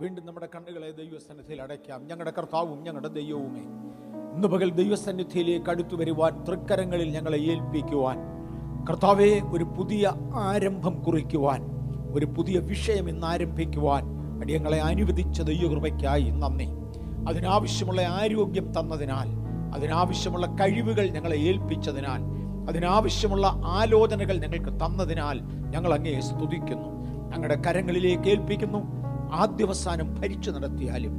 വീണ്ടും 0.00 0.26
നമ്മുടെ 0.26 0.48
കണ്ണുകളെ 0.54 0.90
ദൈവസന്നിധിയിൽ 0.90 1.62
അടയ്ക്കാം. 1.62 2.06
ഞങ്ങളുടെ 2.06 2.32
കർത്താവും 2.38 2.82
ഞങ്ങളുടെ 2.82 3.08
ദൈവവുമേ. 3.08 3.60
ഇന്ന് 4.34 4.48
പകൽ 4.48 4.70
ദൈവസന്നിധിയിലേക്ക് 4.70 5.70
അടുത്തു 5.70 5.96
വരുവാൻ 5.96 6.44
തൃക്കരങ്ങളിൽ 6.44 7.08
ഞങ്ങളെ 7.08 7.38
ഏൽപ്പിക്കുവാൻ 7.38 8.18
കർത്താവെ 8.84 9.40
ഒരു 9.52 9.64
പുതിയ 9.64 10.12
ആരംഭം 10.34 11.02
കുറിക്കുവാൻ 11.02 11.62
ഒരു 12.12 12.26
പുതിയ 12.26 12.58
വിഷയം 12.58 13.08
ഇന്ന് 13.08 13.26
ആരംഭിക്കുവാൻ 13.26 14.04
അടിയങ്ങളെ 14.40 14.80
അനുവദിച്ച 14.80 15.42
ദൈവകൃപയ്ക്കായി 15.42 16.22
നന്ദി. 16.22 16.66
അതിനാവശ്യമുള്ള 17.28 18.02
ആരോഗ്യം 18.02 18.80
തന്നതിനാൽ 18.80 19.28
അതിനാവശ്യമുള്ള 19.74 20.46
കഴിവുകൾ 20.46 21.06
ഞങ്ങളെ 21.06 21.36
ഏൽപ്പിച്ചതിനാൽ 21.36 22.20
അതിനാവശ്യമുള്ള 22.68 23.46
ആലോചനകൾ 23.64 24.38
ഞങ്ങൾക്ക് 24.38 24.84
തന്നതിനാൽ 24.84 25.40
ഞങ്ങൾ 25.70 25.94
അങ്ങേ 25.94 26.20
സ്തുതിക്കുന്നു. 26.20 26.88
ഞങ്ങളുടെ 27.30 27.62
കരങ്ങളിലേക്ക് 27.66 28.28
ഏൽപ്പിക്കുന്നു. 28.28 29.03
ആദ്യവസാനം 29.34 30.14
ഭരിച്ചു 30.14 30.50
നടത്തിയാലും 30.50 31.12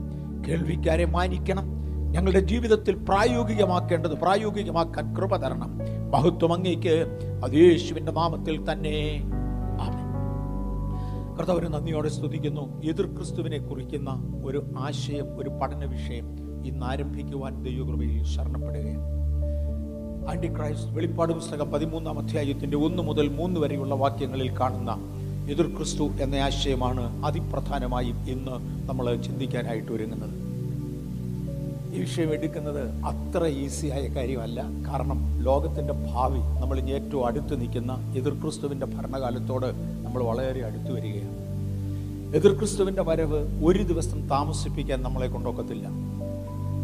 കേൾവിക്കാരെ 0.48 1.06
മാനിക്കണം. 1.06 1.66
ഞങ്ങളുടെ 2.12 2.40
ജീവിതത്തിൽ 2.40 2.96
പ്രായോഗികമാക്കേണ്ടത് 2.96 4.12
പ്രായോഗികമാക്കാൻ 4.12 5.16
കൃപ 5.16 5.36
തരണം. 5.36 5.80
മഹത്വം 6.12 6.54
അങ്ങേക്ക് 6.54 6.96
അത് 7.46 7.54
യേശുവിന്റെ 7.54 8.12
നാമത്തിൽ 8.12 8.72
തന്നെ. 8.72 9.22
കർത്താവിന് 11.40 11.74
നന്ദിയോടെ 11.74 12.10
സ്തുതിക്കുന്നു. 12.10 12.82
എതിർ 12.82 13.06
ക്രിസ്തുവിനെ 13.06 13.58
കുറിക്കുന്ന 13.58 14.42
ഒരു 14.46 14.66
ആശയം 14.78 15.40
ഒരു 15.40 15.50
പഠന 15.50 15.86
വിഷയം 15.86 16.28
ഇന്ന് 16.66 16.86
ആരംഭിക്കുവാൻ 16.86 17.64
ദൈവകൃപയിൽ 17.64 18.24
ശരണപ്പെടുകയാണ്. 18.24 19.16
ആന്റി 20.30 20.56
ക്രൈസ്റ്റ് 20.56 20.94
വെളിപ്പാട് 20.94 21.34
പുസ്തകം 21.34 21.72
പതിമൂന്നാം 21.72 22.20
അധ്യായത്തിന്റെ 22.20 22.78
ഒന്ന് 22.78 23.04
മുതൽ 23.04 23.28
മൂന്ന് 23.28 23.60
വരെയുള്ള 23.60 23.96
വാക്യങ്ങളിൽ 23.96 24.60
കാണുന്ന 24.60 24.92
എതിർ 25.52 25.76
ക്രിസ്തു 25.76 26.04
എന്ന 26.04 26.36
ആശയമാണ് 26.36 27.26
അതിപ്രധാനമായും 27.26 28.30
ഇന്ന് 28.30 28.88
നമ്മൾ 28.90 29.16
ചിന്തിക്കാനായിട്ട് 29.16 29.92
ഒരുങ്ങുന്നത്. 29.92 30.46
ഈ 31.96 32.00
വിഷയം 32.00 32.34
എടുക്കുന്നത് 32.34 32.90
അത്ര 32.90 33.46
ഈസിയായ 33.46 34.08
കാര്യമല്ല. 34.08 34.64
കാരണം 34.88 35.44
ലോകത്തിന്റെ 35.44 35.94
ഭാവി 35.94 36.40
നമ്മൾ 36.62 36.80
ഏറ്റവും 36.80 37.26
അടുത്ത് 37.26 37.62
നിൽക്കുന്ന 37.62 38.14
എതിർ 38.18 38.34
ക്രിസ്തുവിന്റെ 38.34 38.86
ഭരണകാലത്തോട് 38.86 39.66
നമ്മൾ 40.06 40.24
വളരെ 40.24 40.66
അടുത്ത് 40.66 40.92
വരികയാണ്. 40.92 41.46
എതിർ 42.36 42.58
ക്രിസ്തുവിന്റെ 42.58 43.02
വരവ് 43.02 43.66
ഒരു 43.66 43.84
ദിവസം 43.84 44.30
താമസിപ്പിക്കാൻ 44.30 45.04
നമ്മളെ 45.04 45.28
കൊണ്ടൊക്കത്തില്ല. 45.28 45.88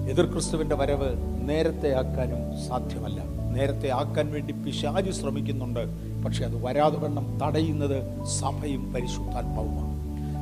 എതിർ 0.09 0.31
ക്രിസ്തുവിന്റെ 0.31 0.75
വരവ് 0.75 1.09
നേരത്തെ 1.49 1.93
ആക്കാനും 1.93 2.67
സാധ്യമല്ല. 2.67 3.21
നേരത്തെ 3.55 3.89
ആക്കാൻ 3.89 4.31
വേണ്ടി 4.31 4.53
പിശാചി 4.53 5.11
ശ്രമിക്കുന്നുണ്ട്. 5.11 6.10
പക്ഷെ 6.25 6.45
അത് 6.45 6.65
വരാതെ 6.65 6.97
വണ്ണം 6.97 7.39
തടയുന്നത് 7.43 8.25
സഭയും 8.25 8.93
പരിശുദ്ധാത്മാവുമാണ്. 8.93 9.91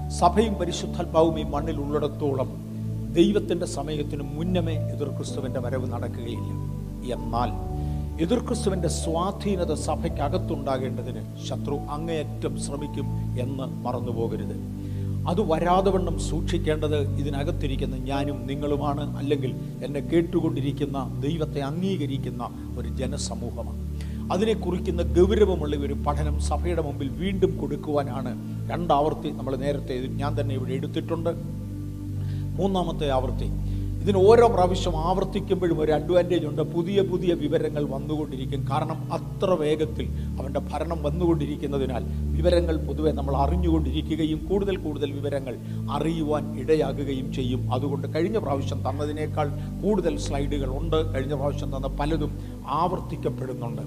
സഭയും 0.10 0.54
പരിശുദ്ധാത്മാവും 0.54 1.40
ഈ 1.40 1.44
മണ്ണിൽ 1.44 1.78
ഉള്ളിടത്തോളം 1.78 2.70
ദൈവത്തിന്റെ 3.14 3.66
സമയത്തിന് 3.66 4.24
മുന്നമേ 4.24 4.74
എതിർ 4.74 5.08
ക്രിസ്തുവിന്റെ 5.08 5.60
വരവ് 5.60 5.92
നടക്കുകയില്ല. 5.92 6.70
എന്നാൽ 7.14 7.70
എതിർ 8.22 8.48
ക്രിസ്തുവിന്റെ 8.48 8.88
സ്വാധീനത 8.88 9.74
സഭയ്ക്കകത്തുണ്ടാകേണ്ടതിന് 9.74 11.46
ശത്രു 11.46 11.76
അങ്ങേയറ്റം 11.76 12.60
ശ്രമിക്കും 12.60 13.06
എന്ന് 13.42 13.64
മറന്നുപോകരുത്. 13.64 14.80
അത് 15.30 15.52
വരാതെ 15.52 15.92
വണ്ണം 15.92 16.20
സൂക്ഷിക്കേണ്ടത് 16.20 16.98
ഇതിനകത്തിരിക്കുന്ന 16.98 17.96
ഞാനും 17.96 18.48
നിങ്ങളുമാണ്. 18.48 19.18
അല്ലെങ്കിൽ 19.18 19.56
എന്നെ 19.84 20.00
കേട്ടുകൊണ്ടിരിക്കുന്ന 20.00 21.22
ദൈവത്തെ 21.22 21.60
അംഗീകരിക്കുന്ന 21.60 22.50
ഒരു 22.80 22.88
ജനസമൂഹമാണ്. 22.88 23.89
അതിനെ 24.32 24.54
കുറിക്കുന്ന 24.54 25.02
ഗൗരവമുള്ള 25.02 25.76
ഒരു 25.76 25.94
പഠനം 25.94 26.40
സഭയുടെ 26.40 26.82
മുമ്പിൽ 26.82 27.10
വീണ്ടും 27.10 27.58
കൊടുക്കുവാനാണ് 27.58 28.38
രണ്ടാവർത്തി 28.72 29.30
നമ്മൾ 29.30 29.56
നേരത്തെ 29.56 30.08
ഞാൻ 30.08 30.42
തന്നെ 30.42 30.56
ഇവിടെ 30.56 30.74
എടുത്തിട്ടുണ്ട്. 30.74 31.30
മൂന്നാമത്തെ 32.60 33.10
ആവർത്തി. 33.10 33.50
ഇതിന് 34.00 34.18
ഓരോ 34.18 34.48
പ്രാവശ്യം 34.48 34.98
ആവർത്തിക്കുമ്പോഴും 34.98 35.82
ഒരു 35.82 35.92
അഡ്വാന്റേജ് 35.92 36.46
ഉണ്ട്. 36.46 36.62
പുതിയ 36.62 37.02
പുതിയ 37.02 37.34
വിവരങ്ങൾ 37.34 37.84
വന്നുകൊണ്ടിരിക്കും. 37.90 38.68
കാരണം 38.72 39.14
അത്ര 39.14 39.50
വേഗത്തിൽ 39.50 40.08
അവന്റെ 40.40 40.60
ഭരണം 40.60 41.04
വന്നുകൊണ്ടിരിക്കുന്നതിനാൽ 41.04 42.04
വിവരങ്ങൾ 42.36 42.78
പൊതുവെ 42.78 43.12
നമ്മൾ 43.12 43.36
അറിഞ്ഞുകൊണ്ടിരിക്കുകയും 43.36 44.46
കൂടുതൽ 44.46 44.78
കൂടുതൽ 44.78 45.12
വിവരങ്ങൾ 45.12 45.58
അറിയുവാൻ 45.92 46.60
ഇടയാകുകയും 46.60 47.34
ചെയ്യും. 47.34 47.74
അതുകൊണ്ട് 47.74 48.16
കഴിഞ്ഞ 48.16 48.38
പ്രാവശ്യം 48.38 48.90
തന്നതിനേക്കാൾ 48.90 49.50
കൂടുതൽ 49.84 50.18
സ്ലൈഡുകൾ 50.18 50.78
ഉണ്ട്. 50.78 51.14
കഴിഞ്ഞ 51.14 51.34
പ്രാവശ്യം 51.34 51.76
തന്ന 51.76 51.88
പലതും 51.88 52.40
ആവർത്തിക്കപ്പെടുന്നുണ്ട്. 52.68 53.82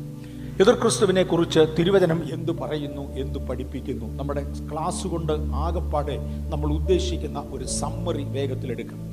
എതിർ 0.63 0.75
ക്രിസ്തുവിനെ 0.75 1.23
കുറിച്ച് 1.23 1.61
തിരുവചനം 1.79 2.23
എന്തു 2.33 2.53
പറയുന്നു 2.53 3.17
എന്തു 3.17 3.39
പഠിപ്പിക്കുന്നു? 3.39 4.19
നമ്മുടെ 4.19 4.43
ക്ലാസ് 4.73 5.07
കൊണ്ട് 5.07 5.33
ആകപ്പാടെ 5.33 6.19
നമ്മൾ 6.51 6.73
ഉദ്ദേശിക്കുന്ന 6.73 7.45
ഒരു 7.51 7.65
സമ്മറി 7.65 8.23
വേഗത്തിലെടുക്കണം 8.23 9.09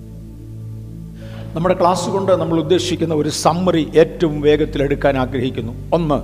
നമ്മുടെ 1.56 1.76
ക്ലാസ് 1.82 2.10
കൊണ്ട് 2.10 2.32
നമ്മൾ 2.32 2.60
ഉദ്ദേശിക്കുന്ന 2.60 3.14
ഒരു 3.14 3.30
സമ്മറി 3.30 3.88
ഏറ്റവും 3.96 4.42
വേഗത്തിലെടുക്കാൻ 4.42 5.18
ആഗ്രഹിക്കുന്നു. 5.18 5.74
ഒന്ന് 5.94 6.20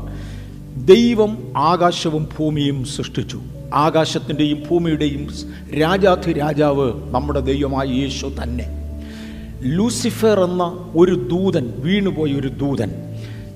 ദൈവം 0.87 1.53
ആകാശവും 1.57 2.29
ഭൂമിയും 2.39 2.85
സൃഷ്ടിച്ചു. 2.85 3.41
ആകാശത്തിന്റെയും 3.73 4.63
ഭൂമിയുടെയും 4.71 5.27
രാജാധി 5.81 6.33
രാജാവ് 6.33 6.91
നമ്മുടെ 7.11 7.39
ദൈവമായ 7.39 7.87
യേശു 7.87 8.31
തന്നെ. 8.43 8.65
ലൂസിഫർ 9.61 10.39
എന്ന 10.39 10.63
ഒരു 10.95 11.15
ദൂതൻ 11.15 11.73
വീണുപോയ 11.77 12.33
ഒരു 12.33 12.47
ദൂതൻ 12.47 12.91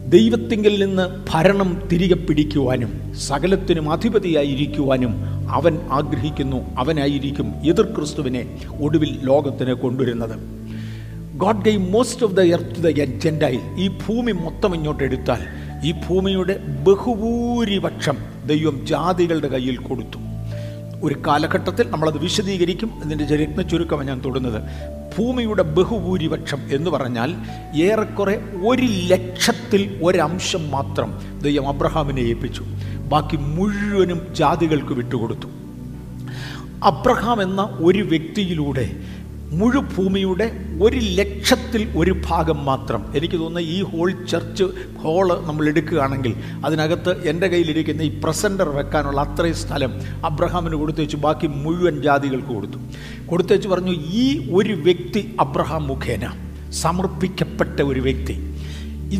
ദൈവത്തിങ്കിൽ 0.09 0.85
നിന്ന് 0.85 1.23
ഭരണം 1.29 1.89
തിരികെ 1.91 2.13
പിടിക്കുവാനും 2.13 3.13
സകലത്തിനും 3.15 3.91
അധിപതിയായിരിക്കുവാനും 3.91 5.13
അവൻ 5.51 5.79
ആഗ്രഹിക്കുന്നു 5.91 6.75
അവനായിരിക്കും 6.77 7.53
എതിർ 7.65 7.85
ക്രിസ്തുവിനെ 7.85 8.41
ഒടുവിൽ 8.81 9.19
ലോകത്തിന് 9.23 9.73
കൊണ്ടുവരുന്നത്. 9.73 10.35
God 11.37 11.63
gay 11.65 11.77
most 11.77 12.25
of 12.25 12.33
the 12.33 12.39
earth 12.39 12.83
the 12.83 12.87
എജൻഡായി 12.87 13.59
ഈ 13.77 13.87
ഭൂമി 13.87 14.31
മൊത്തം 14.31 14.75
ഇങ്ങോട്ട് 14.75 15.03
എടുത്താൽ 15.03 15.41
ഈ 15.85 15.91
ഭൂമിയുടെ 15.91 16.57
ബഹുഭൂരിപക്ഷം 16.57 18.17
ദൈവം 18.45 18.87
ജാതികളുടെ 18.87 19.47
കയ്യിൽ 19.47 19.77
കൊടുത്തു. 19.77 20.19
ഒരു 21.03 21.15
കാലഘട്ടത്തിൽ 21.27 21.89
നമ്മളത് 21.89 22.17
വിശദീകരിക്കും. 22.17 22.91
ഇതിന്റെ 23.05 23.35
രത്ന 23.35 23.61
ചുരുക്കമാണ് 23.61 24.07
ഞാൻ 24.07 24.21
തൊടുന്നത്. 24.25 24.61
ഭൂമിയുടെ 25.19 25.63
ബഹുഭൂരിപക്ഷം 25.63 26.57
എന്ന് 26.71 26.89
പറഞ്ഞാൽ 26.89 27.29
ഏറെക്കുറെ 27.75 28.35
ഒരു 28.67 28.81
ലക്ഷത്തിൽ 28.81 29.99
ഒരംശം 30.03 30.71
മാത്രം 30.71 31.09
ദൈവം 31.43 31.67
അബ്രഹാമിനെ 31.67 32.21
ഏൽപ്പിച്ചു. 32.21 32.63
ബാക്കി 33.11 33.37
മുഴുവനും 33.37 34.27
ജാതികൾക്ക് 34.31 34.93
വിട്ടുകൊടുത്തു. 34.93 35.47
അബ്രഹാം 36.83 37.41
എന്ന 37.41 37.61
ഒരു 37.61 37.99
വ്യക്തിയിലൂടെ 37.99 38.85
മുഴുഭൂമിയുടെ 39.51 40.51
ഒരു 40.81 40.99
ലക്ഷത്തിൽ 41.19 41.87
ഒരു 41.97 42.15
ഭാഗം 42.27 42.65
മാത്രം. 42.65 43.01
എനിക്ക് 43.15 43.35
തോന്നുന്ന 43.35 43.67
ഈ 43.67 43.81
ഹോൾ 43.81 44.25
ചർച്ച് 44.25 44.63
ഹോൾ 44.97 45.27
നമ്മൾ 45.45 45.67
എടുക്കുകയാണെങ്കിൽ 45.67 46.33
അതിനകത്ത് 46.65 47.27
എന്റെ 47.27 47.47
കയ്യിലിരിക്കുന്ന 47.47 48.01
ഈ 48.01 48.21
പ്രസന്റർ 48.23 48.69
വെക്കാനുള്ള 48.69 49.21
അത്രയും 49.21 49.55
സ്ഥലം 49.55 49.93
അബ്രഹാമിന് 50.25 50.75
കൊടുത്തേച്ചു 50.75 51.17
ബാക്കി 51.17 51.47
മുഴുവൻ 51.47 52.01
ജാതികൾക്ക് 52.01 52.47
കൊടുത്തു. 52.47 52.77
കൊടുത്തേച്ച് 53.25 53.67
പറഞ്ഞു 53.67 53.91
ഈ 53.91 54.51
ഒരു 54.51 54.73
വ്യക്തി 54.73 55.35
അബ്രഹാം 55.39 55.87
മുഖേന 55.87 56.33
സമർപ്പിക്കപ്പെട്ട 56.71 57.81
ഒരു 57.81 57.99
വ്യക്തി. 57.99 58.35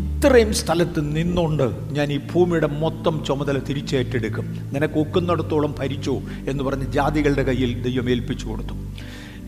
ഇത്രയും 0.00 0.54
സ്ഥലത്ത് 0.54 1.16
നിന്നുകൊണ്ട് 1.16 1.92
ഞാൻ 1.92 2.12
ഈ 2.12 2.20
ഭൂമിയുടെ 2.32 2.66
മൊത്തം 2.66 3.24
ചുമതല 3.24 3.58
തിരിച്ചേറ്റെടുക്കും. 3.58 4.70
നിനക്ക് 4.74 4.94
ഒക്കുന്നിടത്തോളം 4.94 5.74
ഭരിച്ചു 5.78 6.20
എന്ന് 6.48 6.64
പറഞ്ഞ് 6.64 6.92
ജാതികളുടെ 6.92 7.42
കയ്യിൽ 7.42 7.82
ദൈവം 7.82 8.10
ഏൽപ്പിച്ചു 8.10 8.46
കൊടുത്തു. 8.46 8.74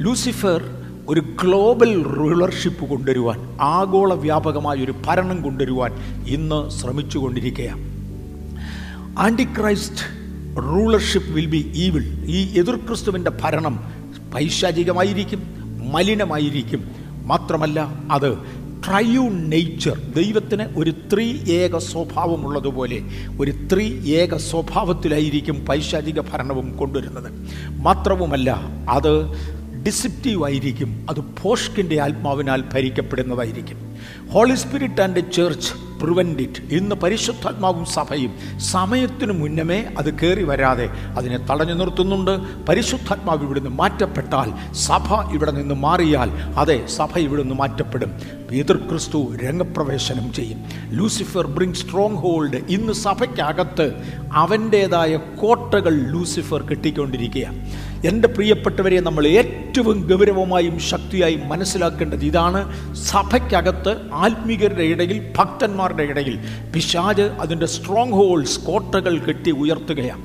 ലൂസിഫർ 0.00 0.62
ഒരു 1.08 1.20
ഗ്ലോബൽ 1.20 2.02
റൂളർഷിപ്പ് 2.02 2.84
കൊണ്ടുവരുവാൻ 2.84 3.58
ആഗോള 3.60 4.14
വ്യാപകമായ 4.14 4.84
ഒരു 4.84 4.94
ഭരണം 5.06 5.42
കൊണ്ടുവരുവാൻ 5.42 5.92
ഇന്ന് 6.26 6.70
ശ്രമിച്ചു 6.70 7.18
കൊണ്ടിരിക്കുകയാണ് 7.18 7.92
antichrist 9.44 10.22
rulership 10.58 11.30
will 11.30 11.46
be 11.46 11.72
evil 11.74 12.04
ഈ 12.26 12.58
എതിർ 12.58 12.76
ക്രിസ്തുവിന്റെ 12.76 13.30
ഭരണം 13.30 13.80
പൈശാചികമായിരിക്കും 14.34 15.42
മലിനമായിരിക്കും. 15.92 16.90
മാത്രമല്ല 17.26 17.80
അത് 18.10 18.38
ട്രയൂൺ 18.88 19.50
നേച്ചർ 19.50 20.00
ദൈവത്തിന് 20.16 20.62
ഒരു 20.76 20.90
ത്രീ 20.90 21.52
ഏക 21.52 21.78
സ്വഭാവമുള്ളതുപോലെ 21.78 23.02
ഒരു 23.40 23.50
ത്രീ 23.50 24.12
ഏക 24.12 24.36
സ്വഭാവത്തിലായിരിക്കും 24.36 25.66
പൈശാചിക 25.66 26.20
ഭരണവും 26.20 26.76
കൊണ്ടുവരുന്നത്. 26.76 27.32
മാത്രവുമല്ല 27.82 28.50
അത് 28.88 29.12
ഡിസിപ്റ്റീവ് 29.86 30.44
ആയിരിക്കും 30.44 31.06
അത് 31.10 31.20
പോഷ്കിന്റെ 31.42 32.00
ആത്മാവിനാൽ 32.00 32.64
ഭരിക്കപ്പെടുന്നതായിരിക്കും. 32.74 33.96
Holy 34.32 34.54
spirit 34.54 35.00
and 35.00 35.32
church 35.32 35.72
prevent 36.02 36.42
it 36.42 36.74
ഇന്ന് 36.74 36.94
പരിശുദ്ധാത്മാവും 36.94 37.84
സഭയും 37.84 38.58
സമയത്തിനു 38.58 39.32
മുന്നമേ 39.32 39.84
അത് 39.98 40.18
കയറി 40.18 40.42
വരാതെ 40.42 40.90
അതിനെ 41.16 41.38
തടഞ്ഞു 41.50 41.74
നിർത്തുന്നുണ്ട്. 41.74 42.64
പരിശുദ്ധാത്മാവ് 42.66 43.42
ഇവിടുന്ന് 43.42 43.70
മാറ്റപ്പെട്ടാൽ 43.70 44.72
സഭ 44.72 45.32
ഇവിടെ 45.32 45.50
നിന്ന് 45.50 45.74
മാറിയാൽ 45.74 46.30
അതെ 46.58 46.86
സഭ 46.86 47.18
ഇവിടുന്ന് 47.18 47.54
മാറ്റപ്പെടും. 47.54 48.12
എതിർ 48.52 48.76
ക്രിസ്തു 48.76 49.36
രംഗപ്രവേശനം 49.44 50.32
ചെയ്യും. 50.32 50.64
ലൂസിഫർ 50.90 51.46
ബ്രിങ് 51.46 51.74
സ്ട്രോങ് 51.74 52.16
ഹോൾഡ് 52.16 52.56
ഇന്ന് 52.68 52.92
സഭയ്ക്കകത്ത് 52.92 53.92
അവന്റേതായ 54.32 55.16
കോട്ടകൾ 55.16 55.94
ലൂസിഫർ 56.10 56.62
കെട്ടിക്കൊണ്ടിരിക്കുകയാണ്. 56.62 57.70
എന്റെ 58.06 58.28
പ്രിയപ്പെട്ടവരെ 58.28 59.00
നമ്മൾ 59.00 59.26
ഏറ്റവും 59.26 59.61
ഏറ്റവും 59.72 60.08
ഗൗരവമായും 60.10 60.80
ശക്തിയായും 60.80 61.48
മനസ്സിലാക്കേണ്ടത് 61.48 62.24
ഇതാണ്. 62.24 62.60
സഭയ്ക്കകത്ത് 62.94 64.12
ആത്മീകരുടെ 64.12 64.82
ഇടയിൽ 64.82 65.32
ഭക്തന്മാരുടെ 65.38 66.02
ഇടയിൽ 66.02 66.38
പിശാജ് 66.74 67.22
അതിന്റെ 67.22 67.66
സ്ട്രോങ് 67.66 68.12
ഹോൾസ് 68.12 68.60
കോട്ടകൾ 68.60 69.18
കെട്ടി 69.18 69.50
ഉയർത്തുകയാണ്. 69.50 70.22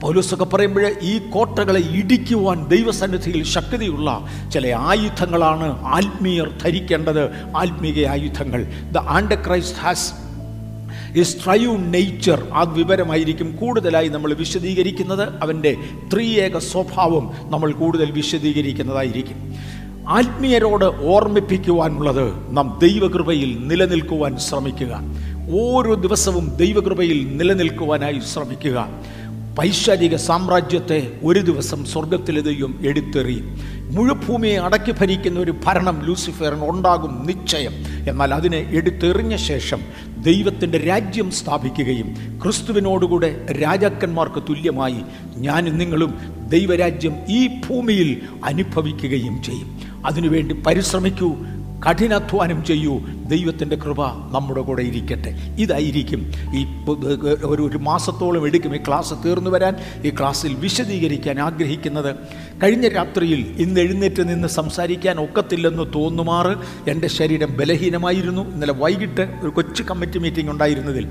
പോലീസൊക്കെ 0.00 0.44
പറയുമ്പോൾ 0.44 0.94
ഈ 1.02 1.30
കോട്ടകളെ 1.30 1.80
ഇടിക്കുവാൻ 1.80 2.68
ദൈവസന്നിധിയിൽ 2.68 3.44
ശക്തിയുള്ള 3.44 4.26
ചില 4.52 4.76
ആയുധങ്ങളാണ് 4.78 5.82
ആത്മീയർ 5.86 6.50
ധരിക്കേണ്ടത്. 6.64 7.30
ആത്മീയ 7.56 8.06
ആയുധങ്ങൾ. 8.06 8.66
The 8.92 8.98
antichrist 9.46 9.78
has 9.78 10.25
his 11.16 11.36
true 11.44 11.68
nature 11.68 12.46
ആ 12.52 12.62
വിവരമായിരിക്കും 12.62 13.56
കൂടുതലായി 13.56 14.08
നമ്മൾ 14.08 14.34
വിശദീകരിക്കുന്നത്. 14.34 15.28
അവന്റെ 15.42 15.76
ത്രിയേക 16.12 16.58
സ്വഭാവം 16.58 17.30
നമ്മൾ 17.50 17.72
കൂടുതൽ 17.72 18.10
വിശദീകരിക്കുന്നതായിരിക്കും. 18.10 19.54
ആത്മീയരോട് 20.08 20.84
ഓർമ്മിപ്പിക്കുവാനുള്ളത് 20.84 22.56
നാം 22.56 22.78
ദൈവകൃപയിൽ 22.82 23.58
നിലനിൽക്കുവാൻ 23.68 24.38
ശ്രമിക്കുക. 24.38 25.00
ഓരോ 25.60 25.94
ദിവസവും 25.94 26.56
ദൈവകൃപയിൽ 26.56 27.36
നിലനിൽക്കുവാനായി 27.36 28.20
ശ്രമിക്കുക. 28.32 28.88
പൈശാചിക 29.58 30.16
സാമ്രാജ്യത്തെ 30.16 31.12
ഒരു 31.24 31.40
ദിവസം 31.40 31.84
സ്വർഗത്തിലെ 31.84 32.40
ദൈവം 32.40 32.80
എടുത്തെറിയും. 32.86 33.58
മുഴുഭൂമിയെ 33.94 34.58
അടക്കി 34.58 34.92
ഭരിക്കുന്ന 34.92 35.40
ഒരു 35.40 35.54
ഭരണം 35.64 36.02
ലൂസിഫറിന് 36.04 36.70
ഉണ്ടാകും 36.70 37.26
നിശ്ചയം. 37.26 37.72
എന്നാൽ 38.10 38.34
അതിനെ 38.34 38.70
എടുത്തെറിഞ്ഞ 38.72 39.36
ശേഷം 39.36 39.80
ദൈവത്തിന്റെ 40.28 40.78
രാജ്യം 40.78 41.28
സ്ഥാപിക്കുകയും 41.30 42.08
ക്രിസ്തുവിനോടുകൂടെ 42.42 43.30
രാജാക്കന്മാർക്ക് 43.62 44.40
തുല്യമായി 44.48 45.00
ഞാനും 45.36 45.78
നിങ്ങളും 45.78 46.12
ദൈവരാജ്യം 46.48 47.14
ഈ 47.28 47.40
ഭൂമിയിൽ 47.46 48.10
അനുഭവിക്കുകയും 48.44 49.42
ചെയ്യും. 49.42 49.68
അതിനുവേണ്ടി 50.06 50.54
പരിശ്രമിക്കൂ 50.66 51.30
കഠിനാധ്വാനം 51.88 52.64
ചെയ്യൂ. 52.64 52.98
ദൈവത്തിന്റെ 53.26 53.76
കൃപ 53.76 54.06
നമ്മുടെ 54.06 54.60
കൂടെ 54.60 54.82
ഇരിക്കട്ടെ. 54.82 55.54
ഇതായിരിക്കും 55.58 56.32
ഈ 56.54 56.66
ഒരു 57.44 57.62
ഒരു 57.62 57.78
മാസത്തോളം 57.78 58.46
എടുക്കും 58.46 58.76
ഈ 58.76 58.78
ക്ലാസ് 58.78 59.14
തീർന്നു 59.24 59.50
വരാൻ 59.50 59.76
ഈ 60.04 60.10
ക്ലാസ്സിൽ 60.10 60.54
വിശദീകരിക്കാൻ 60.54 61.40
ആഗ്രഹിക്കുന്നത്. 61.40 62.16
കഴിഞ്ഞ 62.62 62.88
രാത്രിയിൽ 62.88 63.54
ഇന്ന് 63.58 63.80
എഴുന്നേറ്റ് 63.80 64.28
നിന്ന് 64.28 64.48
സംസാരിക്കാൻ 64.48 65.20
ഒക്കത്തില്ലെന്ന് 65.20 65.82
തോന്നുമാറ് 65.94 66.56
എന്റെ 66.90 67.08
ശരീരം 67.08 67.56
ബലഹീനമായിരുന്നു. 67.56 68.42
ഇന്നലെ 68.50 68.72
വൈകിട്ട് 68.72 69.34
ഒരു 69.42 69.50
കൊച്ചു 69.50 69.82
കമ്മിറ്റി 69.82 70.18
മീറ്റിംഗ് 70.18 70.50
ഉണ്ടായിരുന്നതിൽ. 70.50 71.08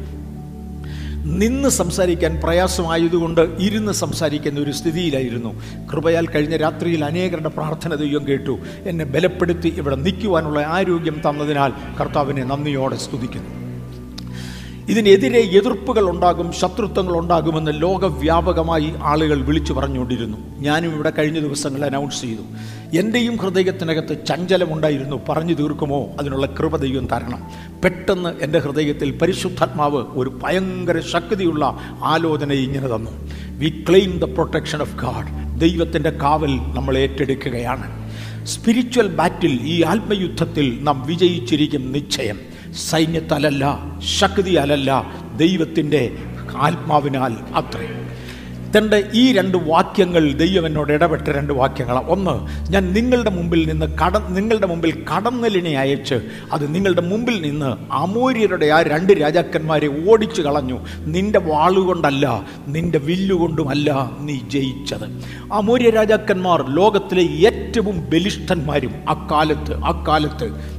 നിന്ന് 1.26 1.70
സംസാരിക്കാൻ 1.70 2.40
പ്രയാസമായതുകൊണ്ട് 2.44 3.58
ഇരുന്ന് 3.60 3.92
സംസാരിക്കുന്ന 3.92 4.60
ഒരു 4.60 4.72
സ്ഥിതിയിലായിരുന്നു. 4.72 5.62
കൃപയാൽ 5.94 6.28
കഴിഞ്ഞ 6.28 6.58
രാത്രിയിൽ 6.58 7.06
അനേകരുടെ 7.06 7.50
പ്രാർത്ഥന 7.50 7.96
ദൈവം 7.96 8.28
കേട്ടു. 8.28 8.60
എന്നെ 8.86 9.06
ബലപ്പെടുത്തി 9.06 9.68
ഇവിടെ 9.68 9.96
നിൽക്കുവാനുള്ള 9.96 10.60
ആരോഗ്യം 10.60 11.22
തന്നതിനാൽ 11.30 11.74
കർത്താവിനെ 12.00 12.44
നന്ദിയോടെ 12.44 12.96
സ്തുതിക്കുന്നു. 12.96 13.65
ഇതിനെതിരെ 14.90 15.40
എതിർപ്പുകൾ 15.40 16.10
ഉണ്ടാകും 16.10 16.52
ശത്രുത്വങ്ങൾ 16.52 17.18
ഉണ്ടാകുമെന്ന് 17.18 17.72
ലോകവ്യാപകമായി 17.82 18.94
ആളുകൾ 19.02 19.42
വിളിച്ചു 19.42 19.74
പറഞ്ഞുകൊണ്ടിരുന്നു. 19.74 20.38
ഞാനും 20.60 20.96
ഇവിടെ 20.96 21.14
കഴിഞ്ഞ 21.18 21.40
ദിവസങ്ങൾ 21.40 21.86
അനൗൺസ് 21.86 22.22
ചെയ്തു. 22.22 22.42
എന്റെയും 22.98 23.38
ഹൃദയത്തിനകത്ത് 23.38 24.26
ചഞ്ചലമുണ്ടായിരുന്നു 24.26 25.22
പറഞ്ഞു 25.30 25.54
തീർക്കുമോ? 25.54 26.10
അതിനുള്ള 26.20 26.46
കൃപ 26.46 26.78
ദൈവം 26.78 27.06
തരണം. 27.06 27.44
പെട്ടെന്ന് 27.84 28.30
എന്റെ 28.42 28.60
ഹൃദയത്തിൽ 28.60 29.18
പരിശുദ്ധാത്മാവ് 29.18 30.06
ഒരു 30.12 30.40
ഭയങ്കര 30.44 31.00
ശക്തിയുള്ള 31.00 31.80
ആലോചന 32.04 32.52
ഇങ്ങനെ 32.52 32.88
തന്നു. 32.88 33.12
We 33.58 33.86
claim 33.90 34.20
the 34.20 34.24
protection 34.24 34.82
of 34.82 34.96
God 34.96 35.60
ദൈവത്തിന്റെ 35.60 36.10
കാവൽ 36.10 36.56
നമ്മൾ 36.58 36.98
ഏറ്റെടുക്കുകയാണ്. 36.98 38.06
സ്പിരിച്വൽ 38.46 39.08
ബാറ്റിൽ 39.08 39.60
ഈ 39.64 39.84
ആത്മയുദ്ധത്തിൽ 39.84 40.78
നാം 40.82 41.04
വിജയിച്ചിരിക്കും 41.06 41.92
നിശ്ചയം. 41.92 42.55
സൈന്യത്താലല്ല 42.76 43.80
ശക്തിയാലല്ല 44.20 45.06
ദൈവത്തിന്റെ 45.38 46.18
ആത്മാവിനാൽ 46.56 47.34
അത്രേ. 47.56 48.06
തന്റെ 48.78 49.04
ഈ 49.14 49.34
രണ്ട് 49.34 49.58
വാക്യങ്ങൾ 49.58 50.32
ദൈവം 50.32 50.66
എന്നോട് 50.66 50.94
ഇടപെട്ട 50.94 51.30
രണ്ട് 51.30 51.54
വാക്യങ്ങളാണ് 51.54 52.08
ഒന്ന് 52.08 52.72
ഞാൻ 52.72 52.94
നിങ്ങളുടെ 52.94 53.30
മുമ്പിൽ 53.30 53.68
നിന്ന് 53.68 53.86
കട 53.86 54.18
നിങ്ങളുടെ 54.18 54.68
മുമ്പിൽ 54.68 55.06
കടന്നലിനെ 55.16 55.78
അയച്ച് 55.78 56.16
അത് 56.52 56.76
നിങ്ങളുടെ 56.76 57.02
മുമ്പിൽ 57.02 57.42
നിന്ന് 57.42 57.94
അമൂര്യരുടെ 57.94 58.66
ആ 58.66 58.82
രണ്ട് 58.82 59.14
രാജാക്കന്മാരെ 59.14 60.10
ഓടിച്ചു 60.10 60.42
കളഞ്ഞു. 60.42 60.86
നിന്റെ 61.02 61.40
വാളുകൊണ്ടല്ല 61.40 62.46
നിന്റെ 62.68 62.98
വില്ലുകൊണ്ടുമല്ല 62.98 64.18
നീ 64.20 64.40
ജയിച്ചത്. 64.50 65.04
അമൂര്യ 65.54 65.90
രാജാക്കന്മാർ 65.90 66.70
ലോകത്തിലെ 66.70 67.24
ഏറ്റവും 67.24 68.10
ബലിഷ്ഠന്മാരും 68.10 68.96
അക്കാലത്ത് 69.10 69.84
അക്കാലത്ത് 69.84 70.75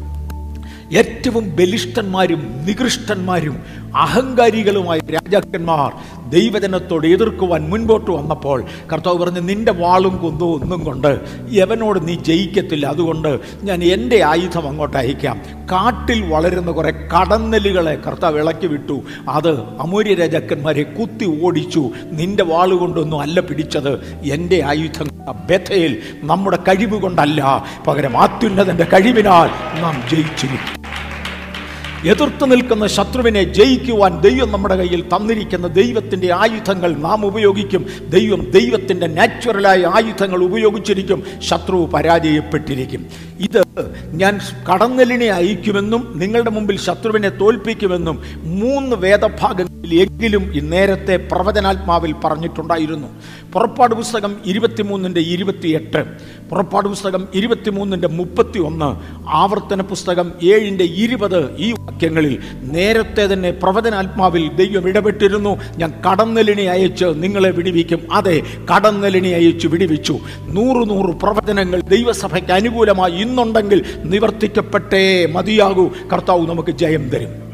ഏറ്റവും 0.92 1.56
ബലിഷ്ഠന്മാരും 1.56 2.66
നികൃഷ്ടന്മാരും 2.66 3.86
അഹങ്കാരികളുമായ 3.96 4.98
രാജാക്കന്മാർ 4.98 5.92
ദൈവജനത്തോട് 6.30 7.06
എതിർക്കുവാൻ 7.06 7.70
മുൻപോട്ട് 7.70 8.10
വന്നപ്പോൾ 8.10 8.64
കർത്താവ് 8.92 9.18
പറഞ്ഞ് 9.18 9.48
നിന്റെ 9.48 9.72
വാളും 9.72 10.16
കുന്തവും 10.16 10.62
ഒന്നും 10.62 10.84
കൊണ്ട് 10.84 11.20
എവനോട് 11.50 12.08
നീ 12.08 12.14
ജയിക്കത്തില്ല. 12.14 12.86
അതുകൊണ്ട് 12.86 13.38
ഞാൻ 13.62 13.84
എന്റെ 13.84 14.22
ആയുധം 14.22 14.68
അങ്ങോട്ട് 14.68 14.96
അയക്കാം 14.96 15.40
കാട്ടിൽ 15.72 16.32
വളരുന്ന 16.32 16.70
കുറേ 16.70 16.90
കടന്നലുകളെ 16.90 17.94
കർത്താവ് 17.94 18.38
ഇളക്കി 18.38 18.66
വിട്ടു. 18.66 19.02
അത് 19.28 19.58
അമൂര്യ 19.58 20.14
രാജാക്കന്മാരെ 20.14 20.82
കുത്തി 20.82 21.40
ഓടിച്ചു. 21.42 21.90
നിന്റെ 22.04 22.44
വാളുകൊണ്ടൊന്നും 22.44 23.20
അല്ല 23.20 23.40
പിടിച്ചത്. 23.40 24.20
എന്റെ 24.22 24.62
ആയുധം 24.62 25.08
ബഥയിൽ 25.50 25.98
നമ്മുടെ 26.22 26.56
കഴിവ് 26.56 27.00
കൊണ്ടല്ല. 27.02 27.64
പകരം 27.86 28.16
ആത്യുന്നതന്റെ 28.16 28.84
കഴിവിനാൽ 28.84 29.80
നാം 29.82 30.02
ജയിച്ചിരിക്കും. 30.10 30.75
എതിർത്ത് 32.06 32.50
നിൽക്കുന്ന 32.50 32.86
ശത്രുവിനെ 32.86 33.42
ജയിക്കുവാൻ 33.42 34.20
ദൈവം 34.20 34.52
നമ്മുടെ 34.52 34.76
കയ്യിൽ 34.76 35.00
തന്നിരിക്കുന്ന 35.00 35.66
ദൈവത്തിന്റെ 35.66 36.34
ആയുധങ്ങൾ 36.34 36.96
നാം 36.96 37.26
ഉപയോഗിക്കും. 37.26 37.86
ദൈവം 38.08 38.50
ദൈവത്തിന്റെ 38.50 39.06
നാച്ചുറലായ 39.06 39.84
ആയുധങ്ങൾ 39.84 40.44
ഉപയോഗിച്ചിരിക്കും. 40.44 41.22
ശത്രു 41.38 41.90
പരാജയപ്പെട്ടിരിക്കും. 41.94 43.06
ഇത് 43.40 43.62
ഞാൻ 44.12 44.40
കടന്നലിനെ 44.72 45.26
അയക്കുമെന്നും 45.26 46.12
നിങ്ങളുടെ 46.16 46.50
മുമ്പിൽ 46.50 46.78
ശത്രുവിനെ 46.78 47.28
തോൽപ്പിക്കുമെന്നും 47.28 48.22
മൂന്ന് 48.42 48.96
വേദഭാഗങ്ങളിൽ 48.96 50.00
എങ്കിലും 50.00 50.70
നേരത്തെ 50.70 51.16
പ്രവചനാത്മാവിൽ 51.16 52.14
പറഞ്ഞിട്ടുണ്ടായിരുന്നു. 52.24 53.08
പുറപ്പാട് 53.52 53.94
പുസ്തകം 53.94 54.36
ഇരുപത്തിമൂന്നിന്റെ 54.46 55.20
ഇരുപത്തിയെട്ട് 55.20 56.04
പുറപ്പാട് 56.50 56.88
പുസ്തകം 56.88 57.28
ഇരുപത്തിമൂന്നിന്റെ 57.34 58.08
മുപ്പത്തി 58.08 58.58
ഒന്ന് 58.58 58.88
ആവർത്തന 59.28 59.82
പുസ്തകം 59.82 60.32
ഏഴിന്റെ 60.42 60.84
ഇരുപത് 60.84 61.56
ഈ 61.56 61.72
വാക്യങ്ങളിൽ 61.72 62.38
നേരത്തെ 62.62 63.32
തന്നെ 63.32 63.50
പ്രവചനാത്മാവിൽ 63.50 64.48
ദൈവം 64.54 64.88
ഇടപെട്ടിരുന്നു. 64.88 65.60
ഞാൻ 65.76 65.92
കടന്നലിനെ 66.10 66.62
അയച്ച് 66.62 67.04
നിങ്ങളെ 67.04 67.50
വിടിവിക്കും. 67.50 68.12
അതെ 68.12 68.42
കടന്നലിനെ 68.74 69.30
അയച്ച് 69.30 69.68
വിടിവിച്ചു. 69.68 70.18
നൂറ് 70.46 70.90
നൂറ് 70.90 71.16
പ്രവചനങ്ങൾ 71.16 71.80
ദൈവസഭയ്ക്ക് 71.80 72.52
അനുകൂലമായി 72.52 73.25
ഇന്നുണ്ടെങ്കിൽ 73.26 73.84
നിവർത്തിക്കപ്പെട്ടേ 74.04 75.26
മതിയാകൂ. 75.26 75.90
കർത്താവ് 76.12 76.48
നമുക്ക് 76.48 76.70
ജയം 76.70 77.08
തരും. 77.08 77.46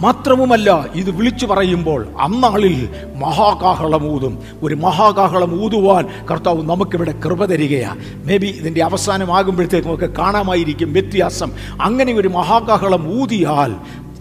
മാത്രവുമല്ല 0.00 0.86
ഇത് 0.94 1.10
വിളിച്ചു 1.10 1.46
പറയുമ്പോൾ 1.46 2.06
അന്നാളിൽ 2.20 2.88
മഹാകാഹളം 3.16 4.12
ഊതും. 4.12 4.38
ഒരു 4.62 4.74
മഹാകാഹളം 4.74 5.64
ഊതുവാൻ 5.64 6.08
കർത്താവ് 6.30 6.62
നമുക്കിവിടെ 6.62 7.14
കൃപ 7.24 7.44
തരികയാണ് 7.44 8.28
മേ 8.28 8.36
ബി 8.36 8.46
ഇതിന്റെ 8.46 8.84
അവസാനമാകുമ്പോഴത്തേക്കും 8.84 9.94
ഒക്കെ 9.94 10.06
കാണാമായിരിക്കും 10.06 10.92
വ്യത്യാസം. 10.92 11.52
അങ്ങനെ 11.82 12.12
ഒരു 12.12 12.28
മഹാകാഹളം 12.28 13.20
ഊതിയാൽ 13.20 13.74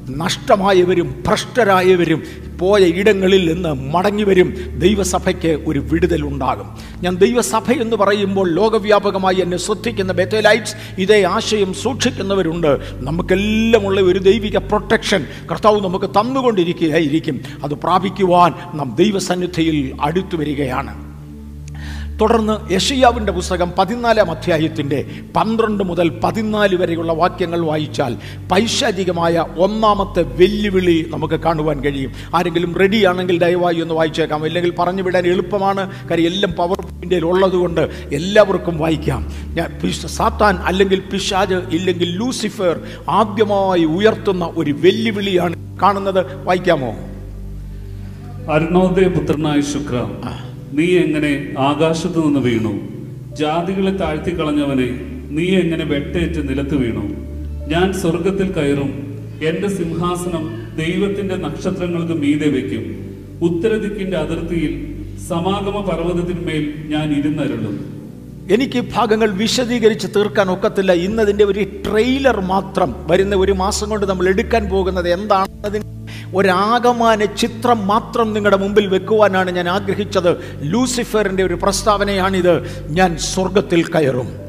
നഷ്ടമായവരും 0.10 1.24
ഭ്രഷ്ടരായവരും 1.28 2.24
പോയ 2.60 2.82
ഇടങ്ങളിൽ 2.82 3.54
നിന്ന് 3.54 3.74
മടങ്ങി 3.74 4.24
വരും 4.24 4.80
ദൈവസഭയ്ക്ക് 4.80 5.64
ഒരു 5.68 5.80
വിടുതലുണ്ടാകും. 5.80 6.78
ഞാൻ 7.02 7.16
ദൈവസഭ 7.16 7.72
എന്ന് 7.72 7.96
പറയുമ്പോൾ 7.96 8.56
ലോകവ്യാപകമായി 8.56 9.36
എന്നെ 9.36 9.58
ശ്രദ്ധിക്കുന്ന 9.58 10.14
ബെറ്റലൈറ്റ്സ് 10.14 10.76
ഇതേ 10.98 11.24
ആശയം 11.24 11.74
സൂക്ഷിക്കുന്നവരുണ്ട്. 11.74 12.80
നമുക്കെല്ലാമുള്ള 12.94 14.02
ഒരു 14.02 14.20
ദൈവിക 14.20 14.58
പ്രൊട്ടക്ഷൻ 14.58 15.26
കർത്താവ് 15.52 15.82
നമുക്ക് 15.82 16.06
തന്നുകൊണ്ടിരിക്കുകയായിരിക്കും. 16.06 17.42
അത് 17.64 17.74
പ്രാപിക്കുവാൻ 17.74 18.54
നാം 18.74 18.96
ദൈവസന്നിധിയിൽ 18.96 19.98
അടുത്തു 20.02 20.38
വരികയാണ് 20.38 21.13
തുടർന്ന് 22.22 22.74
യഷിയാവിന്റെ 22.74 23.32
പുസ്തകം 23.32 23.72
പതിനാലാം 23.78 24.32
അധ്യായത്തിന്റെ 24.32 25.06
പന്ത്രണ്ട് 25.36 25.84
മുതൽ 25.84 26.20
പതിനാല് 26.24 26.76
വരെയുള്ള 26.76 27.14
വാക്യങ്ങൾ 27.14 27.66
വായിച്ചാൽ 27.66 28.18
പൈശാചികമായ 28.52 29.46
ഒന്നാമത്തെ 29.58 30.22
വെല്ലുവിളി 30.22 31.06
നമുക്ക് 31.10 31.34
കാണുവാൻ 31.34 31.84
കഴിയും. 31.84 32.12
ആരെങ്കിലും 32.36 32.76
റെഡിയാണെങ്കിൽ 32.76 33.40
ദയവായി 33.40 33.82
ഒന്ന് 33.82 33.94
വായിച്ചേക്കാം. 33.94 34.44
അല്ലെങ്കിൽ 34.44 34.74
പറഞ്ഞു 34.80 35.04
വിടാൻ 35.04 35.26
എളുപ്പമാണ്. 35.26 36.10
കാര്യം 36.10 36.26
എല്ലാം 36.26 36.54
പവർ 36.54 36.82
പോയിന്റിൽ 36.82 37.26
ഉള്ളതുകൊണ്ട് 37.26 37.82
എല്ലാവർക്കും 38.14 38.78
വായിക്കാം. 38.78 39.34
ഞാൻ 39.46 39.92
സാത്താൻ 39.92 40.58
അല്ലെങ്കിൽ 40.58 41.00
പിശാജ് 41.00 41.54
ഇല്ലെങ്കിൽ 41.54 42.16
ലൂസിഫർ 42.16 42.80
ആദ്യമായി 43.10 43.86
ഉയർത്തുന്ന 43.86 44.50
ഒരു 44.56 44.72
വെല്ലുവിളിയാണ് 44.72 45.80
കാണുന്നത്. 45.80 46.46
വായിക്കാമോ? 46.46 46.96
അരുണോദയ 48.54 49.08
പുത്രനായ 49.08 49.62
ശുക്ര 49.62 49.96
നീ 50.74 50.86
എങ്ങനെ 50.98 51.56
ആകാശത്തു 51.60 52.20
നിന്ന് 52.20 52.40
വീണു? 52.40 52.74
ജാതികളെ 53.34 53.92
താഴ്ത്തിക്കളഞ്ഞവനെ 53.98 54.88
നീ 55.30 55.46
എങ്ങനെ 55.46 55.86
വെട്ടേറ്റ് 55.86 56.50
നിലത്ത് 56.50 56.76
വീണു? 56.76 57.04
ഞാൻ 57.68 57.94
സ്വർഗത്തിൽ 57.94 58.52
കയറും 58.52 58.90
എന്റെ 59.50 59.68
സിംഹാസനം 59.68 60.44
ദൈവത്തിന്റെ 60.78 61.36
നക്ഷത്രങ്ങൾക്ക് 61.36 62.14
മീതെ 62.14 62.50
വയ്ക്കും. 62.50 62.84
ഉത്തരദിക്കിന്റെ 63.42 64.18
അതിർത്തിയിൽ 64.18 64.74
സമാഗമ 65.30 65.78
പർവതത്തിന്മേൽ 65.82 66.74
ഞാൻ 66.88 67.14
ഇരുന്നരുളും. 67.20 67.76
എനിക്ക് 68.52 68.84
ഭാഗങ്ങൾ 68.96 69.30
വിശദീകരിച്ച് 69.32 70.08
തീർക്കാൻ 70.16 70.52
ഒക്കത്തില്ല. 70.52 70.92
ഇന്നതിന്റെ 70.92 71.44
ഒരു 71.44 71.64
ട്രെയിലർ 71.86 72.42
മാത്രം 72.42 72.96
വരുന്ന 73.12 73.36
ഒരു 73.36 73.52
മാസം 73.52 73.90
കൊണ്ട് 73.90 74.06
നമ്മൾ 74.06 74.28
എടുക്കാൻ 74.28 74.66
പോകുന്നത് 74.66 75.10
എന്താണെന്നതിന് 75.10 75.93
ഒരാകമാന 76.36 77.26
ചിത്രം 77.26 77.88
മാത്രം 77.88 78.34
നിങ്ങളുടെ 78.34 78.58
മുമ്പിൽ 78.58 78.88
വെക്കുവാനാണ് 78.88 79.52
ഞാൻ 79.52 79.70
ആഗ്രഹിച്ചത്. 79.70 80.58
ലൂസിഫറിന്റെ 80.62 81.44
ഒരു 81.44 81.54
പ്രസ്താവനയാണിത്. 81.54 82.88
ഞാൻ 82.90 83.18
സ്വർഗത്തിൽ 83.18 83.84
കയറും. 83.84 84.40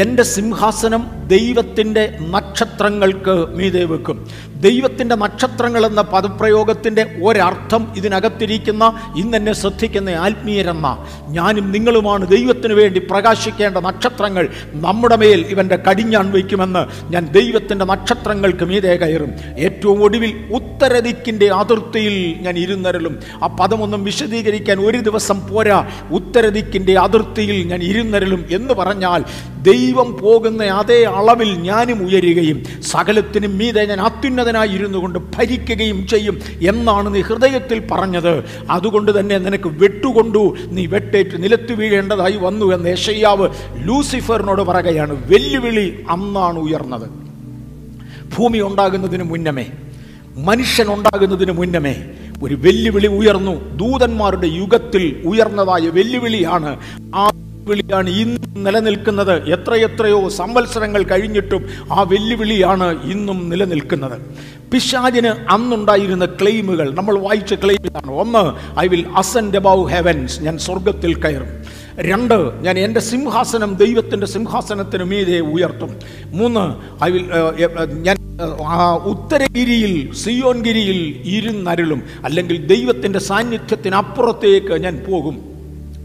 എന്റെ 0.00 0.22
സിംഹാസനം 0.22 1.06
ദൈവത്തിന്റെ 1.26 2.18
നക്ഷത്രങ്ങൾക്ക് 2.30 3.56
മീതെ 3.56 3.84
വെക്കും. 3.84 4.28
ദൈവത്തിന്റെ 4.60 5.14
നക്ഷത്രങ്ങൾ 5.14 5.86
എന്ന 5.86 6.02
പദപ്രയോഗത്തിന്റെ 6.02 7.20
ഒരർത്ഥം 7.24 7.92
ഇതിനകത്തിരിക്കുന്ന 7.96 8.84
ഇന്നെന്നെ 9.16 9.52
ശ്രദ്ധിക്കുന്ന 9.52 10.10
ആത്മീയരെന്ന 10.10 11.06
ഞാനും 11.28 11.72
നിങ്ങളുമാണ് 11.72 12.28
ദൈവത്തിന് 12.28 12.72
വേണ്ടി 12.72 13.00
പ്രകാശിക്കേണ്ട 13.10 13.78
നക്ഷത്രങ്ങൾ 13.78 14.48
നമ്മുടെ 14.72 15.16
മേൽ 15.16 15.40
ഇവന്റെ 15.48 15.76
കടിഞ്ഞാൺ 15.76 16.32
വയ്ക്കുമെന്ന് 16.32 17.12
ഞാൻ 17.12 17.26
ദൈവത്തിന്റെ 17.26 17.84
നക്ഷത്രങ്ങൾക്ക് 17.84 18.64
മീതെ 18.64 18.96
കയറും. 18.96 19.32
ഏറ്റവും 19.58 20.02
ഒടുവിൽ 20.04 20.32
ഉത്തരദിക്കിന്റെ 20.54 21.48
അതിർത്തിയിൽ 21.54 22.36
ഞാൻ 22.40 22.58
ഇരുന്നരലും. 22.58 23.20
ആ 23.42 23.46
പദമൊന്നും 23.46 24.04
വിശദീകരിക്കാൻ 24.04 24.80
ഒരു 24.80 24.98
ദിവസം 24.98 25.48
പോരാ. 25.48 25.90
ഉത്തരദിക്കിന്റെ 26.10 26.98
അതിർത്തിയിൽ 26.98 27.66
ഞാൻ 27.66 27.82
ഇരുന്നരലും 27.82 28.44
എന്ന് 28.50 28.74
പറഞ്ഞാൽ 28.74 29.24
ദൈവം 29.62 30.16
പോകുന്ന 30.16 30.64
അതേ 30.64 31.04
അളവിൽ 31.04 31.54
ഞാനും 31.54 32.06
ഉയരുകയും 32.06 32.82
സകലത്തിനും 32.82 33.58
മീതെ 33.58 33.84
ഞാൻ 33.84 34.00
അത്യുന്നതനായി 34.50 34.74
ഇരുന്നു 34.78 34.98
കൊണ്ട് 34.98 35.18
ഭരിക്കുകയും 35.18 36.06
ചെയ്യും 36.06 36.36
എന്നാണ് 36.60 37.14
നീ 37.14 37.20
ഹൃദയത്തിൽ 37.20 37.78
പറഞ്ഞത്. 37.90 38.44
അതുകൊണ്ട് 38.70 39.20
തന്നെ 39.20 39.38
നിനക്ക് 39.38 39.68
വെട്ടുകൊണ്ടു. 39.68 40.56
നീ 40.66 40.86
വെട്ടേറ്റ് 40.86 41.42
നിലത്ത് 41.42 41.72
വീഴേണ്ടതായി 41.72 42.36
വന്നു 42.36 42.66
എന്ന് 42.74 42.88
യശയ്യാവ് 42.90 43.48
ലൂസിഫറിനോട് 43.88 44.62
പറയുകയാണ്. 44.62 45.14
വെല്ലുവിളി 45.30 46.04
അന്നാണ് 46.10 46.58
ഉയർന്നത്. 46.58 47.08
ഭൂമി 48.36 48.60
ഉണ്ടാകുന്നതിന് 48.60 49.22
മുന്നമേ 49.22 49.66
മനുഷ്യൻ 50.36 50.88
ഉണ്ടാകുന്നതിന് 50.94 51.52
മുന്നമേ 51.52 51.94
ഒരു 52.42 52.54
വെല്ലുവിളി 52.54 53.06
ഉയർന്നു. 53.06 53.54
ദൂതന്മാരുടെ 53.76 54.46
യുഗത്തിൽ 54.46 55.22
ഉയർന്നതായ 55.24 55.88
വെല്ലുവിളിയാണ് 55.88 56.70
ആ 57.14 57.24
വെല്ലുവിളിയാണ് 57.70 58.10
ഇന്ന് 58.10 58.66
നിലനിൽക്കുന്നത്. 58.66 59.34
എത്രയെത്രയോ 59.54 60.28
സംവത്സരങ്ങൾ 60.28 61.02
കഴിഞ്ഞിട്ടും 61.02 61.62
ആ 61.92 62.02
വെല്ലുവിളിയാണ് 62.02 62.88
ഇന്നും 63.12 63.48
നിലനിൽക്കുന്നത്. 63.48 64.16
പിശാജിന് 64.72 65.32
അന്നുണ്ടായിരുന്ന 65.50 66.24
ക്ലെയിമുകൾ 66.26 66.94
നമ്മൾ 66.94 67.18
വായിച്ച 67.18 67.54
ക്ലെയിമാണ് 67.54 68.10
ഒന്ന് 68.22 68.42
I 68.80 68.86
will 68.86 69.06
ascend 69.16 69.56
above 69.56 69.90
heavens. 69.92 70.36
ഞാൻ 70.42 70.58
സ്വർഗത്തിൽ 70.58 71.14
കയറും. 71.14 71.50
രണ്ട് 72.08 72.36
ഞാൻ 72.64 72.78
എന്റെ 72.78 73.00
സിംഹാസനം 73.00 73.74
ദൈവത്തിന്റെ 73.74 74.26
സിംഹാസനത്തിന് 74.26 75.04
മീതെ 75.04 75.40
ഉയർത്തും. 75.40 75.90
മൂന്ന് 76.38 76.64
ഐ 77.04 77.10
വിൽ 77.10 77.24
ഞാൻ 78.06 78.16
ഉത്തരഗിരിയിൽ 79.12 80.14
സിയോൻഗിരിയിൽ 80.14 81.00
ഇരുന്നരുളും. 81.36 82.02
അല്ലെങ്കിൽ 82.24 82.66
ദൈവത്തിന്റെ 82.74 83.18
സാന്നിധ്യത്തിനപ്പുറത്തേക്ക് 83.30 84.74
ഞാൻ 84.84 84.94
പോകും. 85.08 85.36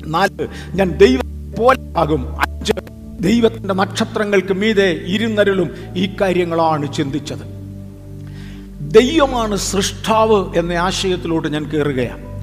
നാല് 0.05 0.47
ഞാൻ 0.77 0.89
ദൈവ 1.03 1.19
പോലെ 1.57 1.79
ആകും. 1.97 2.41
അഞ്ച് 2.41 2.73
ദൈവത്തിന്റെ 3.19 3.73
നക്ഷത്രങ്ങൾക്ക് 3.73 4.53
മീതെ 4.53 5.01
ഇരുന്നരുളും 5.05 5.69
ഈ 5.95 6.15
കാര്യങ്ങളാണ് 6.21 6.93
ചിന്തിച്ചത്. 6.93 7.55
ദൈവമാണ് 8.81 9.55
സൃഷ്ടാവ് 9.55 10.57
എന്ന 10.57 10.71
ആശയത്തിലോട്ട് 10.73 11.47
ഞാൻ 11.47 11.65
കയറുകയാണ് 11.65 12.34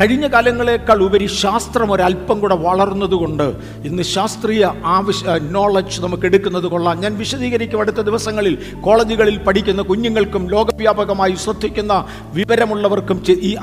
കഴിഞ്ഞ 0.00 0.26
കാലങ്ങളെക്കാൾ 0.26 1.02
ഉപരി 1.02 1.26
ശാസ്ത്രം 1.26 1.92
ഒരല്പം 1.92 2.40
കൂടെ 2.40 2.54
വളർന്നതുകൊണ്ട് 2.54 3.42
ഇന്ന് 3.84 4.02
ശാസ്ത്രീയ 4.02 4.64
ആവശ്യ 4.84 5.38
നോളജ് 5.50 6.00
നമുക്ക് 6.00 6.26
എടുക്കുന്നത് 6.26 6.64
കൊള്ളാം. 6.64 7.00
ഞാൻ 7.00 7.18
വിശദീകരിക്കും 7.18 7.80
അടുത്ത 7.80 7.96
ദിവസങ്ങളിൽ. 7.96 8.58
കോളേജുകളിൽ 8.84 9.38
പഠിക്കുന്ന 9.38 9.82
കുഞ്ഞുങ്ങൾക്കും 9.82 10.50
ലോകവ്യാപകമായി 10.50 11.34
ശ്രദ്ധിക്കുന്ന 11.34 12.06
വിവരമുള്ളവർക്കും 12.34 13.22
ഈ 13.28 13.56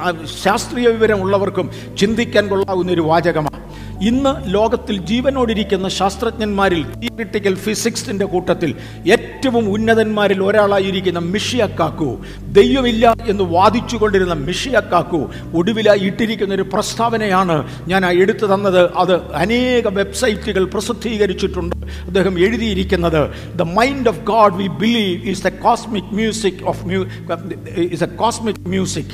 ശാസ്ത്രീയ 0.44 0.88
വിവരമുള്ളവർക്കും 0.88 1.70
ചിന്തിക്കാൻ 1.98 2.48
കൊള്ളാവുന്ന 2.48 2.92
ഒരു 2.92 3.02
വാചകമാണ്. 3.02 3.66
ഇന്ന് 4.04 4.54
ലോകത്തിൽ 4.54 4.98
ജീവനോടിരിക്കുന്ന 4.98 5.88
ശാസ്ത്രജ്ഞന്മാരിൽ 5.90 6.86
തിയറിറ്റിക്കൽ 7.02 7.56
ഫിസിക്സിന്റെ 7.56 8.26
കൂട്ടത്തിൽ 8.26 8.76
ഏറ്റവും 9.12 9.70
ഉന്നതന്മാരിൽ 9.70 10.44
ഒരാളായിരിക്കുന്ന 10.44 11.20
മിഷിയക്കാക്കു 11.20 12.18
ദൈവമില്ല 12.52 13.16
എന്ന് 13.28 13.44
വാദിച്ചുകൊണ്ടിരുന്ന 13.44 14.34
മിഷിയക്കാക്കു 14.34 15.30
ഒടുവിലായി 15.56 16.10
ഇട്ടിരിക്കുന്ന 16.26 16.54
ഒരു 16.54 16.66
പ്രസ്താവനയാണ് 16.74 17.56
ഞാൻ 17.88 18.02
ആ 18.06 18.12
എടുത്തു 18.24 18.46
തന്നത് 18.46 18.82
അത് 19.02 19.16
അനേക 19.42 19.88
വെബ്സൈറ്റുകൾ 19.98 20.64
പ്രസിദ്ധീകരിച്ചിട്ടുണ്ട് 20.66 21.76
അദ്ദേഹം 22.08 22.36
എഴുതിയിരിക്കുന്നത് 22.46 23.22
the 23.62 23.66
mind 23.80 24.10
of 24.10 24.22
God 24.32 24.56
we 24.56 24.68
believe 24.84 25.16
is 25.32 25.44
the 25.48 25.52
cosmic 25.66 26.10
music 26.14 26.64
of 26.72 26.82
is 27.92 28.04
a 28.04 28.12
cosmic 28.16 28.62
music 28.68 29.14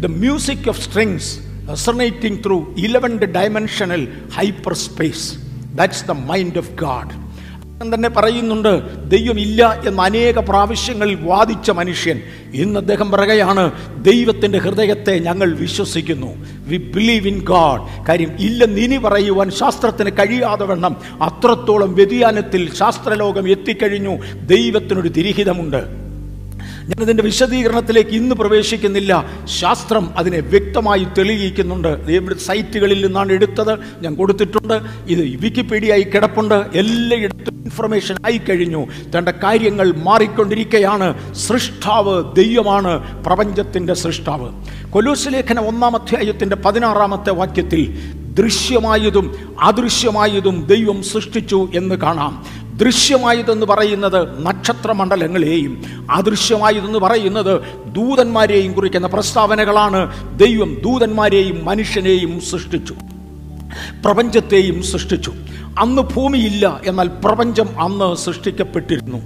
the 0.00 0.12
music 0.24 0.68
of 0.68 0.82
strings 0.88 1.30
resonating 1.70 2.36
through 2.44 2.62
11th 2.78 3.24
dimensional 3.32 4.02
hyperspace. 4.30 5.24
That's 5.72 6.00
the 6.02 6.16
mind 6.30 6.56
of 6.56 6.68
God. 6.76 7.08
അദ്ദേഹം 7.10 7.29
തന്നെ 7.82 8.08
പറയുന്നുണ്ട് 8.08 8.70
ദൈവമില്ല 9.10 9.80
എന്ന് 9.86 10.02
അനേക 10.02 10.38
പ്രാവശ്യങ്ങളിൽ 10.38 11.18
വാദിച്ച 11.20 11.70
മനുഷ്യൻ. 11.70 12.20
ഇന്ന് 12.54 12.80
അദ്ദേഹം 12.80 13.10
പറയുകയാണ് 13.10 13.70
ദൈവത്തിന്റെ 14.04 14.58
ഹൃദയത്തെ 14.58 15.18
ഞങ്ങൾ 15.18 15.54
വിശ്വസിക്കുന്നു. 15.54 16.26
വി 16.66 16.76
ബിലീവ് 16.76 17.28
ഇൻ 17.28 17.38
ഗാഡ് 17.44 18.06
കാര്യം 18.06 18.32
ഇല്ലെന്ന് 18.40 18.80
ഇനി 18.80 18.96
പറയുവാൻ 18.96 19.50
ശാസ്ത്രത്തിന് 19.50 20.10
കഴിയാതെ 20.10 20.64
വണ്ണം 20.64 20.96
അത്രത്തോളം 21.22 21.94
വ്യതിയാനത്തിൽ 21.94 22.74
ശാസ്ത്രലോകം 22.74 23.48
എത്തിക്കഴിഞ്ഞു. 23.48 24.14
ദൈവത്തിനൊരു 24.46 25.08
തിരിഹിതമുണ്ട്. 25.08 26.10
ഞാനതിന്റെ 26.90 27.22
വിശദീകരണത്തിലേക്ക് 27.22 28.10
ഇന്ന് 28.10 28.34
പ്രവേശിക്കുന്നില്ല. 28.34 29.24
ശാസ്ത്രം 29.60 30.18
അതിനെ 30.18 30.38
വ്യക്തമായി 30.40 31.06
തെളിയിക്കുന്നുണ്ട്. 31.18 32.36
സൈറ്റുകളിൽ 32.38 33.06
നിന്നാണ് 33.06 33.32
എടുത്തത്. 33.32 33.78
ഞാൻ 34.02 34.14
കൊടുത്തിട്ടുണ്ട്. 34.14 34.80
ഇത് 35.08 35.20
വിക്കിപീഡിയയിൽ 35.42 36.10
കിടപ്പുണ്ട്. 36.10 36.54
എല്ലായിടത്തും 36.54 37.49
ഇൻഫർമേഷൻ 37.64 38.14
ആയി 38.26 38.38
കഴിഞ്ഞു. 38.38 38.86
തന്റെ 39.18 39.30
കാര്യങ്ങൾ 39.30 39.94
മാറിക്കൊണ്ടിരിക്കുകയാണ് 39.96 41.34
സൃഷ്ടാവ് 41.34 42.34
ദൈവമാണ് 42.36 43.24
പ്രപഞ്ചത്തിന്റെ 43.24 43.94
സൃഷ്ടാവ്. 43.94 44.48
കൊലൂസ് 44.90 45.28
ലേഖനം 45.28 45.68
ഒന്നാം 45.68 45.96
അധ്യായത്തിന്റെ 45.96 46.56
പതിനാറാമത്തെ 46.56 47.30
വാക്യത്തിൽ 47.30 47.98
ദൃശ്യമായതും 48.38 49.56
അദൃശ്യമായതും 49.60 50.66
ദൈവം 50.66 51.02
സൃഷ്ടിച്ചു 51.02 51.68
എന്ന് 51.74 51.94
കാണാം. 51.94 52.44
ദൃശ്യമായതെന്ന് 52.76 53.66
പറയുന്നത് 53.66 54.46
നക്ഷത്രമണ്ഡലങ്ങളെയും 54.46 55.82
അദൃശ്യമായതെന്ന് 56.10 56.98
പറയുന്നത് 56.98 57.60
ദൂതന്മാരെയും 57.86 58.72
കുറിക്കുന്ന 58.72 59.06
പ്രസ്താവനകളാണ്. 59.06 60.00
ദൈവം 60.38 60.74
ദൂതന്മാരെയും 60.74 61.64
മനുഷ്യനെയും 61.64 62.40
സൃഷ്ടിച്ചു. 62.40 62.94
പ്രപഞ്ചത്തെയും 64.04 64.82
സൃഷ്ടിച്ചു. 64.82 65.32
അന്ന് 65.78 66.02
ഭൂമിയില്ല 66.02 66.80
എന്നാൽ 66.86 67.08
പ്രപഞ്ചം 67.24 67.68
അന്ന് 67.80 68.16
സൃഷ്ടിക്കപ്പെട്ടിരുന്നു. 68.16 69.18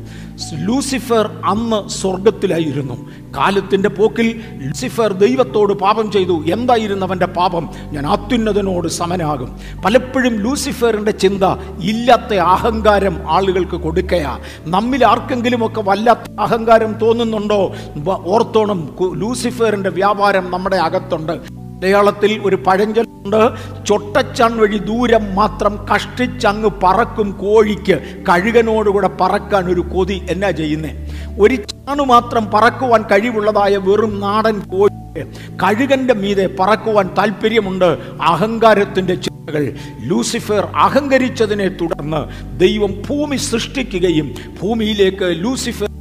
ലൂസിഫർ 0.52 1.30
അന്ന് 1.44 1.88
സ്വർഗത്തിലായിരുന്നു 1.88 3.10
കാലത്തിന്റെ 3.36 3.88
പോക്കിൽ 3.88 4.40
ലൂസിഫർ 4.62 5.12
ദൈവത്തോട് 5.12 5.72
പാപം 5.72 6.10
ചെയ്തു. 6.10 6.44
എന്തായിരുന്നു 6.52 7.06
അവന്റെ 7.06 7.26
പാപം? 7.26 7.68
ഞാൻ 7.92 8.06
അത്യുന്നതനോട് 8.06 8.88
സമനാകും. 8.88 9.58
പലപ്പോഴും 9.84 10.34
ലൂസിഫറിന്റെ 10.34 11.10
ചിന്ത 11.10 11.44
ഇല്ലാത്ത 11.82 12.34
അഹങ്കാരം 12.34 13.32
ആളുകൾക്ക് 13.32 13.76
കൊടുക്കയാ. 13.76 14.38
നമ്മിൽ 14.64 15.04
ആർക്കെങ്കിലുമൊക്കെ 15.04 15.80
വല്ലാത്ത 15.80 16.40
അഹങ്കാരം 16.40 16.92
തോന്നുന്നുണ്ടോ? 16.92 17.74
ഓർത്തോണം 18.06 18.88
ലൂസിഫറിന്റെ 19.14 19.90
വ്യാപാരം 19.90 20.50
നമ്മുടെ 20.50 20.76
അകത്തുണ്ട്. 20.76 21.53
മലയാളത്തിൽ 21.84 22.40
ഒരു 22.44 22.56
പഴഞ്ചൊല്ലുണ്ട്. 22.56 23.42
ചൊട്ടച്ചാൻ 23.86 24.56
വഴി 24.58 24.78
ദൂരം 24.78 25.34
മാത്രം 25.34 25.86
കഷ്ടിച്ചങ്ങ് 25.94 26.70
പറക്കും 26.82 27.32
കോഴിക്ക്. 27.32 27.96
കഴുകനോടുകൂടെ 28.28 29.10
പറക്കാൻ 29.20 29.64
ഒരു 29.72 29.80
കൊതി. 29.80 30.22
എന്നാ 30.30 30.50
ചെയ്യുന്നേ? 30.50 30.92
ഒരു 31.40 31.54
ചാണു 31.54 32.02
മാത്രം 32.02 32.50
പറക്കുവാൻ 32.54 33.02
കഴിവുള്ളതായ 33.02 33.76
വെറും 33.76 34.20
നാടൻ 34.20 34.60
കോഴി 34.60 35.22
കഴുകന്റെ 35.62 36.14
മീതെ 36.14 36.48
പറക്കുവാൻ 36.60 37.10
താല്പര്യമുണ്ട്. 37.18 37.90
അഹങ്കാരത്തിന്റെ 38.22 39.14
ചിന്തകൾ. 39.14 39.72
ലൂസിഫർ 40.04 40.64
അഹങ്കരിച്ചതിനെ 40.76 41.68
തുടർന്ന് 41.68 42.22
ദൈവം 42.60 43.02
ഭൂമി 43.08 43.36
സൃഷ്ടിക്കുകയും 43.36 44.34
ഭൂമിയിലേക്ക് 44.62 45.28
ലൂസിഫർ 45.44 45.93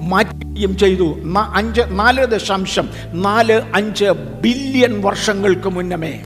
മാറ്റുകയും 0.00 0.78
ചെയ്തു. 0.78 1.18
അഞ്ച് 1.54 1.80
നാല് 1.88 2.26
ദശാംശം. 2.26 2.88
നാല് 3.12 3.62
അഞ്ച് 3.74 4.04
ബില്യൺ 4.42 5.02
വർഷങ്ങൾക്ക് 5.02 5.68
മുന്നമേ. 5.68 6.20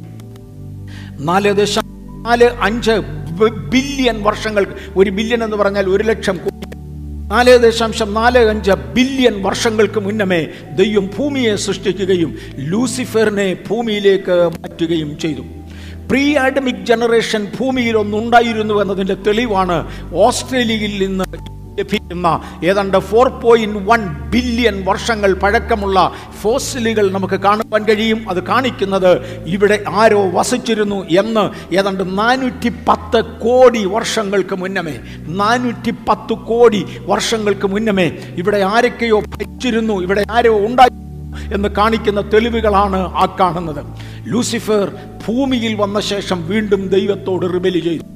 നാല് 1.19 1.53
ദശാംശം 1.53 2.23
നാല് 2.23 2.51
അഞ്ച് 2.61 2.91
ബില്യൺ 3.71 4.23
വർഷങ്ങൾക്ക് 4.23 4.73
ഒരു 4.97 5.11
ബില്യൺ 5.11 5.45
എന്ന് 5.45 5.57
പറഞ്ഞാൽ 5.57 5.87
ഒരു 5.87 6.05
ലക്ഷം 6.05 6.39
നാല് 7.29 7.59
ദശാംശം 7.59 8.15
നാല് 8.15 8.39
അഞ്ച് 8.39 8.71
ബില്യൺ 8.71 9.43
വർഷങ്ങൾക്ക് 9.43 10.01
മുന്നമേ 10.01 10.47
ദൈവം 10.77 11.11
ഭൂമിയെ 11.19 11.57
സൃഷ്ടിക്കുകയും 11.57 12.39
ലൂസിഫറിനെ 12.57 13.57
ഭൂമിയിലേക്ക് 13.71 14.51
മാറ്റുകയും 14.61 15.19
ചെയ്തു. 15.19 15.41
പ്രീ 16.09 16.37
ആഡമിക് 16.37 16.85
ജനറേഷൻ 16.85 17.53
ഭൂമിയിൽ 17.61 17.97
ഒന്നുണ്ടായിരുന്നു 17.97 18.83
എന്നതിന്റെ 18.83 19.15
തെളിവാണ് 19.15 19.89
ഓസ്ട്രേലിയയിൽ 20.15 21.07
നിന്ന് 21.07 21.25
ലഭിക്കുന്ന 21.79 22.41
ഏതാണ്ട് 22.65 22.99
ഫോർ 22.99 23.29
പോയിന്റ് 23.29 23.79
വൺ 23.79 24.01
ബില്യൺ 24.31 24.85
വർഷങ്ങൾ 24.85 25.33
പഴക്കമുള്ള 25.33 26.13
ഫോസിലുകൾ 26.43 27.13
നമുക്ക് 27.13 27.35
കാണുവാൻ 27.35 27.85
കഴിയും. 27.85 28.31
അത് 28.31 28.45
കാണിക്കുന്നത് 28.47 29.43
ഇവിടെ 29.47 29.85
ആരോ 29.89 30.31
വസിച്ചിരുന്നു 30.31 31.05
എന്ന് 31.05 31.75
ഏതാണ്ട് 31.75 32.19
നാനൂറ്റി 32.19 32.73
പത്ത് 32.89 33.25
കോടി 33.25 33.85
വർഷങ്ങൾക്ക് 33.85 34.57
മുന്നമേ. 34.57 34.97
നാനൂറ്റി 35.43 35.95
പത്ത് 36.09 36.33
കോടി 36.33 36.87
വർഷങ്ങൾക്ക് 37.01 37.67
മുന്നമേ 37.67 38.19
ഇവിടെ 38.37 38.59
ആരൊക്കെയോ 38.59 39.21
ഭരിച്ചിരുന്നു. 39.21 40.03
ഇവിടെ 40.03 40.25
ആരോ 40.31 40.55
ഉണ്ടായി 40.67 40.95
എന്ന് 41.55 41.69
കാണിക്കുന്ന 41.69 42.21
തെളിവുകളാണ് 42.21 42.97
ആ 42.97 43.37
കാണുന്നത്. 43.41 43.85
ലൂസിഫർ 44.27 44.93
ഭൂമിയിൽ 45.29 45.75
വന്ന 45.75 46.01
ശേഷം 46.01 46.49
വീണ്ടും 46.49 46.89
ദൈവത്തോട് 46.89 47.47
റിബലി 47.55 47.79
ചെയ്തു. 47.79 48.14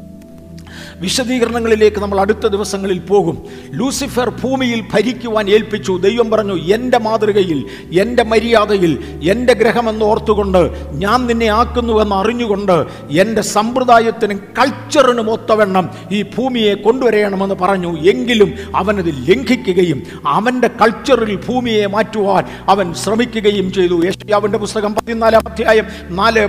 വിശദീകരണങ്ങളിലേക്ക് 1.01 2.01
നമ്മൾ 2.01 2.21
അടുത്ത 2.21 2.47
ദിവസങ്ങളിൽ 2.47 2.99
പോകും. 2.99 3.39
ലൂസിഫർ 3.71 4.29
ഭൂമിയിൽ 4.43 4.85
ഭരിക്കുവാൻ 4.95 5.49
ഏൽപ്പിച്ചു. 5.51 5.93
ദൈവം 5.97 6.31
പറഞ്ഞു 6.31 6.57
എന്റെ 6.75 6.99
മാതൃകയിൽ 6.99 7.65
എന്റെ 8.01 8.23
മര്യാദയിൽ 8.23 8.93
എന്റെ 9.31 9.55
ഗ്രഹമെന്ന് 9.55 10.05
ഓർത്തുകൊണ്ട് 10.05 10.63
ഞാൻ 10.91 11.27
നിന്നെ 11.27 11.47
ആക്കുന്നുവെന്ന് 11.47 12.17
അറിഞ്ഞുകൊണ്ട് 12.17 12.85
എന്റെ 13.11 13.43
സമ്പ്രദായത്തിനും 13.43 14.41
കൾച്ചറിനും 14.59 15.31
ഒത്തവണ്ണം 15.31 15.91
ഈ 16.13 16.23
ഭൂമിയെ 16.23 16.75
കൊണ്ടുവരണമെന്ന് 16.75 17.55
പറഞ്ഞു. 17.55 17.91
എങ്കിലും 18.11 18.55
അവനത് 18.77 19.11
ലംഘിക്കുകയും 19.29 20.03
അവന്റെ 20.27 20.69
കൾച്ചറിൽ 20.69 21.35
ഭൂമിയെ 21.37 21.87
മാറ്റുവാൻ 21.87 22.45
അവൻ 22.69 22.95
ശ്രമിക്കുകയും 22.95 23.73
ചെയ്തു. 23.73 24.05
യേശുയാവിന്റെ 24.05 24.59
പുസ്തകം 24.59 24.95
പതിനാലാം 24.95 25.43
അധ്യായം 25.49 25.85
നാല് 26.17 26.49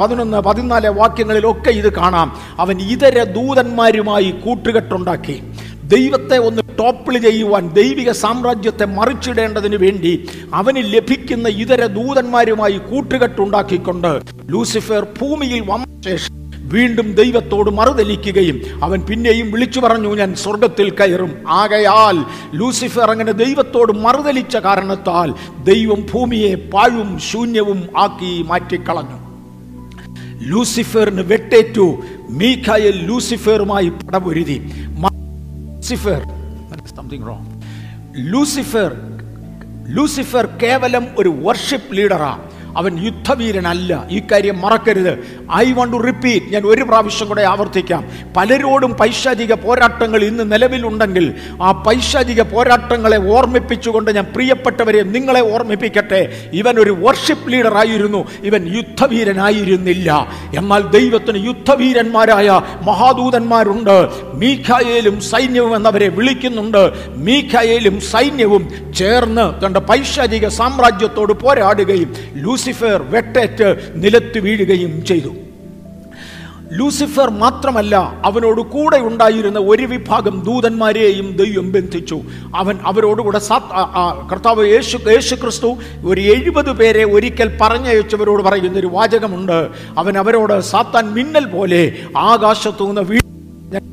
പതിനൊന്ന് 0.00 0.38
പതിനാല് 0.38 0.88
വാക്യങ്ങളിലൊക്കെ 0.88 1.70
ഇത് 1.70 1.92
കാണാം. 1.96 2.28
അവൻ 2.58 2.76
ഇതര 2.80 3.22
ദൂതന്മാരുമായി 3.58 4.30
കൂട്ടുകെട്ടുണ്ടാക്കി. 4.30 5.42
ദൈവത്തെ 5.84 6.36
ഒന്ന് 6.38 6.62
ടോപ്പിൾ 6.78 7.18
ചെയ്യുവാൻ 7.18 7.68
ദൈവിക 7.74 8.10
സാമ്രാജ്യത്തെ 8.10 8.84
മറിച്ചിടേണ്ടതിന് 8.84 9.76
വേണ്ടി 9.76 10.28
അവന് 10.54 10.76
ലഭിക്കുന്ന 10.76 11.48
ഇതര 11.48 11.86
ദൂതന്മാരുമായി 11.86 12.78
കൂട്ടുകെട്ടുണ്ടാക്കിക്കൊണ്ട് 12.90 14.22
ലൂസിഫർ 14.46 15.06
ഭൂമിയിൽ 15.20 15.62
വന്ന 15.66 16.02
ശേഷം 16.02 16.34
വീണ്ടും 16.72 17.14
ദൈവത്തോട് 17.14 17.70
മറുതലിക്കുകയും 17.70 18.84
അവൻ 18.84 19.00
പിന്നെയും 19.00 19.52
വിളിച്ചു 19.52 19.80
പറഞ്ഞു 19.80 20.14
ഞാൻ 20.14 20.34
സ്വർഗത്തിൽ 20.34 20.90
കയറും. 20.90 21.32
ആകയാൽ 21.48 22.18
ലൂസിഫർ 22.54 23.10
അങ്ങനെ 23.10 23.32
ദൈവത്തോട് 23.32 23.92
മറുതലിച്ച 23.92 24.56
കാരണത്താൽ 24.56 25.34
ദൈവം 25.64 26.06
ഭൂമിയെ 26.14 26.54
പാഴും 26.74 27.18
ശൂന്യവും 27.18 27.82
ആക്കി 27.98 28.44
മാറ്റിക്കളഞ്ഞു. 28.48 29.27
ലൂസിഫറിന് 30.42 31.20
വെട്ടേറ്റു. 31.20 32.02
മീഖായൽ 32.30 33.06
ലൂസിഫറുമായി 33.06 33.88
പടപൊരുതി. 33.88 34.72
ലൂസിഫർ 38.16 38.92
ലൂസിഫർ 39.88 40.46
കേവലം 40.62 41.06
ഒരു 41.18 41.28
വർഷിപ്പ് 41.28 41.96
ലീഡറാ 41.96 42.38
അവൻ 42.78 43.04
യുദ്ധവീരനല്ല. 43.06 44.04
ഈ 44.10 44.22
കാര്യം 44.32 44.60
മറക്കരുത്. 44.60 45.18
ഐ 45.56 45.72
വാണ്ട് 45.72 45.96
ടു 45.96 46.02
റിപ്പീറ്റ് 46.02 46.46
ഞാൻ 46.46 46.62
ഒരു 46.62 46.82
പ്രാവശ്യം 46.82 47.28
കൂടെ 47.28 47.42
ആവർത്തിക്കാം. 47.42 48.08
പലരോടും 48.36 48.92
പൈശാചിക 48.92 49.54
പോരാട്ടങ്ങൾ 49.54 50.24
ഇന്ന് 50.24 50.52
നിലവിലുണ്ടെങ്കിൽ 50.52 51.34
ആ 51.62 51.72
പൈശാചിക 51.72 52.42
പോരാട്ടങ്ങളെ 52.42 53.32
ഓർമ്മിപ്പിച്ചുകൊണ്ട് 53.32 54.10
ഞാൻ 54.10 54.24
പ്രിയപ്പെട്ടവരെ 54.24 55.02
നിങ്ങളെ 55.02 55.52
ഓർമ്മിപ്പിക്കട്ടെ. 55.52 56.50
ഇവൻ 56.52 56.78
ഒരു 56.78 56.90
വർഷിപ്പ് 56.90 57.52
ലീഡർ 57.52 57.76
ആയിരുന്നു. 57.76 58.24
ഇവൻ 58.44 58.76
യുദ്ധവീരനായിരുന്നില്ല. 58.76 60.28
എന്നാൽ 60.58 60.82
ദൈവത്തിന് 60.82 61.46
യുദ്ധവീരന്മാരായ 61.46 62.60
മഹാദൂതന്മാരുണ്ട്. 62.82 64.08
മീഖായേലും 64.34 65.20
സൈന്യവും 65.20 65.76
എന്നവരെ 65.76 66.08
വിളിക്കുന്നുണ്ട്. 66.08 66.92
മീഖായേലും 67.16 68.00
സൈന്യവും 68.00 68.92
ചേർന്ന് 68.94 69.66
തന്റെ 69.66 69.80
പൈശാചിക 69.80 70.48
സാമ്രാജ്യത്തോട് 70.48 71.32
പോരാടുകയും 71.32 72.14
ലൂസിഫർ 72.68 73.02
വെട്ടേറ്റ് 73.02 73.68
നിലത്ത് 73.94 74.38
വീഴുകയും 74.38 75.04
ചെയ്തു. 75.04 75.30
ലൂസിഫർ 76.72 77.30
മാത്രമല്ല 77.30 77.96
അവനോട് 78.24 78.60
കൂടെ 78.60 78.98
ഉണ്ടായിരുന്ന 78.98 79.58
ഒരു 79.58 79.84
വിഭാഗം 79.92 80.42
ദൂതന്മാരെയും 80.46 81.28
ദൈവം 81.36 81.72
ബന്ധിച്ചു. 81.72 82.18
അവൻ 82.56 82.76
അവരോടുകൂടെ 82.84 83.40
കർത്താവ് 84.32 84.66
യേശു 84.66 84.98
യേശു 85.08 85.34
ക്രിസ്തു 85.34 85.70
ഒരു 86.04 86.20
എഴുപത് 86.34 86.70
പേരെ 86.72 87.04
ഒരിക്കൽ 87.04 87.58
പറഞ്ഞയച്ചവരോട് 87.60 88.42
പറയുന്ന 88.42 88.78
ഒരു 88.78 88.90
വാചകമുണ്ട്. 88.98 89.58
അവൻ 89.98 90.18
അവരോട് 90.18 90.60
സാത്താൻ 90.60 91.06
മിന്നൽ 91.14 91.48
പോലെ 91.56 91.80
ആകാശത്തു 92.16 92.84
നിന്ന് 92.84 93.00
വീ 93.00 93.18
ഞാൻ 93.72 93.84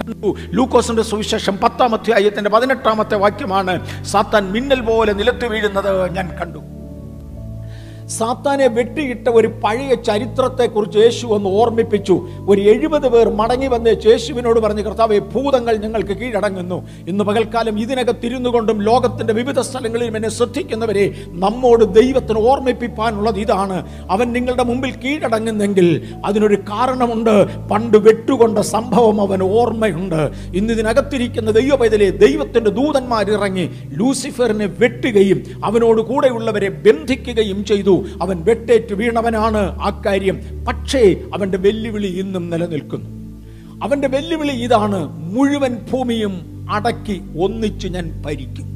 ലൂക്കോസിന്റെ 0.57 1.03
സുവിശേഷം 1.03 1.57
പത്താം 1.63 1.93
അധ്യായത്തിന്റെ 1.95 2.49
പതിനെട്ടാമത്തെ 2.49 3.15
വാക്യമാണ് 3.23 3.73
സാത്താൻ 4.05 4.51
മിന്നൽ 4.51 4.81
പോലെ 4.81 5.13
നിലത്ത് 5.13 5.45
വീഴുന്നത് 5.47 5.91
ഞാൻ 6.15 6.27
കണ്ടു. 6.41 6.61
സാത്താനെ 8.09 8.67
വെട്ടിയിട്ട 8.67 9.27
ഒരു 9.27 9.47
പഴയ 9.47 9.95
ചരിത്രത്തെക്കുറിച്ച് 9.95 10.97
യേശു 10.97 11.27
ഒന്ന് 11.27 11.49
ഓർമ്മിപ്പിച്ചു. 11.49 12.27
ഒരു 12.49 12.61
എഴുപത് 12.61 13.07
പേർ 13.09 13.29
മടങ്ങി 13.29 13.67
വന്ന് 13.67 13.95
യേശുവിനോട് 14.05 14.59
പറഞ്ഞ് 14.59 14.81
കർത്താവെ 14.81 15.19
ഭൂതങ്ങൾ 15.19 15.77
ഞങ്ങൾക്ക് 15.77 16.17
കീഴടങ്ങുന്നു. 16.17 16.87
ഇന്ന് 17.07 17.23
പകൽക്കാലം 17.23 17.79
ഇതിനകത്തിരുന്നു 17.79 18.49
കൊണ്ടും 18.49 18.81
ലോകത്തിന്റെ 18.81 19.33
വിവിധ 19.33 19.59
സ്ഥലങ്ങളിലും 19.59 20.15
എന്നെ 20.15 20.29
ശ്രദ്ധിക്കുന്നവരെ 20.29 21.15
നമ്മോട് 21.27 21.93
ദൈവത്തിന് 21.93 22.39
ഓർമ്മിപ്പിക്കാനുള്ളത് 22.39 23.39
ഇതാണ്. 23.39 23.87
അവൻ 24.09 24.33
നിങ്ങളുടെ 24.33 24.63
മുമ്പിൽ 24.63 24.91
കീഴടങ്ങുന്നെങ്കിൽ 24.91 26.03
അതിനൊരു 26.25 26.55
കാരണമുണ്ട്. 26.55 27.67
പണ്ട് 27.69 27.97
വെട്ടുകൊണ്ട 27.97 28.59
സംഭവം 28.59 29.21
അവൻ 29.21 29.43
ഓർമ്മയുണ്ട്. 29.43 30.31
ഇന്ന് 30.55 30.73
ഇതിനകത്തിരിക്കുന്ന 30.73 31.51
ദൈവപൈതലെ 31.51 32.09
ദൈവത്തിന്റെ 32.09 32.71
ദൂതന്മാരിറങ്ങി 32.71 33.69
ലൂസിഫറിനെ 33.87 34.65
വെട്ടുകയും 34.65 35.43
അവനോട് 35.65 36.01
കൂടെയുള്ളവരെ 36.01 36.69
ബന്ധിക്കുകയും 36.69 37.65
ചെയ്തു. 37.65 37.94
അവൻ 38.21 38.43
വെട്ടേറ്റ് 38.43 38.93
വീണവനാണ്. 38.93 39.57
ആ 39.57 40.01
കാര്യം 40.05 40.65
പക്ഷേ 40.65 41.21
അവന്റെ 41.33 41.57
വെല്ലുവിളി 41.57 42.07
ഇന്നും 42.07 42.49
നിലനിൽക്കുന്നു. 42.49 43.09
അവന്റെ 43.85 44.07
വെല്ലുവിളി 44.07 44.51
ഇതാണ്. 44.51 45.33
മുഴുവൻ 45.33 45.77
ഭൂമിയും 45.91 46.65
അടക്കി 46.71 47.21
ഒന്നിച്ച് 47.41 47.87
ഞാൻ 47.87 48.23
ഭരിക്കും. 48.25 48.75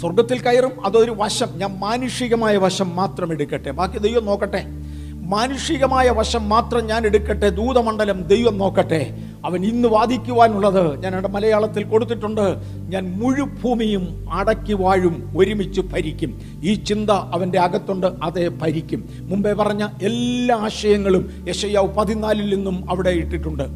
സ്വർഗത്തിൽ 0.00 0.38
കയറും 0.38 0.86
അതൊരു 0.86 1.14
വശം. 1.16 1.46
ഞാൻ 1.56 1.78
മാനുഷികമായ 1.78 2.56
വശം 2.56 2.96
മാത്രം 2.96 3.32
എടുക്കട്ടെ. 3.32 3.70
ബാക്കി 3.70 3.98
ദൈവം 3.98 4.24
നോക്കട്ടെ. 4.24 4.64
മാനുഷികമായ 5.12 6.10
വശം 6.10 6.48
മാത്രം 6.48 6.86
ഞാൻ 6.86 7.06
എടുക്കട്ടെ. 7.06 7.48
ദൂതമണ്ഡലം 7.50 8.22
ദൈവം 8.22 8.58
നോക്കട്ടെ. 8.58 9.18
അവൻ 9.44 9.64
ഇന്ന് 9.64 9.88
വാദിക്കുവാനുള്ളത് 9.88 11.02
ഞാൻ 11.02 11.12
അവിടെ 11.12 11.28
മലയാളത്തിൽ 11.28 11.82
കൊടുത്തിട്ടുണ്ട്. 11.84 12.56
ഞാൻ 12.88 13.18
മുഴുഭൂമിയും 13.18 14.26
അടക്കി 14.32 14.72
വാഴും 14.72 15.30
ഒരുമിച്ച് 15.36 15.80
ഭരിക്കും. 15.80 16.40
ഈ 16.64 16.74
ചിന്ത 16.74 17.10
അവന്റെ 17.10 17.60
അകത്തുണ്ട് 17.60 18.06
അതേ 18.06 18.48
ഭരിക്കും. 18.48 19.08
മുമ്പേ 19.20 19.52
പറഞ്ഞ 19.52 19.86
എല്ലാ 20.02 20.56
ആശയങ്ങളും 20.56 21.44
യശയാവ് 21.48 21.94
പതിനാലിൽ 21.94 22.54
നിന്നും 22.54 22.90
അവിടെ 22.90 23.10
ഇട്ടിട്ടുണ്ട്. 23.10 23.66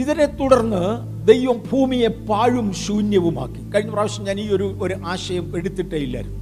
ഇതിനെ 0.00 0.26
തുടർന്ന് 0.26 0.82
ദൈവം 1.26 1.62
ഭൂമിയെ 1.72 2.08
പാഴും 2.08 2.72
ശൂന്യവുമാക്കി. 2.72 3.70
കഴിഞ്ഞ 3.70 3.90
പ്രാവശ്യം 3.90 4.24
ഞാൻ 4.24 4.40
ഈ 4.40 4.48
ഒരു 4.48 4.78
ഒരു 4.82 4.94
ആശയം 5.06 5.56
എടുത്തിട്ടേ 5.56 5.96
ഇല്ലായിരുന്നു. 5.96 6.39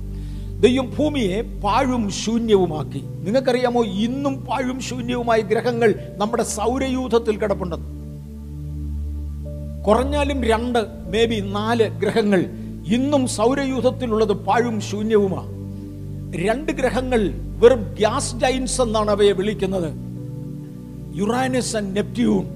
ദൈവം 0.60 0.92
ഭൂമിയെ 0.98 1.60
പാഴും 1.64 2.10
ശൂന്യവുമാക്കി. 2.10 2.98
നിങ്ങൾക്കറിയാമോ 2.98 3.84
ഇന്നും 3.84 4.46
പാഴും 4.46 4.80
ശൂന്യവുമായ 4.80 5.40
ഗ്രഹങ്ങൾ 5.40 5.94
നമ്മുടെ 6.16 6.42
സൗരയൂഥത്തിൽ 6.42 7.36
കിടപ്പുണ്ടെന്ന് 7.36 7.98
കുറഞ്ഞാലും 9.84 10.44
രണ്ട് 10.44 10.78
മേ 11.12 11.24
ബി 11.24 11.40
നാല് 11.40 11.88
ഗ്രഹങ്ങൾ 11.88 12.40
ഇന്നും 12.86 13.26
സൗരയൂഥത്തിലുള്ളത് 13.26 14.32
പാഴും 14.32 14.80
ശൂന്യവുമാണ് 14.80 15.58
രണ്ട് 16.36 16.72
ഗ്രഹങ്ങൾ 16.72 17.30
വെറും 17.58 17.94
ഗ്യാസ് 17.94 18.36
ജൈൻസ് 18.36 18.80
എന്നാണ് 18.80 19.10
അവയെ 19.10 19.32
വിളിക്കുന്നത്. 19.32 19.92
Uranus 21.16 21.76
and 21.76 21.96
Neptune. 21.96 22.46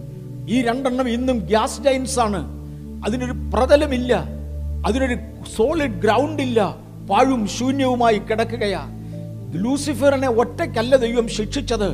ഈ 0.49 0.63
രണ്ടെണ്ണം 0.63 1.09
ഇന്നും 1.09 1.39
ഗ്യാസ് 1.39 1.83
ജൈൻസ് 1.83 2.21
ആണ്. 2.21 2.43
അതിനൊരു 3.05 3.33
പ്രതലമില്ല. 3.55 4.25
അതിനൊരു 4.87 5.17
സോളിഡ് 5.57 6.03
ഗ്രൗണ്ട് 6.03 6.43
ഇല്ല 6.43 6.92
പാഴും 7.13 7.49
ശൂന്യവുമായി 7.49 8.19
കിടക്കുകയാ 8.19 8.81
ലൂസിഫറിനെ 9.55 10.29
ഒറ്റയ്ക്കല്ല 10.29 10.97
ദൈവം 10.97 11.29
ശിക്ഷിച്ചത്. 11.29 11.89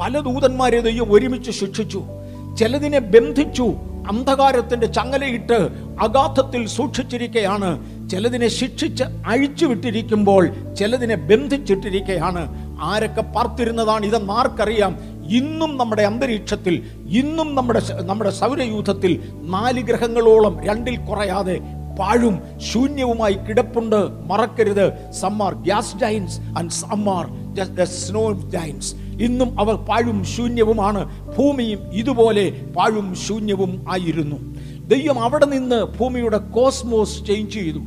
പല 0.00 0.20
ദൂതന്മാരെ 0.20 0.80
ദൈവം 0.80 1.12
ഒരുമിച്ച് 1.12 1.50
ശിക്ഷിച്ചു. 1.50 2.02
ചിലതിനെ 2.58 2.98
ബന്ധിച്ചു 2.98 3.74
അന്ധകാരത്തിന്റെ 4.08 4.86
ചങ്ങലയിട്ട് 4.86 5.68
അഗാധത്തിൽ 6.00 6.66
സൂക്ഷിച്ചിരിക്കയാണ്. 6.66 7.70
ചിലതിനെ 8.10 8.48
ശിക്ഷിച്ച് 8.48 9.04
അഴിച്ചു 9.04 9.66
വിട്ടിരിക്കുമ്പോൾ 9.66 10.74
ചിലതിനെ 10.74 11.14
ബന്ധിച്ചിട്ടിരിക്കയാണ്. 11.14 12.48
ആരൊക്കെ 12.82 13.20
പാർത്തിരുന്നതാണ് 13.20 14.06
ഇതെന്ന് 14.06 14.32
ആർക്കറിയാം? 14.32 14.96
ഇന്നും 15.28 15.76
നമ്മുടെ 15.76 16.02
അന്തരീക്ഷത്തിൽ 16.02 16.82
ഇന്നും 17.08 17.54
നമ്മുടെ 17.54 17.82
നമ്മുടെ 18.02 18.30
സൗരയൂഥത്തിൽ 18.30 19.32
നാല് 19.42 19.80
ഗ്രഹങ്ങളോളം 19.80 20.64
രണ്ടിൽ 20.64 20.96
കുറയാതെ 20.96 21.60
പാഴും 21.98 22.38
ശൂന്യവുമായി 22.58 23.32
കിടപ്പുണ്ട്. 23.32 24.08
മറക്കരുത്. 24.26 25.12
Some are 25.12 25.54
gas 25.54 25.96
giants 25.96 26.40
and 26.40 26.70
some are 26.70 27.42
snow 27.84 28.32
giants 28.32 28.94
ഇന്നും 28.94 29.60
അവർ 29.60 29.74
പാഴും 29.74 30.24
ശൂന്യവുമാണ്. 30.24 31.32
ഭൂമിയും 31.38 31.92
ഇതുപോലെ 31.92 32.66
പാഴും 32.76 33.14
ശൂന്യവും 33.14 33.84
ആയിരുന്നു. 33.90 34.36
ദൈവം 34.86 35.20
അവിടെ 35.20 35.44
നിന്ന് 35.44 35.84
ഭൂമിയുടെ 35.84 36.38
കോസ്മോസ് 36.38 37.26
ചേഞ്ച് 37.26 37.54
ചെയ്തു. 37.54 37.78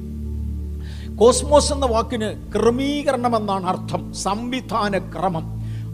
കോസ്മോസ് 1.16 1.74
എന്ന 1.74 1.86
വാക്കിന് 1.86 2.54
ക്രമീകരണം 2.54 3.36
എന്നാണ് 3.36 3.66
അർത്ഥം. 3.66 4.14
സംവിധാന 4.14 4.98
ക്രമം. 4.98 5.44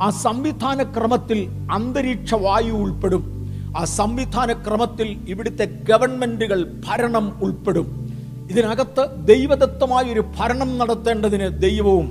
ആ 0.01 0.09
സംവിധാന 0.09 0.83
ക്രമത്തിൽ 0.83 1.47
അന്തരീക്ഷ 1.71 2.33
വായു 2.33 2.71
ഉൾപ്പെടും. 2.71 3.41
ആ 3.77 3.83
സംവിധാന 3.83 4.51
ക്രമത്തിൽ 4.53 5.25
ഇവിടുത്തെ 5.29 5.65
ഗവൺമെന്റുകൾ 5.89 6.81
ഭരണം 6.87 7.39
ഉൾപ്പെടും. 7.43 8.00
ഇതിനകത്ത് 8.49 9.03
ദൈവദത്തമായ 9.25 10.05
ഒരു 10.13 10.23
ഭരണം 10.37 10.77
നടത്തേണ്ടതിന് 10.77 11.61
ദൈവവും 11.61 12.07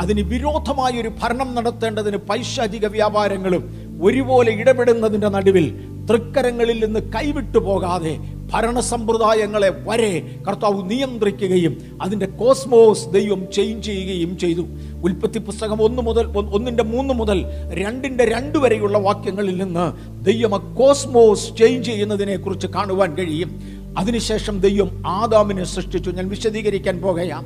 അതിന് 0.00 0.20
വിരോധമായ 0.20 0.92
ഒരു 1.00 1.10
ഭരണം 1.20 1.54
നടത്തേണ്ടതിന് 1.54 2.16
പൈശാചിക 2.16 2.86
വ്യാപാരങ്ങളും 2.86 3.62
ഒരുപോലെ 4.02 4.50
ഇടപെടുന്നതിന്റെ 4.50 5.28
നടുവിൽ 5.28 5.66
തൃക്കരങ്ങളിൽ 6.08 6.84
നിന്ന് 6.84 7.00
കൈവിട്ടു 7.14 7.58
പോകാതെ 7.58 8.12
ഭരണ 8.52 8.80
സമ്പ്രദായങ്ങളെ 8.80 9.70
വരെ 9.88 10.40
കർത്താവ് 10.46 10.90
നിയന്ത്രിക്കുകയും 10.90 11.98
അതിന്റെ 12.02 12.26
കോസ്മോസ് 12.26 13.08
ദൈവം 13.08 13.40
ചേഞ്ച് 13.52 13.86
ചെയ്യുകയും 13.88 14.38
ചെയ്തു. 14.38 14.64
ഉൽപ്പത്തി 15.04 15.38
പുസ്തകം 15.38 15.82
ഒന്ന് 15.82 16.02
മുതൽ 16.02 16.26
ഒന്നിന്റെ 16.56 16.82
മൂന്ന് 16.82 17.14
മുതൽ 17.14 17.40
രണ്ടിന്റെ 17.80 18.24
രണ്ട് 18.24 18.58
വരെയുള്ള 18.58 18.98
വാക്യങ്ങളിൽ 18.98 19.56
നിന്ന് 19.56 19.86
ദൈവം 20.24 20.74
കോസ്മോസ് 20.74 21.56
ചേഞ്ച് 21.58 21.90
ചെയ്യുന്നതിനെ 21.90 22.36
കുറിച്ച് 22.36 22.66
കാണുവാൻ 22.66 23.14
കഴിയും. 23.14 23.77
അതിനുശേഷം 23.98 24.60
ദൈവം 24.60 25.02
ആദാമിനെ 25.06 25.64
സൃഷ്ടിച്ചു. 25.64 26.10
ഞാൻ 26.10 26.28
വിശദീകരിക്കാൻ 26.28 27.02
പോകുകയാം 27.02 27.44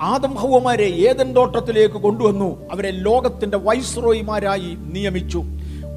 ആദം 0.00 0.34
ഹൗവമാരെ 0.34 0.84
ഏതൻ 0.84 1.32
തോട്ടത്തിലേക്ക് 1.36 1.94
കൊണ്ടുവന്നു. 1.94 2.68
അവരെ 2.72 2.90
ലോകത്തിന്റെ 2.90 3.56
വൈസ്രോയിമാരായി 3.56 4.76
നിയമിച്ചു. 4.92 5.44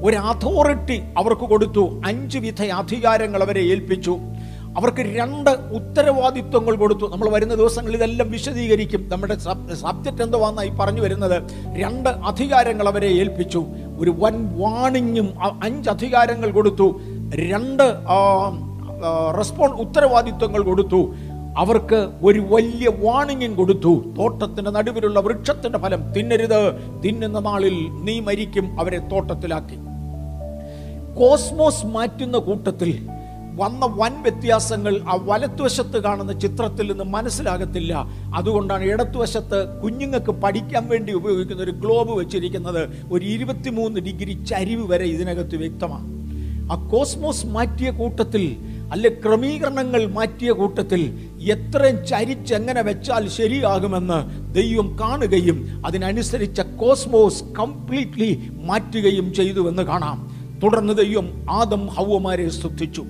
ഒരു 0.04 0.16
അതോറിറ്റി 0.16 1.02
അവർക്ക് 1.18 1.40
കൊടുത്തു. 1.40 2.02
അഞ്ച് 2.06 2.38
വിധ 2.38 2.62
അധികാരങ്ങൾ 2.62 3.42
അവരെ 3.42 3.60
ഏൽപ്പിച്ചു. 3.60 4.18
അവർക്ക് 4.78 5.00
രണ്ട് 5.00 5.50
ഉത്തരവാദിത്വങ്ങൾ 5.50 6.76
കൊടുത്തു. 6.76 7.10
നമ്മൾ 7.12 7.28
വരുന്ന 7.28 7.54
ദിവസങ്ങളിൽ 7.54 7.96
ഇതെല്ലാം 7.96 8.30
വിശദീകരിക്കും. 8.30 9.08
നമ്മുടെ 9.08 9.38
സബ്ജക്റ്റ് 9.74 10.22
എന്തുവാന്നായി 10.22 10.68
പറഞ്ഞു 10.68 11.00
വരുന്നത്? 11.00 11.42
രണ്ട് 11.76 12.08
അധികാരങ്ങൾ 12.08 12.88
അവരെ 12.88 13.08
ഏൽപ്പിച്ചു. 13.08 13.64
ഒരു 13.98 14.10
വൻ 14.18 14.34
വാണിങ്ങും 14.58 15.28
അഞ്ച് 15.64 15.90
അധികാരങ്ങൾ 15.90 16.50
കൊടുത്തു. 16.50 17.00
രണ്ട് 17.34 17.82
റെസ്പോൺ 19.36 19.70
ഉത്തരവാദിത്വങ്ങൾ 19.70 20.62
കൊടുത്തു. 20.62 21.14
അവർക്ക് 21.58 22.08
ഒരു 22.22 22.40
വലിയ 22.40 22.88
വാണിംഗും 22.88 23.54
കൊടുത്തു. 23.54 24.14
തോട്ടത്തിന്റെ 24.18 24.70
നടുവിലുള്ള 24.70 25.20
വൃക്ഷത്തിന്റെ 25.20 25.78
ഫലം 25.78 26.12
തിന്നരുത്. 26.12 26.60
തിന്നുന്ന 27.04 27.38
നാളിൽ 27.38 27.88
നീ 27.90 28.20
മരിക്കും 28.20 28.80
അവരെ 28.80 28.98
തോട്ടത്തിലാക്കി. 28.98 29.76
കോസ്മോസ് 31.18 31.86
മാറ്റുന്ന 31.86 32.38
കൂട്ടത്തിൽ 32.38 33.08
വന്ന 33.56 33.86
വൻ 33.86 34.22
വ്യത്യാസങ്ങൾ 34.22 35.00
ആ 35.08 35.18
വലത്തുവശത്ത് 35.22 36.02
കാണുന്ന 36.02 36.32
ചിത്രത്തിൽ 36.32 36.90
നിന്ന് 36.90 37.04
മനസ്സിലാകത്തില്ല. 37.04 38.06
അതുകൊണ്ടാണ് 38.34 38.84
ഇടത്തുവശത്ത് 38.84 39.80
കുഞ്ഞുങ്ങൾക്ക് 39.80 40.30
പഠിക്കാൻ 40.30 40.88
വേണ്ടി 40.88 41.12
ഉപയോഗിക്കുന്ന 41.12 41.62
ഒരു 41.62 41.70
ഗ്ലോബ് 41.70 42.12
വെച്ചിരിക്കുന്നത് 42.12 43.08
ഒരു 43.12 43.24
ഇരുപത്തിമൂന്ന് 43.24 44.00
ഡിഗ്രി 44.00 44.44
ചരിവ് 44.44 44.92
വരെ 44.92 45.04
ഇതിനകത്ത് 45.04 45.56
വ്യക്തമാണ്. 45.56 46.18
ആ 46.72 46.88
കോസ്മോസ് 46.88 47.46
മാറ്റിയ 47.46 47.90
കൂട്ടത്തിൽ 47.90 48.56
അല്ലെ 48.92 49.10
ക്രമീകരണങ്ങൾ 49.10 50.06
മാറ്റിയ 50.06 50.52
കൂട്ടത്തിൽ 50.52 51.28
എത്രയും 51.50 52.06
ചരിച്ചെങ്ങനെ 52.06 52.82
വെച്ചാൽ 52.82 53.28
ശരിയാകുമെന്ന് 53.28 54.54
ദൈവം 54.54 54.98
കാണുകയും 54.98 55.82
അതിനനുസരിച്ച 55.86 56.60
കോസ്മോസ് 56.60 57.44
കംപ്ലീറ്റ്ലി 57.44 58.50
മാറ്റുകയും 58.62 59.34
ചെയ്തുവെന്ന് 59.34 59.82
കാണാം. 59.82 60.38
തുടർന്ന് 60.62 60.92
ദൈവം 60.92 61.46
ആദം 61.50 61.86
ഹൗവമാരെ 61.86 62.48
ശ്രദ്ധിച്ചു. 62.48 63.04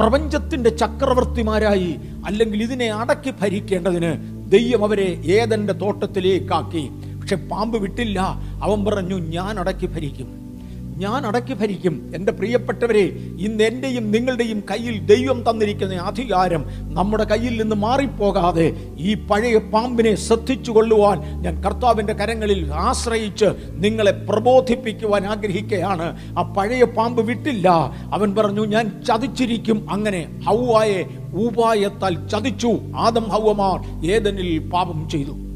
പ്രപഞ്ചത്തിന്റെ 0.00 0.70
ചക്രവർത്തിമാരായി 0.70 1.96
അല്ലെങ്കിൽ 2.26 2.62
ഇതിനെ 2.62 2.92
അടക്കി 2.92 3.30
ഭരിക്കേണ്ടതിന് 3.30 4.12
ദൈവം 4.52 4.84
അവരെ 4.84 5.22
ഏതന്റെ 5.26 5.72
തോട്ടത്തിലേക്കാക്കി. 5.72 6.90
പക്ഷെ 7.20 7.36
പാമ്പ് 7.36 7.78
വിട്ടില്ല. 7.78 8.20
അവൻ 8.62 8.84
പറഞ്ഞു 8.84 9.18
ഞാൻ 9.18 9.58
അടക്കി 9.58 9.86
ഭരിക്കും. 9.86 10.47
ഞാൻ 10.98 11.26
അടക്കി 11.26 11.54
ഭരിക്കും. 11.54 12.12
എന്റെ 12.14 12.32
പ്രിയപ്പെട്ടവരെ 12.32 13.04
ഇന്ന് 13.38 13.64
എന്റെയും 13.64 14.10
നിങ്ങളുടെയും 14.10 14.62
കയ്യിൽ 14.70 15.06
ദൈവം 15.06 15.50
തന്നിരിക്കുന്ന 15.50 15.94
അധികാരം 15.94 16.64
നമ്മുടെ 16.94 17.24
കയ്യിൽ 17.24 17.62
നിന്ന് 17.62 17.76
മാറിപ്പോകാതെ 17.76 18.76
ഈ 18.98 19.14
പഴയ 19.14 19.58
പാമ്പിനെ 19.58 20.14
ശ്രദ്ധിച്ചു 20.14 20.72
കൊള്ളുവാൻ 20.72 21.42
ഞാൻ 21.42 21.64
കർത്താവിന്റെ 21.64 22.12
കരങ്ങളിൽ 22.12 22.70
ആശ്രയിച്ച് 22.74 23.44
നിങ്ങളെ 23.70 24.10
പ്രബോധിപ്പിക്കുവാൻ 24.10 25.26
ആഗ്രഹിക്കുകയാണ്. 25.26 26.38
ആ 26.38 26.42
പഴയ 26.42 26.84
പാമ്പ് 26.84 27.22
വിട്ടില്ല. 27.22 27.68
അവൻ 28.12 28.34
പറഞ്ഞു 28.34 28.64
ഞാൻ 28.66 29.02
ചതിച്ചിരിക്കും. 29.08 29.86
അങ്ങനെ 29.90 30.40
ഹൗവായെ 30.46 31.02
ഉപായത്താൽ 31.34 32.28
ചതിച്ചു. 32.28 32.78
ആദം 32.96 33.28
ഹൗവമാർ 33.28 34.06
ഏതനിൽ 34.06 34.58
പാപം 34.58 35.08
ചെയ്തു. 35.08 35.47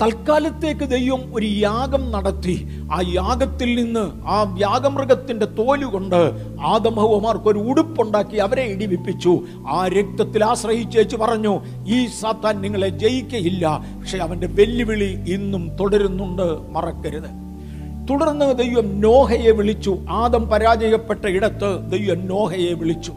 തൽക്കാലത്തേക്ക് 0.00 0.80
ദൈവം 0.80 1.34
ഒരു 1.34 1.46
യാഗം 1.46 2.10
നടത്തി. 2.12 2.68
ആ 2.92 3.00
യാഗത്തിൽ 3.08 3.74
നിന്ന് 3.74 4.26
ആ 4.26 4.56
യാഗമൃഗത്തിന്റെ 4.60 5.46
തോലുകൊണ്ട് 5.46 6.32
ആദമഹവമാർക്ക് 6.60 7.48
ഒരു 7.48 7.58
ഉടുപ്പുണ്ടാക്കി 7.58 8.36
അവരെ 8.36 8.62
ഇടിവിപ്പിച്ചു. 8.62 9.40
ആ 9.68 9.88
രക്തത്തിൽ 9.88 10.44
ആശ്രയിച്ചേച്ച് 10.44 11.16
പറഞ്ഞു 11.16 11.60
ഈ 11.88 12.06
സാത്താൻ 12.06 12.60
നിങ്ങളെ 12.60 12.88
ജയിക്കയില്ല. 12.88 13.84
പക്ഷെ 14.00 14.18
അവന്റെ 14.18 14.46
വെല്ലുവിളി 14.46 15.32
ഇന്നും 15.32 15.76
തുടരുന്നുണ്ട്. 15.76 16.72
മറക്കരുത്. 16.72 17.50
തുടർന്ന് 18.10 18.58
ദൈവം 18.58 19.00
നോഹയെ 19.00 19.50
വിളിച്ചു. 19.50 19.98
ആദം 20.10 20.48
പരാജയപ്പെട്ട 20.48 21.24
ഇടത്ത് 21.24 21.90
ദൈവം 21.90 22.26
നോഹയെ 22.26 22.72
വിളിച്ചു. 22.72 23.12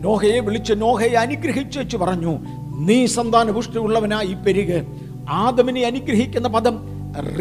നോഹയെ 0.00 0.40
വിളിച്ച് 0.40 0.72
നോഹയെ 0.76 1.14
അനുഗ്രഹിച്ചു 1.14 1.96
പറഞ്ഞു 1.96 2.38
നീ 2.78 3.06
സന്താന 3.06 3.50
പുഷ്ടിയുള്ളവനായി 3.50 4.34
പെരുക. 4.34 5.03
ആദമിനെ 5.28 5.82
അനുഗ്രഹിക്കുന്ന 5.82 6.48
പദം 6.48 6.80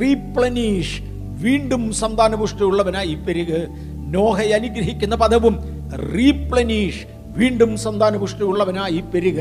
റീപ്ലനീഷ് 0.01 1.01
വീണ്ടും 1.41 1.93
സന്താനപുഷ്ടിയുള്ളവനായി. 1.93 3.15
പെരുക് 3.15 3.67
നോഹയെ 4.13 4.51
അനുഗ്രഹിക്കുന്ന 4.51 5.15
പദവും 5.15 5.59
റീപ്ലനീഷ് 6.15 7.05
വീണ്ടും 7.37 7.77
സന്താനപുഷ്ടിയുള്ളവനായി. 7.77 9.03
പെരുക 9.13 9.39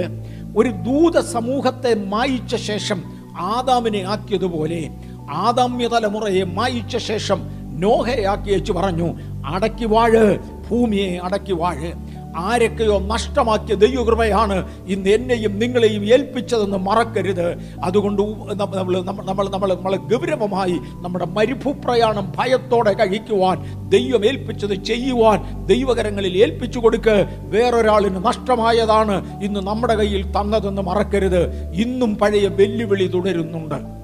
ഒരു 0.57 0.68
ദൂത 0.68 1.20
സമൂഹത്തെ 1.20 1.94
മായിച്ച 1.94 2.57
ശേഷം 2.57 3.05
ആദാമിനെ 3.38 4.02
ആക്കിയതുപോലെ 4.02 4.90
ആദാമ്യ 5.31 5.88
തലമുറയെ 5.88 6.44
മായിച്ച 6.44 6.96
ശേഷം 6.96 7.62
നോഹയാക്കി 7.81 8.50
വെച്ച് 8.50 8.72
പറഞ്ഞു 8.72 9.14
അടക്കി 9.46 9.85
വാഴ് 9.85 10.38
ഭൂമിയെ 10.70 11.18
അടക്കി 11.18 11.52
വാഴ്. 11.52 11.92
ആരൊക്കെയോ 12.36 12.98
നഷ്ടമാക്കിയ 12.98 13.74
ദൈവകൃപയാണ് 13.74 14.86
ഇന്ന് 14.86 15.10
എന്നെയും 15.10 15.58
നിങ്ങളെയും 15.58 16.04
ഏൽപ്പിച്ചതെന്ന് 16.04 16.76
മറക്കരുത്. 16.76 17.58
അതുകൊണ്ട് 17.84 18.22
നമ്മൾ 18.22 19.02
നമ്മൾ 19.02 19.48
നമ്മൾ 19.48 19.74
നമ്മൾ 19.74 19.96
ഗൗരവമായി 19.96 20.80
നമ്മുടെ 20.92 21.24
മരുഭൂപ്രയാണം 21.24 22.32
ഭയത്തോടെ 22.38 22.92
കഴിക്കുവാൻ 22.92 23.88
ദൈവം 23.88 24.26
ഏൽപ്പിച്ചത് 24.26 24.84
ചെയ്യുവാൻ 24.84 25.66
ദൈവകരങ്ങളിൽ 25.66 26.42
ഏൽപ്പിച്ചു 26.42 26.78
കൊടുക്ക്. 26.78 27.26
വേറൊരാളിന് 27.40 28.26
നഷ്ടമായതാണ് 28.26 29.42
ഇന്ന് 29.42 29.60
നമ്മുടെ 29.60 29.94
കയ്യിൽ 29.94 30.30
തന്നതെന്ന് 30.30 30.82
മറക്കരുത്. 30.82 31.72
ഇന്നും 31.72 32.16
പഴയ 32.16 32.46
വെല്ലുവിളി 32.46 33.06
തുടരുന്നുണ്ട്. 33.06 34.02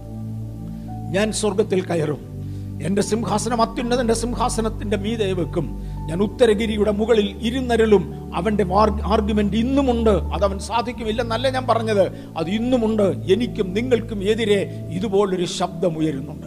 ഞാൻ 1.14 1.32
സ്വർഗത്തിൽ 1.32 1.84
കയറും. 1.84 2.38
എന്റെ 2.82 3.02
സിംഹാസനം 3.02 3.62
അത്യുന്നതന്റെ 3.62 4.14
സിംഹാസനത്തിന്റെ 4.14 4.96
മീതെ 4.96 5.32
വെക്കും. 5.32 5.82
ഞാൻ 6.08 6.22
ഉത്തരഗിരിയുടെ 6.22 6.90
മുകളിൽ 6.90 7.38
ഇരുന്നരലും 7.42 8.32
അവന്റെ 8.34 8.66
ആർഗ്യുമെന്റ് 9.04 9.56
ഇന്നുമുണ്ട്. 9.56 10.10
അതവൻ 10.10 10.58
സാധിക്കുമില്ലെന്നല്ല 10.58 11.50
ഞാൻ 11.50 11.66
പറഞ്ഞത്. 11.66 12.04
അത് 12.38 12.48
ഇന്നുമുണ്ട്. 12.48 13.02
എനിക്കും 13.02 13.74
നിങ്ങൾക്കും 13.74 14.22
എതിരെ 14.22 14.88
ഇതുപോലൊരു 14.92 15.44
ശബ്ദം 15.44 15.98
ഉയരുന്നുണ്ട് 15.98 16.46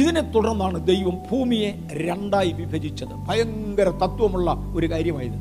ഇതിനെ 0.00 0.20
തുടർന്നാണ് 0.20 0.86
ദൈവം 0.86 1.18
ഭൂമിയെ 1.30 1.70
രണ്ടായി 1.92 2.52
വിഭജിച്ചത്. 2.52 3.14
ഭയങ്കര 3.28 3.88
തത്വമുള്ള 3.88 4.50
ഒരു 4.76 4.90
കാര്യമായത്. 4.90 5.38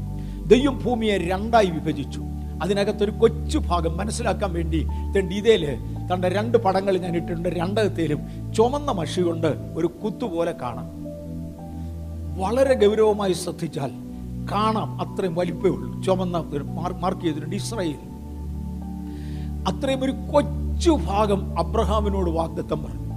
ദൈവം 0.49 0.81
ഭൂമിയെ 0.85 1.17
രണ്ടായി 1.17 1.65
വിഭജിച്ചു. 1.65 2.21
അതിനകത്തൊരു 2.63 3.11
കൊച്ചു 3.11 3.57
ഭാഗം 3.57 3.97
മനസ്സിലാക്കാൻ 3.97 4.53
വേണ്ടി 4.53 4.87
തന്റെ 5.17 5.35
ഇതേൽ 5.35 5.77
തന്റെ 6.13 6.29
രണ്ട് 6.29 6.57
പടങ്ങൾ 6.57 6.97
ഞാൻ 6.97 7.15
ഇട്ടിട്ടുണ്ട്. 7.15 7.49
രണ്ടകത്തേലും 7.49 8.53
ചുമന്ന 8.53 8.91
മഷി 8.91 9.21
കൊണ്ട് 9.21 9.47
ഒരു 9.75 9.87
കുത്തുപോലെ 9.87 10.53
കാണാം. 10.61 10.96
വളരെ 12.37 12.87
ഗൗരവമായി 12.87 13.33
ശ്രദ്ധിച്ചാൽ 13.33 13.91
കാണാം 14.51 14.89
അത്രയും 15.01 15.35
വലിപ്പേ 15.35 15.69
ഉള്ളൂ. 15.69 16.03
ചുമന്ന 16.03 16.37
മാർക്ക് 16.99 17.21
ചെയ്തിട്ടുണ്ട് 17.21 17.55
ഇസ്രായേൽ. 17.55 17.99
അത്രയും 19.67 20.03
ഒരു 20.03 20.11
കൊച്ചു 20.11 20.91
ഭാഗം 20.91 21.59
അബ്രഹാമിനോട് 21.59 22.29
വാഗ്ദത്തം 22.29 22.83
പറഞ്ഞു. 22.83 23.07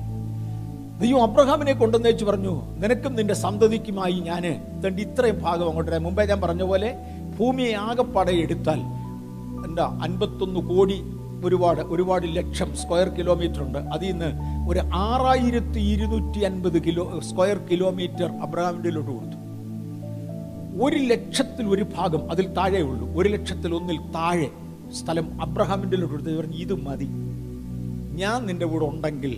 ദൈവം 1.00 1.22
അബ്രഹാമിനെ 1.22 1.72
കൊണ്ടുവന്നേച്ച് 1.72 2.24
പറഞ്ഞു 2.24 2.62
നിനക്കും 2.78 3.14
നിന്റെ 3.14 3.34
സന്തതിക്കുമായി 3.34 4.12
ഞാൻ 4.12 4.42
തണ്ട് 4.84 5.02
ഇത്രയും 5.02 5.42
ഭാഗം 5.42 5.68
അങ്ങോട്ട് 5.68 5.98
മുമ്പേ 5.98 6.24
ഞാൻ 6.24 6.40
പറഞ്ഞ 6.40 6.62
പോലെ 6.62 6.96
ഭൂമിയെ 7.38 7.72
ആകെപ്പാടെ 7.72 8.32
എടുത്താൽ 8.32 8.80
എന്താ 9.66 9.98
അൻപത്തൊന്ന് 10.02 10.60
കോടി 10.60 11.02
ഒരുപാട് 11.44 11.80
ഒരുപാട് 11.80 12.26
ലക്ഷം 12.36 12.76
സ്ക്വയർ 12.76 13.08
കിലോമീറ്റർ 13.08 13.62
ഉണ്ട് 13.62 13.78
അതിൽ 13.78 14.10
നിന്ന് 14.10 14.26
ഒരു 14.70 14.80
ആറായിരത്തി 14.94 15.78
ഇരുന്നൂറ്റി 15.78 16.38
അൻപത് 16.38 16.84
കിലോ 16.84 17.20
സ്ക്വയർ 17.20 17.58
കിലോമീറ്റർ 17.70 18.24
അബ്രഹാമിന്റെയിലോട്ട് 18.24 19.10
കൊടുത്തു. 19.10 19.36
ഒരു 20.84 20.96
ലക്ഷത്തിൽ 20.96 21.66
ഒരു 21.66 21.86
ഭാഗം 21.96 22.30
അതിൽ 22.30 22.52
താഴെ 22.52 22.80
ഉള്ളൂ. 22.80 23.14
ഒരു 23.16 23.28
ലക്ഷത്തിൽ 23.28 23.74
ഒന്നിൽ 23.74 23.96
താഴെ 23.96 24.50
സ്ഥലം 24.92 25.42
അബ്രഹാമിന്റെ 25.42 25.96
കൊടുത്തത് 25.96 26.38
പറഞ്ഞു 26.38 26.56
ഇത് 26.56 26.74
മതി. 26.74 27.08
ഞാൻ 28.20 28.46
നിന്റെ 28.46 28.66
കൂടെ 28.66 28.84
ഉണ്ടെങ്കിൽ 28.84 29.36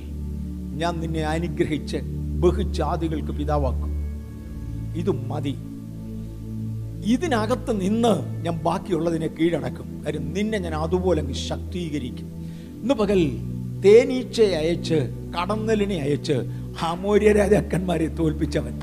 ഞാൻ 0.75 1.01
നിന്നെ 1.01 1.21
അനുഗ്രഹിച്ച് 1.21 1.97
ബഹുജാതികൾക്ക് 2.41 3.33
പിതാവാക്കും. 3.33 3.93
ഇത് 4.97 5.11
മതി. 5.31 5.57
ഇതിനകത്ത് 7.05 7.81
നിന്ന് 7.81 8.45
ഞാൻ 8.45 8.59
ബാക്കിയുള്ളതിനെ 8.59 9.27
കീഴടക്കും. 9.27 10.03
കാര്യം 10.05 10.35
നിന്നെ 10.35 10.59
ഞാൻ 10.59 10.75
അതുപോലെ 10.75 11.33
ശക്തീകരിക്കും. 11.33 12.27
ഇന്ന് 12.83 12.95
പകൽ 12.95 13.31
തേനീച്ചയെ 13.85 14.57
അയച്ച് 14.57 14.95
കടന്നലിനെ 15.41 15.97
അയച്ച് 15.97 16.33
ഹാമോര്യ 16.79 17.33
രാജാക്കന്മാരെ 17.33 18.07
തോൽപ്പിച്ചവൻ. 18.07 18.81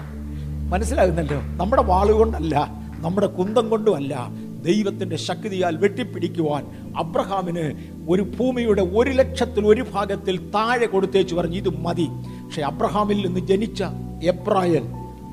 മനസ്സിലാകുന്നല്ലോ? 0.70 1.42
നമ്മുടെ 1.42 1.82
വാളുകൊണ്ടല്ല 1.82 2.68
നമ്മുടെ 2.98 3.28
കുന്തം 3.28 3.70
കൊണ്ടുമല്ല 3.70 4.30
ദൈവത്തിന്റെ 4.66 5.16
ശക്തിയാൽ 5.16 5.76
വെട്ടിപ്പിടിക്കുവാൻ 5.76 6.94
അബ്രഹാമിന് 6.98 7.74
ഒരു 8.10 8.22
ഭൂമിയുടെ 8.22 8.82
ഒരു 8.82 9.10
ലക്ഷത്തിൽ 9.10 9.68
ഒരു 9.68 9.86
ഭാഗത്തിൽ 9.94 10.52
താഴെ 10.52 10.86
കൊടുത്തേച്ച് 10.86 11.36
പറഞ്ഞു 11.36 11.56
ഇത് 11.56 11.70
മതി. 11.70 12.08
പക്ഷെ 12.46 12.62
അബ്രഹാമിൽ 12.62 13.26
നിന്ന് 13.28 13.40
ജനിച്ച 13.40 13.84
എബ്രായൻ 14.24 14.84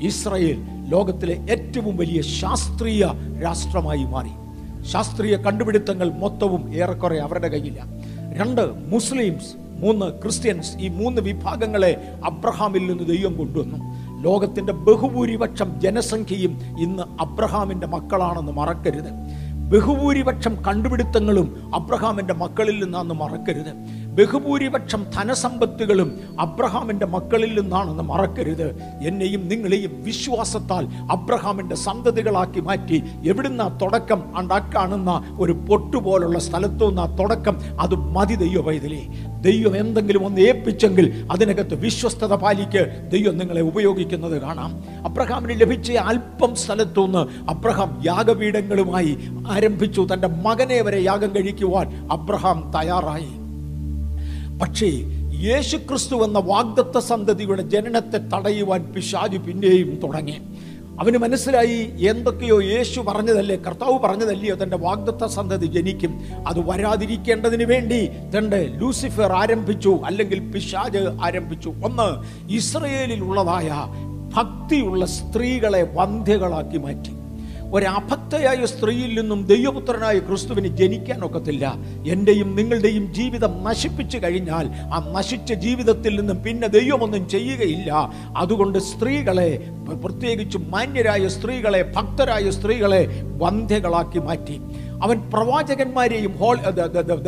ഇസ്രയേൽ 0.03 0.76
ലോകത്തിലെ 0.87 1.47
ഏറ്റവും 1.51 1.97
വലിയ 1.97 2.23
ശാസ്ത്രീയ 2.23 3.11
രാഷ്ട്രമായി 3.43 4.05
മാറി. 4.05 4.29
ശാസ്ത്രീയ 4.85 5.37
കണ്ടുപിടുത്തങ്ങൾ 5.37 6.11
മൊത്തവും 6.11 6.75
ഏറെക്കുറെ 6.75 7.19
അവരുടെ 7.19 7.49
കയ്യിലാണ് 7.49 8.03
രണ്ട് 8.39 8.75
മുസ്ലിംസ് 8.89 9.67
മൂന്ന് 9.81 10.23
ക്രിസ്ത്യൻസ് 10.23 10.79
ഈ 10.79 10.89
മൂന്ന് 10.89 11.23
വിഭാഗങ്ങളെ 11.23 12.13
അബ്രഹാമിൽ 12.25 12.87
നിന്ന് 12.87 13.07
ദൈവം 13.07 13.37
കൊണ്ടുവന്നു. 13.37 13.79
ലോകത്തിന്റെ 14.23 14.73
ബഹുഭൂരിപക്ഷം 14.73 15.81
ജനസംഖ്യയും 15.81 16.61
ഇന്ന് 16.81 17.03
അബ്രഹാമിന്റെ 17.21 17.87
മക്കളാണെന്ന് 17.87 18.53
മറക്കരുത്. 18.53 19.11
ബഹുഭൂരിപക്ഷം 19.71 20.65
കണ്ടുപിടുത്തങ്ങളും 20.65 21.71
അബ്രഹാമിന്റെ 21.75 22.35
മക്കളിൽ 22.35 22.85
നിന്നാന്ന് 22.85 23.15
മറക്കരുത്. 23.15 23.73
ബഹുഭൂരിപക്ഷം 24.17 25.07
ധനസമ്പത്തുകളും 25.15 26.21
അബ്രഹാമിന്റെ 26.41 27.07
മക്കളിൽ 27.07 27.61
നിന്നാണെന്ന് 27.61 28.03
മറക്കരുത്. 28.03 28.83
എന്നെയും 29.03 29.49
നിങ്ങളെയും 29.49 30.05
വിശ്വാസത്താൽ 30.05 30.89
അബ്രഹാമിന്റെ 31.11 31.77
സന്തതികളാക്കി 31.77 32.61
മാറ്റി 32.61 33.03
എവിടുന്ന 33.25 33.79
തുടക്കം? 33.83 34.37
അണ്ടാ 34.37 34.71
കാണുന്ന 34.75 35.37
ഒരു 35.41 35.53
പൊട്ടുപോലുള്ള 35.53 36.39
സ്ഥലത്തു 36.39 36.87
നിന്ന് 36.87 37.19
തുടക്കം? 37.19 37.81
അത് 37.81 37.95
മതി 37.95 38.35
ദൈവ 38.35 38.61
പൈതലേ. 38.61 39.07
ദൈവം 39.41 39.77
എന്തെങ്കിലും 39.77 40.27
ഒന്ന് 40.27 40.41
ഏൽപ്പിച്ചെങ്കിൽ 40.41 41.29
അതിനകത്ത് 41.31 41.75
വിശ്വസ്തത 41.75 42.35
പാലിക്ക്. 42.35 43.11
ദൈവം 43.13 43.39
നിങ്ങളെ 43.39 43.61
ഉപയോഗിക്കുന്നത് 43.61 44.43
കാണാം. 44.43 44.85
അബ്രഹാമിന് 45.05 45.61
ലഭിച്ച 45.61 45.93
അല്പം 45.93 46.55
സ്ഥലത്തു 46.55 47.01
നിന്ന് 47.01 47.51
അബ്രഹാം 47.51 48.03
യാഗപീഠങ്ങളുമായി 48.07 49.19
ആരംഭിച്ചു. 49.49 50.07
തന്റെ 50.13 50.29
മകനെ 50.29 50.83
വരെ 50.83 51.03
യാഗം 51.03 51.35
കഴിക്കുവാൻ 51.37 52.09
അബ്രഹാം 52.13 52.73
തയ്യാറായി. 52.81 53.46
പക്ഷേ 54.63 54.87
യേശുക്രിസ്തു 55.43 56.17
എന്ന 56.25 56.39
വാഗ്ദത്ത 56.39 56.99
സന്തതിയുടെ 56.99 57.63
ജനനത്തെ 57.63 58.19
തടയുവാൻ 58.19 58.93
പിശാജു 58.95 59.39
പിന്നെയും 59.39 60.01
തുടങ്ങി. 60.03 60.41
അവന് 61.01 61.19
മനസ്സിലായി 61.19 61.93
എന്തൊക്കെയോ 62.09 62.63
യേശു 62.63 63.01
പറഞ്ഞതല്ലേ 63.01 63.57
കർത്താവ് 63.57 63.99
പറഞ്ഞതല്ലയോ 63.99 64.55
തന്റെ 64.55 64.77
വാഗ്ദത്ത 64.77 65.27
സന്തതി 65.27 65.67
ജനിക്കും. 65.67 66.21
അത് 66.47 66.71
വരാതിരിക്കേണ്ടതിന് 66.71 67.65
വേണ്ടി 67.65 68.07
തന്റെ 68.07 68.73
ലൂസിഫർ 68.81 69.33
ആരംഭിച്ചു 69.33 70.01
അല്ലെങ്കിൽ 70.05 70.39
പിശാജ് 70.39 70.99
ആരംഭിച്ചു. 70.99 71.69
ഒന്ന് 71.85 72.09
ഇസ്രയേലിൽ 72.53 73.25
ഉള്ളതായ 73.25 73.71
ഭക്തിയുള്ള 74.35 75.07
സ്ത്രീകളെ 75.07 75.91
വന്ധ്യകളാക്കി 75.95 76.79
മാറ്റി. 76.79 77.26
ഒരഭക്തയായ 77.73 78.65
സ്ത്രീയിൽ 78.65 79.21
നിന്നും 79.21 79.47
ദൈവപുത്രനായ 79.47 80.19
ക്രിസ്തുവിന് 80.19 80.77
ജനിക്കാൻ 80.77 81.25
ഒക്കത്തില്ല. 81.25 81.75
എന്റെയും 82.07 82.57
നിങ്ങളുടെയും 82.57 83.15
ജീവിതം 83.15 83.65
നശിപ്പിച്ചു 83.65 84.19
കഴിഞ്ഞാൽ 84.19 84.69
ആ 84.95 85.13
നശിച്ച 85.17 85.53
ജീവിതത്തിൽ 85.53 86.19
നിന്നും 86.19 86.43
പിന്നെ 86.43 86.69
ദൈവമൊന്നും 86.69 87.29
ചെയ്യുകയില്ല. 87.29 88.13
അതുകൊണ്ട് 88.37 88.79
സ്ത്രീകളെ 88.79 89.71
പ്രത്യേകിച്ച് 90.03 90.59
മാന്യരായ 90.59 91.29
സ്ത്രീകളെ 91.29 91.93
ഭക്തരായ 91.97 92.51
സ്ത്രീകളെ 92.51 93.23
വന്ധ്യകളാക്കി 93.39 94.19
മാറ്റി. 94.19 94.61
അവൻ 95.03 95.31
പ്രവാചകന്മാരെയും 95.35 96.37
whole 96.37 96.57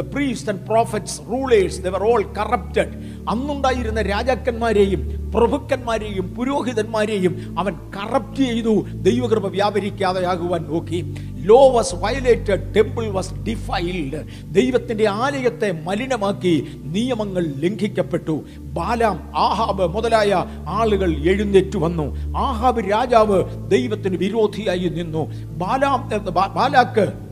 priest 0.00 0.50
and 0.50 0.60
prophets 0.60 1.20
rulers 1.20 1.82
they're 1.82 2.04
all 2.12 2.22
corrupted 2.38 2.92
അന്നുണ്ടായിരുന്ന 3.30 4.02
രാജാക്കന്മാരെയും 4.02 5.32
പ്രഭുക്കന്മാരെയും 5.34 6.34
പുരോഹിതന്മാരെയും 6.34 7.56
അവൻ 7.58 7.74
കറപ്റ്റ് 7.96 8.42
ചെയ്തു. 8.42 8.86
ദൈവകൃപ 8.88 9.46
വ്യാപരിക്കാതെയാകുവാൻ 9.46 10.62
നോക്കി. 10.62 11.16
Law 11.42 11.70
was 11.70 11.94
violated 11.94 12.74
temple 12.74 13.08
was 13.08 13.34
defiled 13.34 14.24
ദൈവത്തിന്റെ 14.54 15.08
ആലയത്തെ 15.08 15.80
മലിനമാക്കി 15.84 16.80
നിയമങ്ങൾ 16.84 17.46
ലംഘിക്കപ്പെട്ടു. 17.46 18.44
ബാലാം 18.58 19.32
ആഹാബ് 19.36 19.94
മുതലായ 19.94 20.44
ആളുകൾ 20.66 21.16
എഴുന്നേറ്റു 21.16 21.78
വന്നു. 21.78 22.36
ആഹാബ് 22.38 22.90
രാജാവ് 22.90 23.70
ദൈവത്തിന് 23.70 24.16
വിരോധിയായി 24.16 24.88
നിന്നു. 24.88 25.24
ബാലാം 25.44 26.08
ബാലാക്ക് 26.54 27.27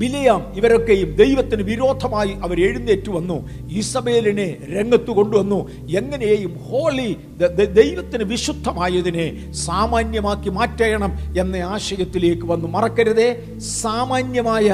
ബിലയാം 0.00 0.52
ഇവരൊക്കെയും 0.56 1.16
ദൈവത്തിന് 1.16 1.62
വിരോധമായി 1.62 2.28
അവർ 2.28 2.60
എഴുന്നേറ്റ് 2.60 3.10
വന്നു. 3.10 3.48
ഇസബേലിനെ 3.72 4.56
രംഗത്ത് 4.76 5.10
കൊണ്ടുവന്നു. 5.10 5.58
എങ്ങനെയും 5.90 6.58
ഹോളി 6.58 7.16
ദൈവത്തിന് 7.64 8.24
വിശുദ്ധമായതിനെ 8.24 9.52
സാമാന്യമാക്കി 9.52 10.48
മാറ്റണം 10.48 11.12
എന്ന 11.38 11.56
ആശയത്തിലേക്ക് 11.56 12.46
വന്നു. 12.46 12.68
മറക്കരുതേ 12.68 13.28
സാമാന്യമായ 13.58 14.68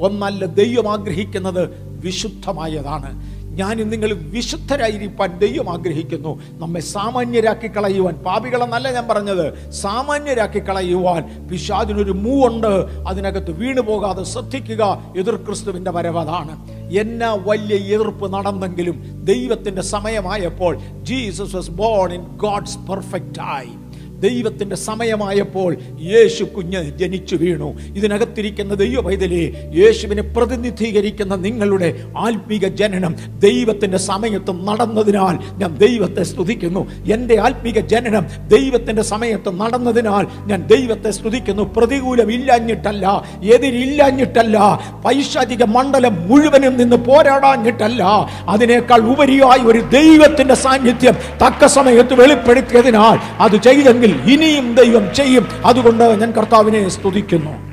ഒന്നല്ല 0.00 0.44
ദൈവം 0.44 0.92
ആഗ്രഹിക്കുന്നത് 0.92 1.64
വിശുദ്ധമായതാണ്. 2.04 3.10
ഞാനും 3.52 3.90
നിങ്ങൾ 3.90 4.12
വിശുദ്ധരായിരിക്കാൻ 4.12 5.38
ദൈവം 5.38 5.72
ആഗ്രഹിക്കുന്നു. 5.72 6.42
നമ്മെ 6.52 6.80
സാമാന്യരാക്കി 6.80 7.68
കളയുവാൻ. 7.68 8.14
പാപികളെന്നല്ല 8.14 8.92
ഞാൻ 8.92 9.08
പറഞ്ഞത്. 9.08 9.70
സാമാന്യരാക്കി 9.70 10.58
കളയുവാൻ. 10.58 11.48
പിശാദിനൊരു 11.48 12.12
മൂവുണ്ട്. 12.12 13.02
അതിനകത്ത് 13.08 13.50
വീണു 13.50 13.80
പോകാതെ 13.80 14.22
ശ്രദ്ധിക്കുക. 14.24 15.14
എതിർ 15.18 15.36
ക്രിസ്തുവിന്റെ 15.36 15.90
വരവതാണ് 15.90 16.70
എന്നാ 16.98 17.38
വലിയ 17.46 17.94
എതിർപ്പ് 17.94 18.32
നടന്നെങ്കിലും 18.32 19.24
ദൈവത്തിന്റെ 19.24 19.82
സമയമായപ്പോൾ 19.82 20.78
Jesus 21.02 21.56
was 21.56 21.70
born 21.70 22.12
in 22.12 22.36
God's 22.36 22.78
perfect 22.78 23.38
time 23.38 23.81
ദൈവത്തിന്റെ 24.22 24.76
സമയമായപ്പോൾ 24.88 25.70
യേശു 26.12 26.44
കുഞ്ഞ് 26.54 26.80
ജനിച്ചു 27.00 27.36
വീണു. 27.42 27.68
ഇതിനകത്തിരിക്കുന്ന 27.98 28.74
ദൈവ 28.82 29.00
പൈതലി 29.06 29.42
യേശുവിനെ 29.80 30.24
പ്രതിനിധീകരിക്കുന്ന 30.36 31.34
നിങ്ങളുടെ 31.46 31.88
ആത്മീക 32.26 32.64
ജനനം 32.80 33.12
ദൈവത്തിന്റെ 33.46 33.98
സമയത്ത് 34.10 34.52
നടന്നതിനാൽ 34.68 35.36
ഞാൻ 35.60 35.70
ദൈവത്തെ 35.84 36.22
സ്തുതിക്കുന്നു. 36.22 36.82
എന്റെ 37.14 37.36
ആത്മീക 37.46 37.78
ജനനം 37.92 38.26
ദൈവത്തിന്റെ 38.54 39.04
സമയത്ത് 39.12 39.50
നടന്നതിനാൽ 39.60 40.24
ഞാൻ 40.50 40.60
ദൈവത്തെ 40.74 41.10
സ്തുതിക്കുന്നു. 41.18 41.62
പ്രതികൂലം 41.76 42.30
ഇല്ലാഞ്ഞിട്ടല്ല 42.36 43.06
എതിരില്ലാഞ്ഞിട്ടല്ല 43.54 44.56
പൈശാചിക 45.04 45.62
മണ്ഡലം 45.76 46.14
മുഴുവനും 46.28 46.76
നിന്ന് 46.80 46.98
പോരാടാഞ്ഞിട്ടല്ല. 47.08 48.02
അതിനേക്കാൾ 48.48 49.00
ഉപരിയായി 49.12 49.62
ഒരു 49.72 49.80
ദൈവത്തിന്റെ 49.98 50.56
സാന്നിധ്യം 50.64 51.16
തക്ക 51.42 51.66
സമയത്ത് 51.76 52.14
വെളിപ്പെടുത്തിയതിനാൽ 52.20 53.18
അത് 53.44 53.56
ചെയ്തെങ്കിൽ 53.68 54.11
ഇനിയും 54.12 54.74
ദൈവം 54.74 55.14
ചെയ്യും. 55.14 55.46
അതുകൊണ്ട് 55.64 56.04
ഞാൻ 56.04 56.30
കർത്താവിനെ 56.32 56.88
സ്തുതിക്കുന്നു. 56.88 57.72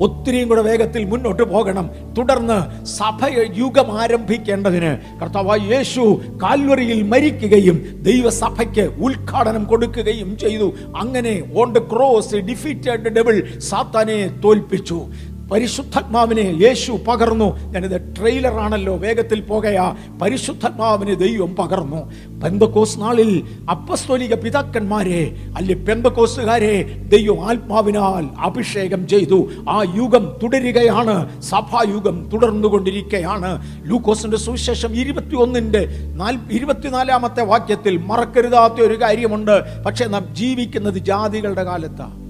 ഒത്തിരിയും 0.00 0.48
കൂടെ 0.48 0.62
വേഗത്തിൽ 0.62 1.04
മുന്നോട്ട് 1.04 1.42
പോകണം. 1.42 1.90
തുടർന്ന് 2.18 2.84
സഭ 2.84 3.26
യുഗം 3.56 4.00
ആരംഭിക്കേണ്ടതിന് 4.00 5.20
കർത്താവായ 5.22 5.58
യേശു 5.58 6.20
കാൽവറിയിൽ 6.42 7.02
മരിക്കുകയും 7.02 8.02
ദൈവസഭയ്ക്ക് 8.02 8.80
ഉദ്ഘാടനം 8.80 9.64
കൊടുക്കുകയും 9.64 10.38
ചെയ്തു. 10.38 10.74
അങ്ങനെ 10.96 11.42
on 11.56 11.72
the 11.72 11.78
cross 11.78 12.34
defeated 12.34 13.08
devil 13.08 13.58
സാത്താനെ 13.58 14.30
തോൽപ്പിച്ചു. 14.44 15.06
പരിശുദ്ധാത്മാവിനെ 15.52 16.40
യേശു 16.40 16.92
പകർന്നു. 17.08 17.72
ഞാനിത് 17.72 18.16
ട്രെയിലറാണല്ലോ 18.16 18.96
വേഗത്തിൽ 18.96 19.40
പോകയാ. 19.40 19.96
പരിശുദ്ധാത്മാവിനെ 20.22 21.14
ദൈവം 21.14 21.56
പകർന്നു. 21.56 22.12
പെന്തക്കോസ് 22.40 23.00
നാളിൽ 23.00 23.42
അപ്പസ്തോലിക 23.70 24.34
പിതാക്കന്മാരെ 24.34 25.36
അല്ലെ 25.56 25.74
പെന്തക്കോസുകാരെ 25.74 26.82
ദൈവം 27.08 27.50
ആത്മാവിനാൽ 27.50 28.40
അഭിഷേകം 28.40 29.08
ചെയ്തു. 29.08 29.50
ആ 29.70 29.82
യുഗം 29.96 30.36
തുടരുകയാണ്. 30.42 31.42
സഭായുഗം 31.42 32.30
തുടർന്നുകൊണ്ടിരിക്കുകയാണ് 32.32 33.62
ലൂക്കോസിന്റെ 33.86 34.36
സുവിശേഷം 34.36 34.96
ഇരുപത്തി 34.96 35.34
ഒന്നിന്റെ 35.34 35.88
ഇരുപത്തിനാലാമത്തെ 36.52 37.44
വാക്യത്തിൽ 37.44 37.96
മറക്കരുതാത്ത 37.96 38.74
ഒരു 38.74 39.02
കാര്യമുണ്ട്. 39.02 39.82
പക്ഷെ 39.82 40.04
നാം 40.04 40.34
ജീവിക്കുന്നത് 40.34 40.98
ജാതികളുടെ 40.98 41.62
കാലത്താണ് 41.62 42.23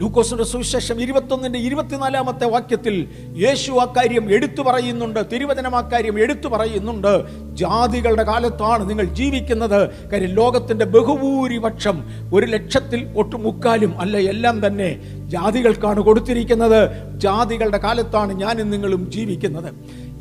ലൂക്കോസിന്റെ 0.00 0.44
സുവിശേഷം 0.44 1.00
ഇരുപത്തൊന്നിന്റെ 1.00 1.58
ഇരുപത്തിനാലാമത്തെ 1.58 2.46
വാക്യത്തിൽ 2.46 3.08
യേശു 3.36 3.72
അക്കാര്യം 3.72 4.34
എടുത്തു 4.34 4.62
പറയുന്നുണ്ട് 4.62 5.20
തിരുവചനം 5.32 5.76
അക്കാര്യം 5.76 6.20
എടുത്തു 6.20 6.48
പറയുന്നുണ്ട്. 6.48 7.12
ജാതികളുടെ 7.54 8.22
കാലത്താണ് 8.22 8.90
നിങ്ങൾ 8.90 9.04
ജീവിക്കുന്നത്. 9.04 9.80
കാര്യം 10.12 10.30
ലോകത്തിന്റെ 10.30 10.84
ബഹുഭൂരിപക്ഷം 10.84 11.96
ഒരു 12.32 12.46
ലക്ഷത്തിൽ 12.46 13.12
ഒട്ടു 13.16 13.36
മുക്കാലും 13.36 14.00
അല്ല 14.00 14.16
എല്ലാം 14.16 14.66
തന്നെ 14.66 14.90
ജാതികൾക്കാണ് 15.28 16.00
കൊടുത്തിരിക്കുന്നത്. 16.00 16.80
ജാതികളുടെ 17.20 17.78
കാലത്താണ് 17.78 18.32
ഞാനും 18.32 18.70
നിങ്ങളും 18.70 19.10
ജീവിക്കുന്നത്. 19.10 19.70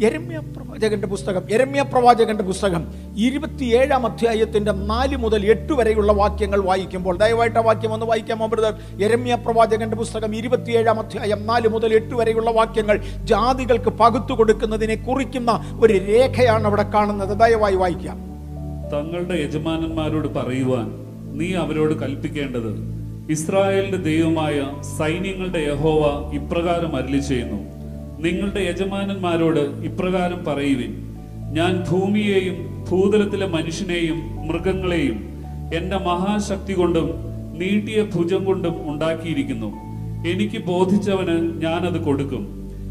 എരമ്യ 0.02 0.40
പ്രവാചകന്റെ 0.40 1.08
പുസ്തകം 1.08 1.42
എരമ്യ 1.52 1.82
പ്രവാചകന്റെ 1.82 2.44
പുസ്തകം. 2.44 2.88
ഇരുപത്തിയേഴാം 3.18 4.06
അധ്യായത്തിന്റെ 4.06 4.72
നാല് 4.72 5.18
മുതൽ 5.18 5.46
എട്ട് 5.46 5.74
വരെയുള്ള 5.74 6.12
വാക്യങ്ങൾ 6.12 6.62
വായിക്കുമ്പോൾ 6.62 7.18
ദയവായിട്ട് 7.18 7.60
ആ 7.60 7.62
വാക്യം 7.62 7.94
ഒന്ന് 7.94 8.06
വായിക്കാമോ 8.06 8.48
ബ്രദർ? 8.48 9.04
എരമ്യ 9.04 9.36
പ്രവാചകന്റെ 9.36 9.98
പുസ്തകം 9.98 10.36
ഇരുപത്തിയേഴാം 10.36 11.00
അധ്യായം 11.00 11.48
നാല് 11.48 11.68
മുതൽ 11.68 11.94
എട്ട് 11.94 12.16
വരെയുള്ള 12.16 12.52
വാക്യങ്ങൾ 12.52 13.02
ജാതികൾക്ക് 13.24 13.90
പകുത്തു 13.90 14.34
കൊടുക്കുന്നതിനെ 14.34 14.96
കുറിക്കുന്ന 14.96 15.78
ഒരു 15.82 15.94
രേഖയാണ് 15.94 16.66
അവിടെ 16.66 16.84
കാണുന്നത്. 16.84 17.38
ദയവായി 17.38 17.76
വായിക്കാം. 17.76 18.18
തങ്ങളുടെ 18.94 19.34
യജമാനന്മാരോട് 19.34 20.28
പറയുവാൻ 20.28 20.92
നീ 21.38 21.54
അവരോട് 21.54 21.94
കൽപ്പിക്കേണ്ടത് 22.00 22.96
ഇസ്രായേലിന്റെ 23.32 23.98
ദൈവമായ 23.98 24.68
സൈന്യങ്ങളുടെ 24.98 25.60
യഹോവ 25.60 26.32
ഇപ്രകാരം 26.34 26.96
അരുളി 26.96 27.18
ചെയ്യുന്നു 27.18 27.75
നിങ്ങളുടെ 28.26 28.62
യജമാനന്മാരോട് 28.62 29.60
ഇപ്രകാരം 29.60 30.46
പറയുവിൻ. 30.46 30.92
ഞാൻ 31.54 31.84
ഭൂമിയെയും 31.90 32.58
ഭൂതലത്തിലെ 32.90 33.48
മനുഷ്യനെയും 33.48 34.48
മൃഗങ്ങളെയും 34.48 35.18
എന്റെ 35.74 35.98
മഹാശക്തി 35.98 36.74
കൊണ്ടും 36.74 37.08
നീട്ടിയ 37.60 38.04
ഭുജം 38.16 38.46
കൊണ്ടും 38.46 38.76
ഉണ്ടാക്കിയിരിക്കുന്നു. 38.92 39.70
എനിക്ക് 40.32 40.60
ബോധിച്ചവന് 40.66 41.36
ഞാനത് 41.62 42.00
കൊടുക്കും. 42.04 42.44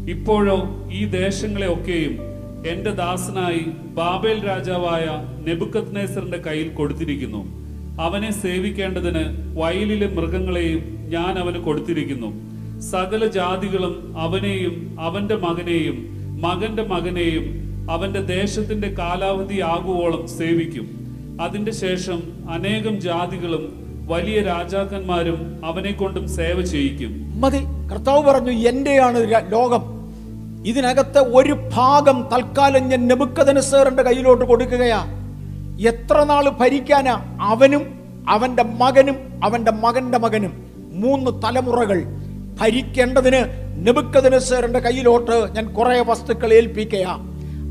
ഇപ്പോഴോ 0.09 0.57
ഈ 0.93 1.05
ദേശങ്ങളെ 1.05 1.67
ഒക്കെയും 1.73 2.15
എന്റെ 2.67 2.91
ദാസനായി 2.91 3.63
ബാബേൽ 3.97 4.47
രാജാവായ 4.47 5.05
നെബുക്കത്നേസറിന്റെ 5.47 6.37
കയ്യിൽ 6.37 6.69
കൊടുത്തിരിക്കുന്നു. 6.69 7.41
അവനെ 8.01 8.31
സേവിക്കേണ്ടതിന് 8.31 9.23
വയലിലെ 9.57 10.07
മൃഗങ്ങളെയും 10.07 10.81
ഞാൻ 11.09 11.33
അവന് 11.39 11.57
കൊടുത്തിരിക്കുന്നു. 11.57 12.54
സകല 12.81 13.27
ജാതികളും 13.27 14.15
അവനെയും 14.19 14.97
അവന്റെ 14.99 15.35
മകനെയും 15.35 16.15
മകന്റെ 16.41 16.83
മകനെയും 16.83 17.65
അവന്റെ 17.91 18.21
ദേശത്തിന്റെ 18.21 18.87
കാലാവധി 18.87 19.59
ആകുവോളം 19.59 20.27
സേവിക്കും. 20.27 21.05
അതിന്റെ 21.41 21.71
ശേഷം 21.71 22.23
അനേകം 22.49 23.01
ജാതികളും 23.01 23.85
വലിയ 24.07 24.41
രാജാക്കന്മാരും 24.41 25.61
അവനെ 25.65 25.91
കൊണ്ടും 25.91 26.27
സേവ 26.27 26.61
ചെയ്യിക്കും. 26.61 27.41
മതി 27.41 27.59
കർത്താവ് 27.91 28.23
പറഞ്ഞു 28.23 28.51
എന്റെയാണ് 28.51 29.31
ലോകം. 29.51 29.81
ഇതിനകത്തെ 30.65 31.19
ഒരു 31.19 31.69
ഭാഗം 31.73 32.29
തൽക്കാലം 32.33 32.87
ഞാൻ 32.87 33.07
നെബുക്കതനുസേറിന്റെ 33.07 34.03
കയ്യിലോട്ട് 34.03 34.45
കൊടുക്കുകയാ. 34.45 35.05
എത്ര 35.87 36.23
നാൾ 36.23 36.49
ഭരിക്കാനാ? 36.49 37.37
അവനും 37.41 37.99
അവന്റെ 38.29 38.63
മകനും 38.63 39.15
അവന്റെ 39.43 39.71
മകന്റെ 39.71 40.17
മകനും. 40.17 40.53
മൂന്ന് 40.91 41.31
തലമുറകൾ. 41.43 42.24
ഭരിക്കേണ്ടതിന് 42.59 43.45
നെബുക്കതനസേറിന്റെ 43.87 44.79
കയ്യിലോട്ട് 44.79 45.55
ഞാൻ 45.55 45.73
കുറെ 45.73 46.01
വസ്തുക്കൾ 46.01 46.53
ഏൽപ്പിക്കയാ. 46.53 47.17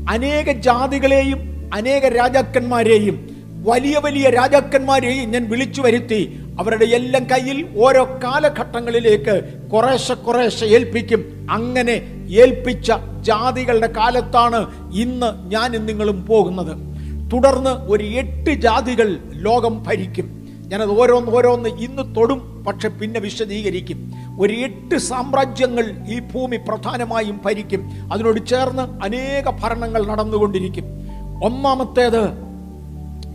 അനേക 0.09 0.51
ജാതികളെയും 0.51 1.69
അനേക 1.73 2.07
രാജാക്കന്മാരെയും 2.07 3.35
വലിയ 3.65 3.97
വലിയ 3.97 4.29
രാജാക്കന്മാരെയും 4.29 5.31
ഞാൻ 5.31 5.49
വിളിച്ചു 5.49 5.81
വരുത്തി 5.81 6.39
അവരുടെ 6.59 6.85
എല്ലാം 6.85 7.29
കയ്യിൽ 7.29 7.67
ഓരോ 7.77 8.19
കാലഘട്ടങ്ങളിലേക്ക് 8.23 9.41
കുറേശ്ശെ 9.73 10.13
കുറേശ്ശെ 10.13 10.65
ഏൽപ്പിക്കും. 10.65 11.47
അങ്ങനെ 11.51 12.25
ഏൽപ്പിച്ച 12.29 12.91
ജാതികളുടെ 13.21 13.87
കാലത്താണ് 13.87 14.91
ഇന്ന് 14.93 15.51
ഞാനും 15.51 15.85
നിങ്ങളും 15.85 16.25
പോകുന്നത്. 16.25 16.77
തുടർന്ന് 17.31 17.69
ഒരു 17.69 18.03
എട്ട് 18.03 18.49
ജാതികൾ 18.49 19.19
ലോകം 19.31 19.83
ഭരിക്കും. 19.83 20.45
ഞാനത് 20.67 20.99
ഓരോന്ന് 20.99 21.31
ഓരോന്ന് 21.31 21.69
ഇന്ന് 21.69 22.15
തൊടും 22.15 22.63
പക്ഷെ 22.67 22.87
പിന്നെ 22.87 23.19
വിശദീകരിക്കും. 23.19 24.11
ഒരു 24.39 24.53
എട്ട് 24.53 24.97
സാമ്രാജ്യങ്ങൾ 24.97 26.05
ഈ 26.07 26.19
ഭൂമി 26.19 26.57
പ്രധാനമായും 26.57 27.41
ഭരിക്കും. 27.45 27.89
അതിനോട് 28.13 28.47
ചേർന്ന് 28.47 29.03
അനേക 29.03 29.49
ഭരണങ്ങൾ 29.63 30.07
നടന്നുകൊണ്ടിരിക്കും. 30.07 30.85
ഒന്നാമത്തേത് 31.43 32.45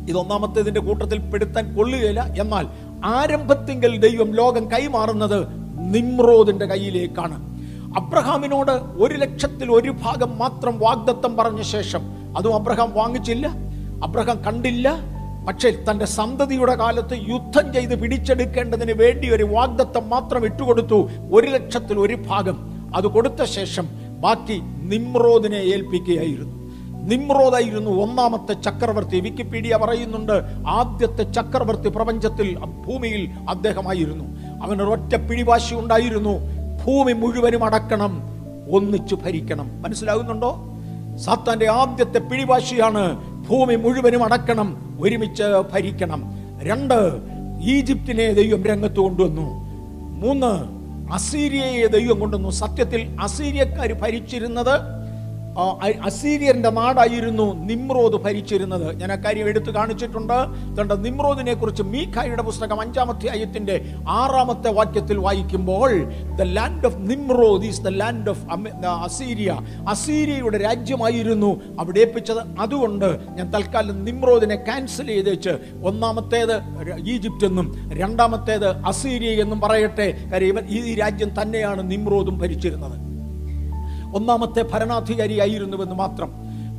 ഇത് 0.08 0.16
ഒന്നാമത്തേതിന്റെ 0.16 0.80
കൂട്ടത്തിൽ 0.80 1.18
പെടുത്താൻ 1.18 1.76
കൊള്ളുകയില്ല. 1.76 2.20
എന്നാൽ 2.22 2.66
ആരംഭത്തിങ്കിൽ 3.04 3.98
ദൈവം 3.98 4.34
ലോകം 4.34 4.70
കൈമാറുന്നത് 4.70 5.46
നിമ്രോദിന്റെ 5.94 6.66
കയ്യിലേക്കാണ്. 6.66 7.50
അബ്രഹാമിനോട് 7.96 8.70
ഒരു 8.70 9.14
ലക്ഷത്തിൽ 9.14 9.72
ഒരു 9.72 9.90
ഭാഗം 9.90 10.38
മാത്രം 10.38 10.78
വാഗ്ദത്തം 10.78 11.36
പറഞ്ഞ 11.36 11.62
ശേഷം 11.62 12.00
അതും 12.36 12.54
അബ്രഹാം 12.54 12.94
വാങ്ങിച്ചില്ല. 12.94 13.48
അബ്രഹാം 14.04 14.44
കണ്ടില്ല. 14.44 14.94
പക്ഷേ 15.46 15.70
തന്റെ 15.90 16.04
സന്തതിയുടെ 16.04 16.74
കാലത്ത് 16.74 17.14
യുദ്ധം 17.28 17.72
ചെയ്ത് 17.72 18.00
പിടിച്ചെടുക്കേണ്ടതിന് 18.00 18.92
വേണ്ടി 18.92 19.30
ഒരു 19.30 19.44
വാഗ്ദത്തം 19.44 20.10
മാത്രം 20.10 20.44
ഇട്ടുകൊടുത്തു 20.44 21.08
ഒരു 21.32 21.46
ലക്ഷത്തിൽ 21.46 21.98
ഒരു 21.98 22.14
ഭാഗം. 22.14 22.56
അത് 22.96 23.06
കൊടുത്ത 23.06 23.44
ശേഷം 23.44 23.88
ബാക്കി 24.20 24.60
നിമ്രോദിനെ 24.62 25.56
ഏൽപ്പിക്കുകയായിരുന്നു. 25.56 26.60
നിമ്രോദായിരുന്നു 27.08 27.90
ഒന്നാമത്തെ 27.90 28.52
ചക്രവർത്തി. 28.52 29.20
വിക്കിപീഡിയ 29.20 29.76
പറയുന്നുണ്ട് 29.76 30.32
ആദ്യത്തെ 30.68 31.32
ചക്രവർത്തി 31.32 31.88
പ്രപഞ്ചത്തിൽ 31.88 32.58
ഭൂമിയിൽ 32.58 33.30
അദ്ദേഹമായിരുന്നു. 33.48 34.24
അവൻ 34.64 34.82
ഒറ്റ 34.82 35.14
പിടിവാശി 35.14 35.74
ഉണ്ടായിരുന്നു. 35.74 36.38
ഭൂമി 36.84 37.12
മുഴുവനും 37.12 37.64
അടക്കണം 37.64 38.22
ഒന്നിച്ചു 38.70 39.14
ഭരിക്കണം. 39.14 39.82
മനസ്സിലാകുന്നുണ്ടോ 39.82 40.66
സാത്താന്റെ 41.16 41.70
ആദ്യത്തെ 41.70 42.18
പിടിവാശിയാണ് 42.18 43.29
ഭൂമി 43.48 43.74
മുഴുവനും 43.74 44.24
അടക്കണം 44.24 44.98
ഒരുമിച്ച് 45.00 45.62
ഭരിക്കണം. 45.72 46.22
രണ്ട് 46.62 47.20
ഈജിപ്തിനെ 47.62 48.32
ദൈവം 48.32 48.64
രംഗത്ത് 48.64 48.96
കൊണ്ടുവന്നു. 48.96 49.46
മൂന്ന് 50.20 50.80
അസീരിയയെ 51.12 51.86
ദൈവം 51.86 52.20
കൊണ്ടുവന്നു. 52.20 52.50
സത്യത്തിൽ 52.50 53.16
അസീരിയക്കാർ 53.20 53.92
ഭരിച്ചിരുന്നത് 53.92 54.99
അസീരിയന്റെ 56.04 56.70
നാടായിരുന്നു 56.70 57.64
നിമ്രോദ് 57.64 58.12
ഭരിച്ചിരുന്നത്. 58.12 59.00
ഞാൻ 59.00 59.12
അക്കാര്യം 59.12 59.48
എടുത്തു 59.48 59.70
കാണിച്ചിട്ടുണ്ട്. 59.70 60.32
കണ്ട 60.78 60.92
നിമ്രോദിനെ 60.92 61.54
കുറിച്ച് 61.54 61.82
മീഖായുടെ 61.82 62.42
പുസ്തകം 62.42 62.80
അഞ്ചാമത്തെ 62.80 63.26
അയ്യത്തിന്റെ 63.26 63.92
ആറാമത്തെ 64.08 64.70
വാക്യത്തിൽ 64.70 65.16
വായിക്കുമ്പോൾ 65.16 66.04
the 66.36 66.42
land 66.42 66.86
of 66.86 66.96
Nimrod 66.98 67.64
is 67.64 67.80
the 67.80 67.88
land 67.88 68.30
of 68.30 68.44
Assyria. 68.86 69.58
അസീരിയയുടെ 69.88 70.58
രാജ്യമായിരുന്നു 70.58 71.60
അവിടെ 71.80 72.00
ഏൽപ്പിച്ചത്. 72.00 72.60
അതുകൊണ്ട് 72.60 73.18
ഞാൻ 73.34 73.50
തൽക്കാലം 73.50 74.04
നിമ്രോദിനെ 74.04 74.56
ക്യാൻസൽ 74.56 75.06
ചെയ്തേച്ച് 75.06 75.50
ഒന്നാമത്തേത് 75.84 76.56
ഈജിപ്റ്റ് 77.06 77.46
എന്നും 77.46 77.90
രണ്ടാമത്തേത് 77.92 78.68
അസീരിയ 78.68 79.42
എന്നും 79.42 79.60
പറയട്ടെ. 79.60 80.24
കാര്യം 80.32 80.68
ഈ 80.70 80.94
രാജ്യം 80.94 81.42
തന്നെയാണ് 81.42 81.90
നിമ്രോദും 81.90 82.38
ഭരിച്ചിരുന്നത്. 82.38 83.09
ഒന്നാമത്തെ 84.14 84.62
ഭരണാധികാരിയായിരുന്നുവെന്ന് 84.62 85.94
മാത്രം. 85.94 86.30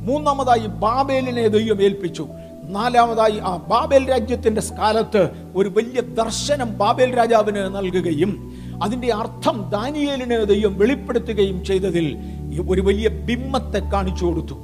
മൂന്നാമതായി 0.06 0.66
ബാബേലിനെ 0.66 1.48
ദൈവം 1.48 1.82
ഏൽപ്പിച്ചു. 1.82 2.28
നാലാമതായി 2.64 3.38
ആ 3.38 3.56
ബാബേൽ 3.56 4.10
രാജ്യത്തിന്റെ 4.10 4.62
കാലത്ത് 4.78 5.28
ഒരു 5.56 5.68
വലിയ 5.68 6.00
ദർശനം 6.00 6.78
ബാബേൽ 6.78 7.16
രാജാവിന് 7.16 7.56
നൽകുകയും 7.56 8.52
അതിന്റെ 8.82 9.12
അർത്ഥം 9.14 9.70
ദാനിയേലിന് 9.70 10.44
ദൈവം 10.44 10.78
വെളിപ്പെടുത്തുകയും 10.78 11.64
ചെയ്തതിൽ 11.64 12.18
ഒരു 12.70 12.80
വലിയ 12.80 13.08
ബിംബത്തെ 13.08 13.78
കാണിച്ചു 13.78 14.24
കൊടുത്തു. 14.24 14.54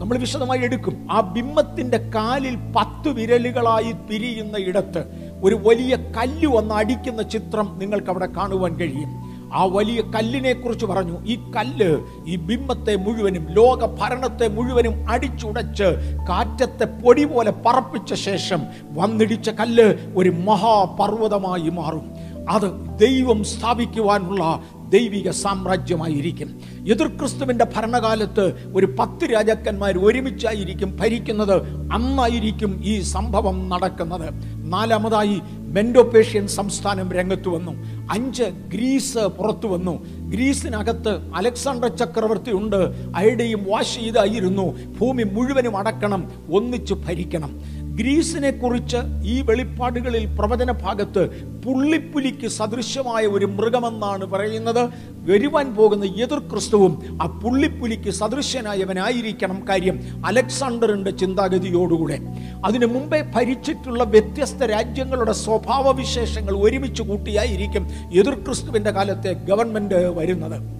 നമ്മൾ 0.00 0.18
വിശദമായി 0.18 0.60
എടുക്കും. 0.60 1.08
ആ 1.10 1.20
ബിംബത്തിന്റെ 1.20 2.10
കാലിൽ 2.14 2.56
പത്ത് 2.56 3.08
വിരലുകളായി 3.08 3.92
പിരിയുന്ന 3.92 4.58
ഇടത്ത് 4.58 5.04
ഒരു 5.42 5.54
വലിയ 5.54 5.96
കല്ല് 5.96 6.46
വന്ന് 6.46 6.74
അടിക്കുന്ന 6.74 7.22
ചിത്രം 7.22 7.78
നിങ്ങൾക്ക് 7.78 8.10
അവിടെ 8.10 8.26
കാണുവാൻ 8.26 8.76
കഴിയും. 8.76 9.27
ആ 9.54 9.64
വലിയ 9.64 10.02
കല്ലിനെ 10.02 10.52
കുറിച്ച് 10.52 10.86
പറഞ്ഞു. 10.86 11.26
ഈ 11.26 11.36
കല്ല് 11.56 11.98
ഈ 12.26 12.36
ബിംബത്തെ 12.36 12.96
മുഴുവനും 12.96 13.46
ലോക 13.50 13.84
ഭരണത്തെ 13.84 14.48
മുഴുവനും 14.48 15.10
അടിച്ചുടച്ച് 15.10 16.16
കാറ്റത്തെ 16.28 16.84
പൊടി 16.84 17.24
പോലെ 17.24 17.52
പറപ്പിച്ച 17.66 18.14
ശേഷം 18.14 18.62
വന്നിടിച്ച 18.90 19.50
കല്ല് 19.50 19.94
ഒരു 20.16 20.30
മഹാപർവതമായി 20.30 21.68
മാറും. 21.68 22.10
അത് 22.50 22.98
ദൈവം 22.98 23.44
സ്ഥാപിക്കുവാനുള്ള 23.44 24.62
ദൈവിക 24.88 25.30
സാമ്രാജ്യമായിരിക്കും. 25.30 26.60
എതിർ 26.88 27.06
ക്രിസ്തുവിന്റെ 27.06 27.66
ഭരണകാലത്ത് 27.76 28.72
ഒരു 28.74 28.96
പത്ത് 28.98 29.32
രാജാക്കന്മാർ 29.32 29.98
ഒരുമിച്ചായിരിക്കും 29.98 30.96
ഭരിക്കുന്നത്. 30.96 31.62
അന്നായിരിക്കും 31.92 32.80
ഈ 32.84 33.00
സംഭവം 33.00 33.68
നടക്കുന്നത്. 33.68 34.30
നാലാമതായി 34.72 35.40
മെൻഡോപേഷ്യൻ 35.58 36.46
സംസ്ഥാനം 36.46 37.12
രംഗത്ത് 37.12 37.48
വന്നു. 37.48 37.97
അഞ്ച് 38.10 38.42
ഗ്രീസ് 38.42 39.18
പുറത്തു 39.18 39.66
വന്നു. 39.66 40.06
ഗ്രീസിനകത്ത് 40.30 41.32
അലക്സാണ്ടർ 41.34 41.96
ചക്രവർത്തി 41.96 42.50
ഉണ്ട്. 42.50 43.12
അയുടെയും 43.16 43.64
വാശ് 43.68 43.94
ചെയ്തായിരുന്നു 43.94 44.78
ഭൂമി 45.00 45.22
മുഴുവനും 45.22 45.76
അടക്കണം 45.76 46.32
ഒന്നിച്ചു 46.52 46.94
ഭരിക്കണം. 46.94 47.60
ഗ്രീസിനെ 47.98 48.50
കുറിച്ച് 48.50 48.96
ഈ 49.24 49.40
വെളിപ്പാടുകളിൽ 49.40 50.26
പ്രവചന 50.38 50.70
ഭാഗത്ത് 50.70 51.22
പുള്ളിപ്പുലിക്ക് 51.64 52.48
സദൃശ്യമായ 52.48 53.26
ഒരു 53.26 53.46
മൃഗമെന്നാണ് 53.46 54.24
പറയുന്നത്. 54.24 54.88
വരുവാൻ 55.28 55.74
പോകുന്ന 55.74 56.04
എതിർ 56.04 56.38
ക്രിസ്തുവും 56.38 57.18
ആ 57.22 57.26
പുള്ളിപ്പുലിക്ക് 57.26 58.10
സദൃശ്യനായവനായിരിക്കണം 58.10 59.68
കാര്യം 59.68 59.98
അലക്സാണ്ടറിന്റെ 60.26 61.10
ചിന്താഗതിയോടുകൂടെ. 61.10 62.18
അതിനു 62.64 62.86
മുമ്പേ 62.86 63.20
ഭരിച്ചിട്ടുള്ള 63.34 64.04
വ്യത്യസ്ത 64.04 64.62
രാജ്യങ്ങളുടെ 64.64 65.32
സ്വഭാവവിശേഷങ്ങൾ 65.32 66.56
ഒരുമിച്ച് 66.56 67.02
കൂട്ടിയായിരിക്കും 67.02 67.86
എതിർ 68.14 68.34
ക്രിസ്തുവിന്റെ 68.34 68.90
കാലത്തെ 68.90 69.32
ഗവൺമെന്റ് 69.32 69.94
വരുന്നത്. 69.94 70.77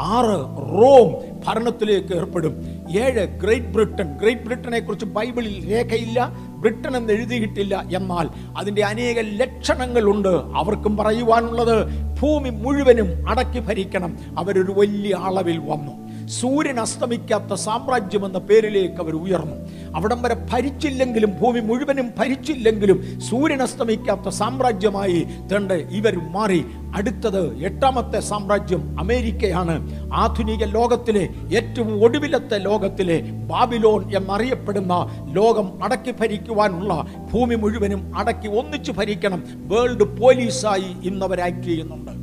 ആറ് 0.00 0.34
റോം 0.72 1.14
ഭരണത്തിലേക്ക് 1.46 2.14
ഏർപ്പെടും. 2.14 2.64
ഏഴ് 2.98 3.26
ഗ്രേറ്റ് 3.26 3.66
ബ്രിട്ടൻ. 3.66 4.18
ഗ്രേറ്റ് 4.18 4.42
ബ്രിട്ടനെ 4.42 4.80
കുറിച്ച് 4.80 5.06
ബൈബിളിൽ 5.06 5.72
രേഖയില്ല 5.72 6.32
ബ്രിട്ടൻ 6.56 6.96
എന്ന് 6.96 7.12
എഴുതിയിട്ടില്ല. 7.12 7.84
എന്നാൽ 7.96 8.28
അതിന്റെ 8.58 8.84
അനേക 8.84 9.16
ലക്ഷണങ്ങളുണ്ട് 9.20 10.28
അവർക്കും 10.28 10.96
പറയുവാനുള്ളത്. 10.96 11.86
ഭൂമി 12.20 12.48
മുഴുവനും 12.48 13.28
അടക്കി 13.28 13.58
ഭരിക്കണം. 13.58 14.18
അവരൊരു 14.38 14.72
വലിയ 14.72 15.14
അളവിൽ 15.14 15.58
വന്നു. 15.58 16.02
സൂര്യൻ 16.28 16.80
അസ്തമിക്കാത്ത 16.80 17.54
സാമ്രാജ്യം 17.54 18.26
എന്ന 18.26 18.38
പേരിലേക്ക് 18.38 18.94
അവർ 18.94 19.14
ഉയർന്നു. 19.14 19.56
അവിടം 19.94 20.22
വരെ 20.22 20.36
ഭരിച്ചില്ലെങ്കിലും 20.50 21.30
ഭൂമി 21.40 21.60
മുഴുവനും 21.60 22.10
ഭരിച്ചില്ലെങ്കിലും 22.18 23.20
സൂര്യൻ 23.20 23.62
അസ്തമിക്കാത്ത 23.62 24.28
സാമ്രാജ്യമായി 24.28 25.26
തണ്ട് 25.52 25.74
ഇവർ 25.74 26.16
മാറി. 26.30 26.64
അടുത്തത് 26.94 27.56
എട്ടാമത്തെ 27.56 28.20
സാമ്രാജ്യം 28.20 29.00
അമേരിക്കയാണ്. 29.00 29.76
ആധുനിക 30.12 30.64
ലോകത്തിലെ 30.64 31.28
ഏറ്റവും 31.56 32.02
ഒടുവിലത്തെ 32.04 32.58
ലോകത്തിലെ 32.58 33.20
ബാബിലോൺ 33.20 34.16
എന്നറിയപ്പെടുന്ന 34.16 34.94
ലോകം 35.32 35.84
അടക്കി 35.84 36.10
ഭരിക്കുവാനുള്ള 36.10 37.06
ഭൂമി 37.32 37.54
മുഴുവനും 37.54 38.18
അടക്കി 38.18 38.48
ഒന്നിച്ചു 38.48 38.92
ഭരിക്കണം. 38.92 39.42
വേൾഡ് 39.54 40.20
പോലീസായി 40.20 40.90
ഇന്നവർ 41.04 41.40
ആക്ട് 41.40 41.62
ചെയ്യുന്നുണ്ട്. 41.62 42.21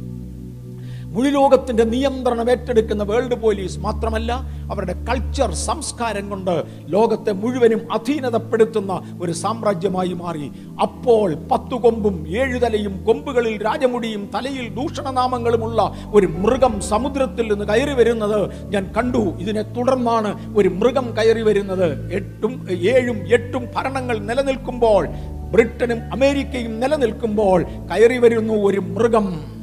മുഴുലോകത്തിന്റെ 1.13 1.83
നിയന്ത്രണം 1.83 2.51
ഏറ്റെടുക്കുന്ന 2.51 3.03
വേൾഡ് 3.03 3.35
പോലീസ് 3.35 3.79
മാത്രമല്ല 3.79 4.31
അവരുടെ 4.71 4.95
കൾച്ചർ 5.07 5.53
സംസ്കാരം 5.53 6.29
കൊണ്ട് 6.29 6.63
ലോകത്തെ 6.87 7.31
മുഴുവനും 7.31 7.93
അധീനതപ്പെടുത്തുന്ന 7.93 8.93
ഒരു 9.21 9.31
സാമ്രാജ്യമായി 9.31 10.13
മാറി. 10.13 10.51
അപ്പോൾ 10.81 11.35
പത്തു 11.51 11.75
കൊമ്പും 11.75 12.27
ഏഴുതലയും 12.27 13.05
കൊമ്പുകളിൽ 13.05 13.65
രാജമുടിയും 13.65 14.29
തലയിൽ 14.35 14.67
ദൂഷണനാമങ്ങളുമുള്ള 14.75 15.95
ഒരു 16.13 16.27
മൃഗം 16.27 16.81
സമുദ്രത്തിൽ 16.81 17.53
നിന്ന് 17.53 17.65
കയറി 17.65 17.93
വരുന്നത് 17.93 18.39
ഞാൻ 18.73 18.91
കണ്ടു. 18.97 19.23
ഇതിനെ 19.39 19.61
തുടർന്നാണ് 19.61 20.57
ഒരു 20.57 20.69
മൃഗം 20.69 21.17
കയറി 21.17 21.41
വരുന്നത്. 21.41 22.13
എട്ടും 22.13 22.67
ഏഴും 22.95 23.19
എട്ടും 23.33 23.65
ഭരണങ്ങൾ 23.75 24.17
നിലനിൽക്കുമ്പോൾ 24.17 25.07
ബ്രിട്ടനും 25.53 25.99
അമേരിക്കയും 26.11 26.79
നിലനിൽക്കുമ്പോൾ 26.79 27.63
കയറി 27.91 28.17
വരുന്നു 28.17 28.53
ഒരു 28.53 28.79
മൃഗം. 28.79 29.58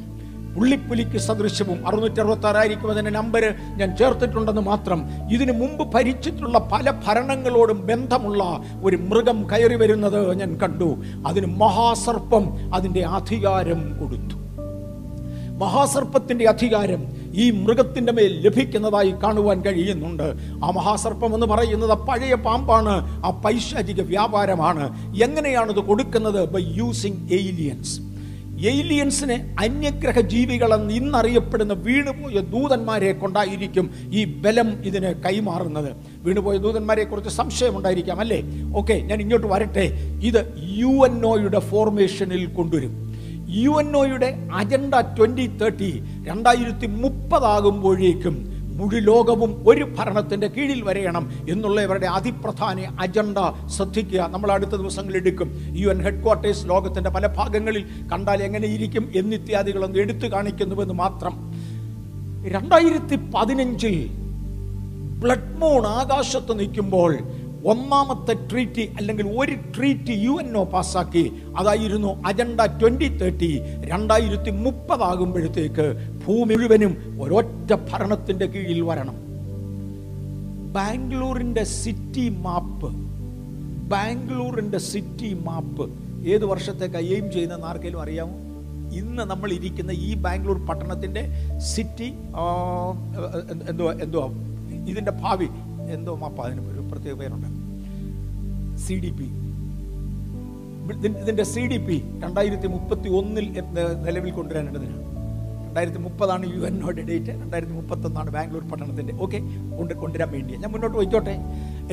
പുള്ളിപ്പുലിക്ക് 0.57 1.17
സദൃശ്യവും 1.17 1.87
അറുന്നൂറ്റി 1.87 2.19
അറുപത്തി 2.19 2.47
ആറായിരിക്കും 2.47 2.91
അതിന്റെ 2.91 3.11
നമ്പർ 3.11 3.53
ഞാൻ 3.77 3.97
ചേർത്തിട്ടുണ്ടെന്ന് 3.97 4.61
മാത്രം 4.61 5.05
ഇതിനു 5.31 5.51
മുമ്പ് 5.51 5.93
ഭരിച്ചിട്ടുള്ള 5.93 6.69
പല 6.71 6.91
ഭരണങ്ങളോടും 7.07 7.87
ബന്ധമുള്ള 7.87 8.43
ഒരു 8.83 8.97
മൃഗം 8.97 9.47
കയറി 9.51 9.75
വരുന്നത് 9.75 10.39
ഞാൻ 10.39 10.59
കണ്ടു. 10.63 11.03
അതിന് 11.27 11.45
മഹാസർപ്പം 11.45 12.75
അതിന്റെ 12.75 13.05
അധികാരം 13.05 13.99
കൊടുത്തു. 13.99 14.37
മഹാസർപ്പത്തിന്റെ 15.57 16.45
അധികാരം 16.45 17.03
ഈ 17.33 17.51
മൃഗത്തിന്റെ 17.51 18.13
മേൽ 18.13 18.41
ലഭിക്കുന്നതായി 18.41 19.11
കാണുവാൻ 19.23 19.61
കഴിയുന്നുണ്ട്. 19.61 20.35
ആ 20.65 20.69
മഹാസർപ്പം 20.69 21.33
എന്ന് 21.33 21.47
പറയുന്നത് 21.47 21.99
പഴയ 22.07 22.35
പാമ്പാണ് 22.35 23.25
ആ 23.25 23.29
പൈശാചിക 23.45 24.01
വ്യാപാരമാണ്. 24.01 25.15
എങ്ങനെയാണത് 25.23 25.79
കൊടുക്കുന്നത്? 25.79 26.49
ബൈ 26.49 26.63
യൂസിങ് 26.63 27.29
ഏലിയൻസ് 27.31 28.06
ഏലിയൻസിനെ 28.65 29.55
അന്യഗ്രഹ 29.59 30.19
ജീവികളെന്ന് 30.19 30.93
ഇന്നറിയപ്പെടുന്ന 30.93 31.73
വീണുപോയ 31.73 32.41
ദൂതന്മാരെ 32.41 33.11
കൊണ്ടായിരിക്കും 33.11 33.91
ഈ 34.11 34.25
ബലം 34.25 34.83
ഇതിന് 34.83 35.13
കൈമാറുന്നത്. 35.23 35.95
വീണുപോയ 36.17 36.57
ദൂതന്മാരെ 36.57 37.03
കുറിച്ച് 37.03 37.29
സംശയമുണ്ടായിരിക്കാം 37.29 38.19
അല്ലേ? 38.19 38.43
ഓക്കെ 38.75 38.93
ഞാൻ 38.93 39.21
ഇങ്ങോട്ട് 39.21 39.47
വരട്ടെ. 39.47 39.91
ഇത് 40.23 40.53
യു 40.57 41.05
എൻ 41.05 41.25
ഒയുടെ 41.25 41.59
ഫോർമേഷനിൽ 41.59 42.45
കൊണ്ടുവരും. 42.45 43.07
യു 43.49 43.69
എൻ 43.69 43.97
ഒയുടെ 43.97 44.49
അജണ്ട 44.53 44.93
ട്വന്റി 44.93 45.47
തേർട്ടി 45.47 46.03
രണ്ടായിരത്തി 46.27 46.85
മുപ്പതാകുമ്പോഴേക്കും 46.85 48.56
മുഴുലോകവും 48.77 49.63
ഒരു 49.67 49.83
ഭരണത്തിന്റെ 49.99 50.47
കീഴിൽ 50.47 50.81
വരയണം 50.81 51.31
എന്നുള്ള 51.49 51.81
ഇവരുടെ 51.81 52.07
അതിപ്രധാന 52.07 52.97
അജണ്ട 52.99 53.37
ശ്രദ്ധിക്കുക. 53.67 54.27
നമ്മൾ 54.31 54.51
അടുത്ത 54.51 54.71
ദിവസങ്ങളിൽ 54.71 55.17
എടുക്കും. 55.17 55.49
യു 55.77 55.87
എൻ 55.89 56.01
ഹെഡ്ക്വാർട്ടേഴ്സ് 56.01 56.69
ലോകത്തിന്റെ 56.69 57.09
പല 57.09 57.27
ഭാഗങ്ങളിൽ 57.27 57.85
കണ്ടാൽ 58.13 58.43
എങ്ങനെ 58.43 58.67
ഇരിക്കും 58.67 59.11
എന്നിത്യാദികളൊന്ന് 59.15 59.99
എടുത്തു 59.99 60.27
കാണിക്കുന്നുവെന്ന് 60.27 60.93
മാത്രം. 60.93 61.33
രണ്ടായിരത്തി 62.47 63.15
പതിനഞ്ചിൽ 63.15 64.09
ബ്ലഡ് 65.21 65.57
മൂൺ 65.57 65.87
ആകാശത്ത് 65.87 66.59
നിൽക്കുമ്പോൾ 66.59 67.17
ഒന്നാമത്തെ 67.71 68.33
ട്രീറ്റി 68.49 68.83
അല്ലെങ്കിൽ 68.97 69.27
ഒരു 69.41 69.55
ട്രീറ്റ് 69.75 70.15
യു 70.25 70.33
എൻ 70.43 70.49
ഒ 70.61 70.63
പാസ്സാക്കി 70.73 71.23
അതായിരുന്നു 71.59 72.11
അജണ്ട 72.29 72.59
ട്വന്റി 72.81 73.07
തേർട്ടി 73.21 73.49
രണ്ടായിരത്തി 73.91 74.51
മുപ്പതാകുമ്പോഴത്തേക്ക് 74.65 75.85
ഭൂമി 76.25 76.55
മുഴുവനും 76.59 76.93
ഒരൊറ്റ 77.23 77.71
ഭരണത്തിന്റെ 77.89 78.47
കീഴിൽ 78.53 78.81
വരണം. 78.89 79.17
ബാംഗ്ലൂരിന്റെ 80.77 81.63
സിറ്റി 81.81 82.25
മാപ്പ് 82.45 82.89
ബാംഗ്ലൂരിന്റെ 83.93 84.79
സിറ്റി 84.91 85.29
മാപ്പ് 85.47 85.85
ഏത് 86.33 86.45
വർഷത്തെ 86.51 86.85
എയിം 87.13 87.25
ചെയ്യുന്നതെന്ന് 87.33 87.69
ആർക്കെങ്കിലും 87.71 88.01
അറിയാമോ? 88.05 88.37
ഇന്ന് 88.99 89.23
നമ്മൾ 89.31 89.49
ഇരിക്കുന്ന 89.57 89.91
ഈ 90.07 90.09
ബാംഗ്ലൂർ 90.25 90.57
പട്ടണത്തിന്റെ 90.69 91.23
സിറ്റി 91.73 92.07
എന്തോ 93.71 93.85
എന്തോ 94.05 94.21
ഇതിന്റെ 94.91 95.13
ഭാവി 95.23 95.47
എന്തോ 95.95 96.13
മാപ്പ് 96.21 96.41
അതിന് 96.45 96.61
ഒരു 96.71 96.81
പ്രത്യേക 96.91 97.15
പേരുണ്ട്. 97.21 97.49
സി 98.85 98.95
ഡി 99.03 99.11
പി 99.19 99.27
ഇതിന്റെ 101.21 101.43
സി 101.43 101.61
ഡി 101.71 101.77
പി 101.87 101.97
രണ്ടായിരത്തി 102.23 102.67
മുപ്പത്തി 102.67 103.09
ഒന്നിൽ 103.19 103.47
നിലവിൽ 104.05 104.31
കൊണ്ടുവരാനുള്ളതിനാണ് 104.31 105.03
രണ്ടായിരത്തി 105.67 105.99
മുപ്പതാണ് 106.03 106.45
യു 106.53 106.59
എന്നോട് 106.67 107.01
ഡേറ്റ്. 107.07 107.31
രണ്ടായിരത്തി 107.41 107.73
മുപ്പത്തൊന്നാണ് 107.73 108.29
ബാംഗ്ലൂർ 108.35 108.63
പട്ടണത്തിന്റെ 108.69 109.13
ഓക്കെ 109.23 109.39
കൊണ്ട് 109.77 109.93
കൊണ്ടുവരാൻ 109.93 110.29
വേണ്ടി. 110.31 110.53
ഞാൻ 110.61 110.71
മുന്നോട്ട് 110.71 110.97
പോയിക്കോട്ടെ. 110.97 111.35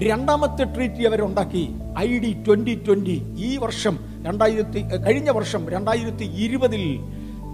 രണ്ടാമത്തെ 0.08 0.64
ട്രീറ്റി 0.74 1.02
അവരുണ്ടാക്കി. 1.04 1.64
ഐ 1.98 2.18
ഡി 2.18 2.30
ട്വന്റി 2.46 2.74
ട്വന്റി 2.86 3.16
ഈ 3.46 3.56
വർഷം 3.64 3.98
രണ്ടായിരത്തി 4.26 4.80
കഴിഞ്ഞ 5.06 5.30
വർഷം 5.30 5.68
രണ്ടായിരത്തി 5.70 6.24
ഇരുപതിൽ 6.44 6.84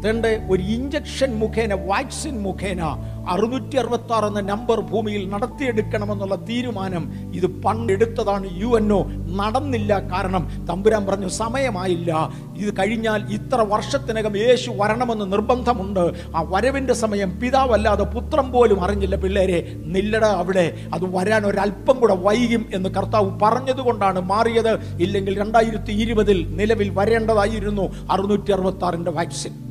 തന്റെ 0.06 0.46
ഒരു 0.50 0.62
ഇഞ്ചക്ഷൻ 0.62 1.38
മുഖേന 1.38 1.74
വാക്സിൻ 1.74 2.42
മുഖേന 2.42 2.82
അറുന്നൂറ്റി 3.28 3.76
അറുപത്തി 3.76 4.12
ആറ് 4.12 4.24
എന്ന 4.24 4.40
നമ്പർ 4.40 4.80
ഭൂമിയിൽ 4.80 5.28
നടത്തിയെടുക്കണമെന്നുള്ള 5.28 6.34
തീരുമാനം 6.34 7.34
ഇത് 7.34 7.46
പണ്ടെടുത്തതാണ് 7.46 8.62
യു 8.62 8.66
എൻ 8.66 8.92
ഒ 8.92 9.04
നടന്നില്ല 9.36 9.98
കാരണം 10.12 10.66
തമ്പുരാൻ 10.66 11.06
പറഞ്ഞു 11.06 11.28
സമയമായില്ല. 11.28 12.32
ഇത് 12.56 12.74
കഴിഞ്ഞാൽ 12.74 13.32
ഇത്ര 13.32 13.56
വർഷത്തിനകം 13.56 14.36
യേശു 14.36 14.70
വരണമെന്ന് 14.70 15.32
നിർബന്ധമുണ്ട്. 15.32 16.12
ആ 16.36 16.42
വരവിന്റെ 16.42 16.94
സമയം 16.94 17.40
പിതാവല്ലാതെ 17.40 18.02
പുത്രം 18.02 18.52
പോലും 18.52 18.84
അറിഞ്ഞില്ല. 18.84 19.16
പിള്ളേരെ 19.16 19.72
നില്ലട 19.76 20.24
അവിടെ. 20.24 20.76
അത് 20.94 21.16
വരാൻ 21.16 21.46
ഒരല്പം 21.46 22.00
കൂടെ 22.00 22.14
വൈകും 22.14 22.66
എന്ന് 22.74 22.88
കർത്താവ് 22.88 23.40
പറഞ്ഞതുകൊണ്ടാണ് 23.42 24.20
മാറിയത്. 24.20 25.02
ഇല്ലെങ്കിൽ 25.02 25.38
രണ്ടായിരത്തി 25.38 25.92
ഇരുപതിൽ 25.92 26.56
നിലവിൽ 26.56 26.90
വരേണ്ടതായിരുന്നു 26.90 27.82
അറുന്നൂറ്റി 28.10 28.52
അറുപത്തി 28.52 28.84
ആറിന്റെ 28.84 29.10
വാക്സിൻ 29.10 29.69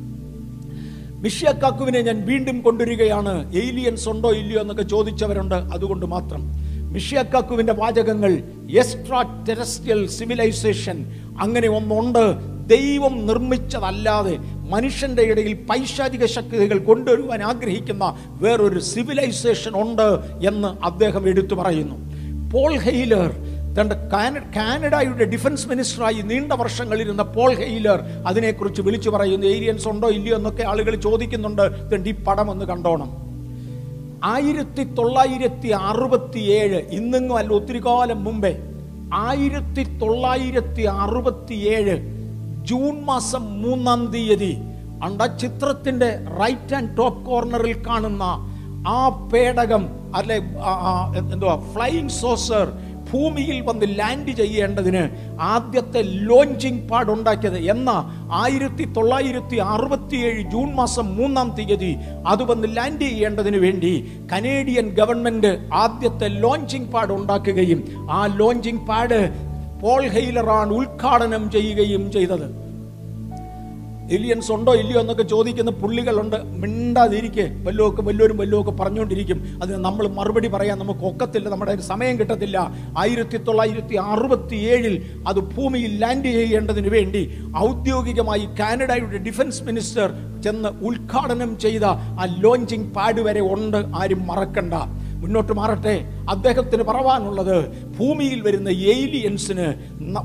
മിഷ്യക്കാക്കുവിനെ 1.20 2.02
ഞാൻ 2.02 2.26
വീണ്ടും 2.26 2.60
കൊണ്ടുവരികയാണ്. 2.60 3.54
ഏലിയൻസ് 3.54 4.08
ഉണ്ടോ 4.08 4.30
ഇല്ലയോ 4.30 4.60
എന്നൊക്കെ 4.60 4.82
ചോദിച്ചവരുണ്ട്. 4.82 5.54
അതുകൊണ്ട് 5.54 6.06
മാത്രം. 6.06 6.52
മിഷ്യക്കാക്കുവിന്റെ 6.92 7.72
വാചകങ്ങൾ 7.72 8.42
എക്സ്ട്രാ 8.70 9.44
ടെറസ്ട്രിയൽ 9.48 10.08
സിവിലൈസേഷൻ 10.08 11.06
അങ്ങനെ 11.40 11.68
ഒന്നുണ്ട്. 11.68 12.50
ദൈവം 12.68 13.26
നിർമ്മിച്ചതല്ലാതെ 13.26 14.36
മനുഷ്യന്റെ 14.70 15.22
ഇടയിൽ 15.22 15.54
പൈശാചിക 15.54 16.26
ശക്തികൾ 16.26 16.78
കൊണ്ടുവരുവാൻ 16.78 17.42
ആഗ്രഹിക്കുന്ന 17.42 18.16
വേറൊരു 18.26 18.78
സിവിലൈസേഷൻ 18.78 19.82
ഉണ്ട് 19.82 20.18
എന്ന് 20.48 20.84
അദ്ദേഹം 20.84 21.28
എടുത്തു 21.28 21.54
പറയുന്നു. 21.54 22.10
പോൾ 22.50 22.76
ഹെയ്ലർ 22.76 23.32
കാനഡയുടെ 23.76 25.24
ഡിഫൻസ് 25.24 25.68
മിനിസ്റ്ററായി 25.68 26.22
നീണ്ട 26.22 26.52
വർഷങ്ങളിരുന്ന 26.52 27.22
പോൾ 27.22 27.54
ഹെയ്ലർ 27.54 28.00
അതിനെക്കുറിച്ച് 28.26 28.82
വിളിച്ചു 28.82 29.10
പറയുന്നു 29.10 29.46
ഏരിയൻസ് 29.46 29.88
ഉണ്ടോ 29.88 30.08
ഇല്ലയോ 30.08 30.36
എന്നൊക്കെ 30.36 30.62
ആളുകൾ 30.62 30.94
ചോദിക്കുന്നുണ്ട്. 30.94 32.08
ഈ 32.08 32.12
പടം 32.12 32.50
ഒന്ന് 32.50 32.64
കണ്ടോണം. 32.64 33.30
ആയിരത്തി 34.24 34.82
തൊള്ളായിരത്തി 34.82 35.68
അറുപത്തി 35.68 36.38
ഏഴ് 36.38 36.82
ഇന്നെങ്ങും 36.90 37.36
അല്ല 37.36 37.52
ഒത്തിരി 37.52 37.78
കാലം 37.86 38.24
മുമ്പേ 38.24 38.58
ആയിരത്തി 39.14 39.98
തൊള്ളായിരത്തി 39.98 40.82
അറുപത്തി 40.82 41.54
ഏഴ് 41.54 41.96
ജൂൺ 42.64 43.04
മാസം 43.04 43.62
മൂന്നാം 43.62 44.06
തീയതി 44.06 44.56
അണ്ട 45.02 45.22
ചിത്രത്തിന്റെ 45.22 46.18
റൈറ്റ് 46.40 46.74
ആൻഡ് 46.74 46.96
ടോപ്പ് 46.96 47.26
കോർണറിൽ 47.26 47.86
കാണുന്ന 47.86 48.22
ആ 48.88 49.08
പേടകം 49.32 49.88
അല്ലെ 50.16 50.36
എന്തുവാ 51.32 51.56
ഫ്ലൈയിങ് 51.74 52.08
സോസർ 52.08 52.89
ഭൂമിയിൽ 53.12 53.58
വന്ന് 53.60 53.86
ലാൻഡ് 53.98 54.32
ചെയ്യേണ്ടതിന് 54.40 55.02
ആദ്യത്തെ 55.54 56.02
ലോഞ്ചിങ് 56.28 56.82
പാഡ് 56.90 57.10
ഉണ്ടാക്കിയത് 57.10 57.58
എന്ന? 57.74 57.90
ആയിരത്തി 58.42 58.84
തൊള്ളായിരത്തി 58.96 59.56
അറുപത്തിയേഴ് 59.74 60.42
ജൂൺ 60.52 60.68
മാസം 60.74 61.06
മൂന്നാം 61.16 61.50
തീയതി 61.58 61.92
അത് 62.26 62.42
വന്ന് 62.50 62.68
ലാൻഡ് 62.76 63.00
ചെയ്യേണ്ടതിന് 63.00 63.56
വേണ്ടി 63.56 63.92
കനേഡിയൻ 64.32 64.88
ഗവൺമെന്റ് 65.00 65.52
ആദ്യത്തെ 65.74 66.28
ലോഞ്ചിങ് 66.44 66.90
പാഡ് 66.92 67.12
ഉണ്ടാക്കുകയും 67.12 67.82
ആ 68.10 68.20
ലോഞ്ചിങ് 68.40 68.86
പാഡ് 68.86 69.20
പോൾ 69.82 70.02
ഹെയ്ലറാണ് 70.14 70.72
ഉദ്ഘാടനം 70.72 71.44
ചെയ്യുകയും 71.50 72.02
ചെയ്തത്. 72.12 72.69
എലിയൻസ് 74.10 74.52
ഉണ്ടോ 74.52 74.74
ഇല്ലയോ 74.74 75.00
എന്നൊക്കെ 75.00 75.22
ചോദിക്കുന്ന 75.22 75.70
പുള്ളികളുണ്ട്. 75.70 76.36
മിണ്ടാതിരിക്കെ. 76.36 77.50
വല്ലതൊക്കെ 77.64 78.02
വല്ലവരും 78.02 78.36
വല്ലതൊക്കെ 78.36 78.70
പറഞ്ഞുകൊണ്ടിരിക്കും. 78.70 79.58
അതിന് 79.62 79.84
നമ്മൾ 79.84 80.08
മറുപടി 80.08 80.48
പറയാൻ 80.48 80.78
നമുക്ക് 80.78 81.00
ഒക്കത്തില്ല. 81.00 81.48
നമ്മുടെ 81.48 81.80
സമയം 81.80 82.18
കിട്ടത്തില്ല. 82.18 82.70
ആയിരത്തി 82.98 83.36
തൊള്ളായിരത്തി 83.36 83.94
അറുപത്തി 83.94 84.56
ഏഴിൽ 84.56 85.02
അത് 85.28 85.40
ഭൂമിയിൽ 85.40 85.98
ലാൻഡ് 85.98 86.24
ചെയ്യേണ്ടതിന് 86.24 86.88
വേണ്ടി 86.88 87.30
ഔദ്യോഗികമായി 87.56 88.48
കാനഡയുടെ 88.60 89.18
ഡിഫൻസ് 89.18 89.62
മിനിസ്റ്റർ 89.62 90.12
ചെന്ന് 90.42 90.68
ഉദ്ഘാടനം 90.68 91.58
ചെയ്ത 91.58 91.84
ആ 91.84 92.36
ലോഞ്ചിങ് 92.38 92.90
പാഡ് 92.90 93.20
വരെ 93.20 93.40
ഉണ്ട്. 93.40 93.76
ആരും 93.76 94.26
മറക്കണ്ട. 94.26 94.74
മുന്നോട്ട് 95.20 95.52
മാറട്ടെ. 95.52 96.04
അദ്ദേഹത്തിന് 96.30 96.82
പറവാനുള്ളത് 96.82 97.68
ഭൂമിയിൽ 97.98 98.40
വരുന്ന 98.40 98.68
ഏലിയൻസിന് 98.68 99.74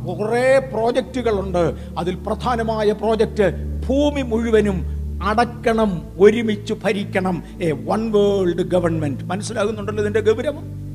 കുറേ 0.08 0.60
പ്രോജക്റ്റുകളുണ്ട്. 0.74 1.74
അതിൽ 1.98 2.16
പ്രധാനമായ 2.16 2.92
പ്രോജക്റ്റ് 2.92 3.75
ഭൂമി 3.88 4.22
മുഴുവനും 4.22 4.96
അടക്കണം 5.24 6.02
ഒരുമിച്ച് 6.20 6.74
ഭരിക്കണം. 6.74 7.44
എ 7.62 7.72
വൺ 7.72 8.12
വേൾഡ് 8.12 8.62
ഗവൺമെന്റ് 8.62 9.24
മനസ്സിലാകുന്നുണ്ടല്ലോ 9.24 10.04
ഇതിന്റെ 10.04 10.20
ഗൗരവം? 10.20 10.86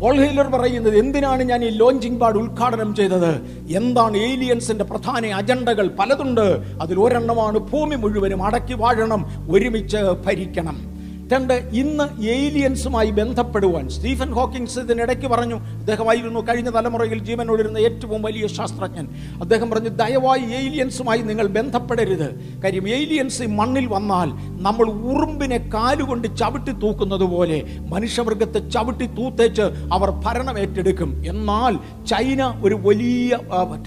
പോൾ 0.00 0.16
ഹീലർ 0.16 0.46
പറയുന്നത് 0.46 0.98
എന്തിനാണ് 0.98 1.42
ഞാൻ 1.42 1.64
ഈ 1.64 1.68
ലോഞ്ചിങ് 1.68 2.18
പാഡ് 2.20 2.36
ഉദ്ഘാടനം 2.36 2.94
ചെയ്തത്? 2.94 3.40
എന്താണ് 3.68 4.16
ഏലിയൻസിന്റെ 4.16 4.84
പ്രധാന 4.84 5.26
അജണ്ടകൾ? 5.26 5.88
പലതുണ്ട്. 5.88 6.62
അതിൽ 6.80 7.00
ഒരെണ്ണമാണ് 7.00 7.58
ഭൂമി 7.58 7.94
മുഴുവനും 7.94 8.42
അടക്കി 8.42 8.74
വാഴണം 8.74 9.24
ഒരുമിച്ച് 9.50 9.96
ഭരിക്കണം. 10.26 10.95
രണ്ട് 11.32 11.54
ഇന്ന് 11.54 12.22
ഏലിയൻസുമായി 12.22 13.10
ബന്ധപ്പെടുവാൻ. 13.10 13.88
സ്റ്റീഫൻ 13.88 14.30
ഹോക്കിങ്സ് 14.30 14.78
ഇതിനിടയ്ക്ക് 14.78 15.26
പറഞ്ഞു 15.26 15.54
അദ്ദേഹമായിരുന്നു 15.54 16.40
കഴിഞ്ഞ 16.40 16.70
തലമുറയിൽ 16.70 17.18
ജീവനോടിരുന്ന 17.18 17.78
ഏറ്റവും 17.78 18.22
വലിയ 18.22 18.46
ശാസ്ത്രജ്ഞൻ. 18.46 19.08
അദ്ദേഹം 19.40 19.70
പറഞ്ഞു 19.70 19.88
ദയവായി 19.88 20.40
ഏലിയൻസുമായി 20.40 21.18
നിങ്ങൾ 21.18 21.46
ബന്ധപ്പെടരുത്. 21.46 22.28
കാര്യം 22.64 22.88
ഏലിയൻസ് 22.88 23.42
മണ്ണിൽ 23.42 23.86
വന്നാൽ 23.86 24.28
നമ്മൾ 24.62 24.86
ഉറുമ്പിനെ 24.86 25.70
കാലുകൊണ്ട് 25.74 26.36
ചവിട്ടി 26.36 26.72
തൂക്കുന്നത് 26.72 27.24
പോലെ 27.24 27.62
മനുഷ്യവർഗത്തെ 27.88 28.68
ചവിട്ടി 28.68 29.06
തൂത്തേച്ച് 29.06 29.62
അവർ 29.92 30.10
ഭരണം 30.10 30.58
ഏറ്റെടുക്കും. 30.58 31.26
എന്നാൽ 31.26 32.04
ചൈന 32.04 32.60
ഒരു 32.64 32.74
വലിയ 32.74 33.38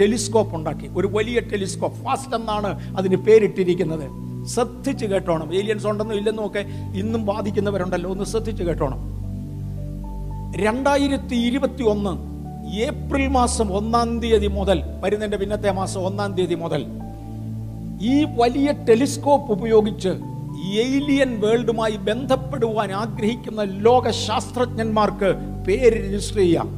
ടെലിസ്കോപ്പ് 0.02 0.56
ഉണ്ടാക്കി. 0.56 0.90
ഒരു 0.96 1.08
വലിയ 1.08 1.40
ടെലിസ്കോപ്പ്. 1.40 2.04
ഫാസ്റ്റ് 2.04 2.36
എന്നാണ് 2.36 2.98
അതിന് 2.98 3.16
പേരിട്ടിരിക്കുന്നത്. 3.16 4.29
ശ്രദ്ധിച്ച് 4.46 5.06
കേട്ടോണം. 5.06 5.56
ഏലിയൻസ് 5.56 5.88
ഉണ്ടെന്നും 5.88 6.16
ഇല്ലെന്നും 6.16 6.46
ഒക്കെ 6.46 6.66
ഇന്നും 6.96 7.26
ബാധിക്കുന്നവരുണ്ടല്ലോ 7.26 8.12
ഒന്ന് 8.12 8.24
ശ്രദ്ധിച്ച് 8.24 8.64
കേട്ടോണം. 8.64 9.20
രണ്ടായിരത്തി 10.56 11.36
ഇരുപത്തി 11.36 11.84
ഒന്ന് 11.84 12.30
ഏപ്രിൽ 12.76 13.28
മാസം 13.28 13.74
ഒന്നാം 13.74 14.20
തീയതി 14.20 14.48
മുതൽ 14.48 14.84
വരുന്നതിന്റെ 15.02 15.38
പിന്നത്തെ 15.38 15.72
മാസം 15.72 16.02
ഒന്നാം 16.02 16.34
തീയതി 16.34 16.56
മുതൽ 16.56 16.86
ഈ 18.02 18.24
വലിയ 18.24 18.72
ടെലിസ്കോപ്പ് 18.72 19.52
ഉപയോഗിച്ച് 19.52 20.10
ഏലിയൻ 20.74 21.42
വേൾഡുമായി 21.42 21.96
ബന്ധപ്പെടുവാൻ 21.96 22.92
ആഗ്രഹിക്കുന്ന 22.92 23.64
ലോക 23.64 24.10
ശാസ്ത്രജ്ഞന്മാർക്ക് 24.10 25.36
പേര് 25.68 26.06
രജിസ്റ്റർ 26.06 26.38
ചെയ്യാം. 26.38 26.70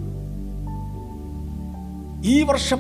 ഈ 2.25 2.43
വർഷം 2.43 2.79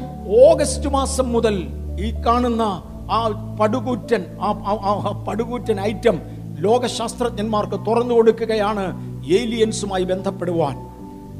ഓഗസ്റ്റ് 0.49 0.89
മാസം 0.89 1.33
മുതൽ 1.33 1.67
ഈ 1.99 2.11
കാണുന്ന 2.11 2.83
ആ 3.11 3.27
പടുകൂറ്റൻ 3.61 4.25
ആ 4.41 5.23
പടുകൂറ്റൻ 5.27 5.81
ഐറ്റം 5.81 6.19
ലോകശാസ്ത്രജ്ഞന്മാർക്ക് 6.59 7.85
തുറന്നു 7.85 8.13
കൊടുക്കുകയാണ് 8.13 9.11
ഏലിയൻസുമായി 9.25 10.03
ബന്ധപ്പെടുവാൻ. 10.03 10.91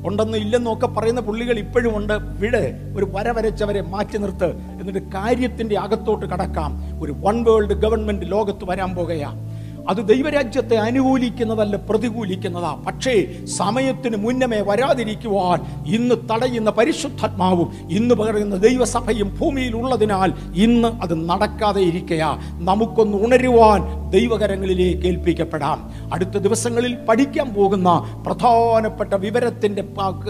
ഉണ്ടെന്ന് 0.07 0.37
ഇല്ലെന്നൊക്കെ 0.37 0.87
പറയുന്ന 0.87 1.21
പുള്ളികൾ 1.21 1.59
ഇപ്പോഴും 1.59 1.97
ഉണ്ട്. 1.97 2.13
വിടെ 2.13 2.77
ഒരു 2.97 3.05
വര 3.13 3.31
വരച്ചവരെ 3.31 3.81
മാറ്റി 3.81 4.17
നിർത്ത്. 4.17 4.45
എന്നിട്ട് 4.45 4.99
കാര്യത്തിന്റെ 4.99 5.77
അകത്തോട്ട് 5.79 6.25
കടക്കാം. 6.25 7.03
ഒരു 7.03 7.11
വൺ 7.11 7.43
വേൾഡ് 7.43 7.73
ഗവൺമെന്റ് 7.73 8.31
ലോകത്ത് 8.31 8.69
വരാൻ 8.69 8.95
പോകുകയാണ്. 8.95 9.50
അത് 9.89 10.07
ദൈവരാജ്യത്തെ 10.07 10.75
അനുകൂലിക്കുന്നതല്ല 10.75 11.75
പ്രതികൂലിക്കുന്നതാ. 11.75 12.83
പക്ഷേ 12.87 13.27
സമയത്തിന് 13.45 14.17
മുന്നമേ 14.17 14.59
വരാതിരിക്കുവാൻ 14.61 15.59
ഇന്ന് 15.85 16.15
തടയുന്ന 16.15 16.69
പരിശുദ്ധാത്മാവും 16.69 17.71
ഇന്ന് 17.89 18.15
പകരുന്ന 18.15 18.55
ദൈവസഭയും 18.55 19.37
ഭൂമിയിലുള്ളതിനാൽ 19.41 20.33
ഇന്ന് 20.55 20.87
അത് 20.87 21.29
നടക്കാതെ 21.29 21.81
ഇരിക്കയാ. 21.81 22.37
നമുക്കൊന്ന് 22.53 23.17
ഉണരുവാൻ 23.17 24.11
ദൈവകരങ്ങളിലേക്ക് 24.11 25.07
ഏൽപ്പിക്കപ്പെടാം 25.07 25.91
അടുത്ത 26.13 26.29
ദിവസങ്ങളിൽ 26.29 26.97
പഠിക്കാൻ 27.09 27.53
പോകുന്ന 27.53 27.89
പ്രധാനപ്പെട്ട 28.25 29.13
വിവരത്തിന്റെ 29.13 29.83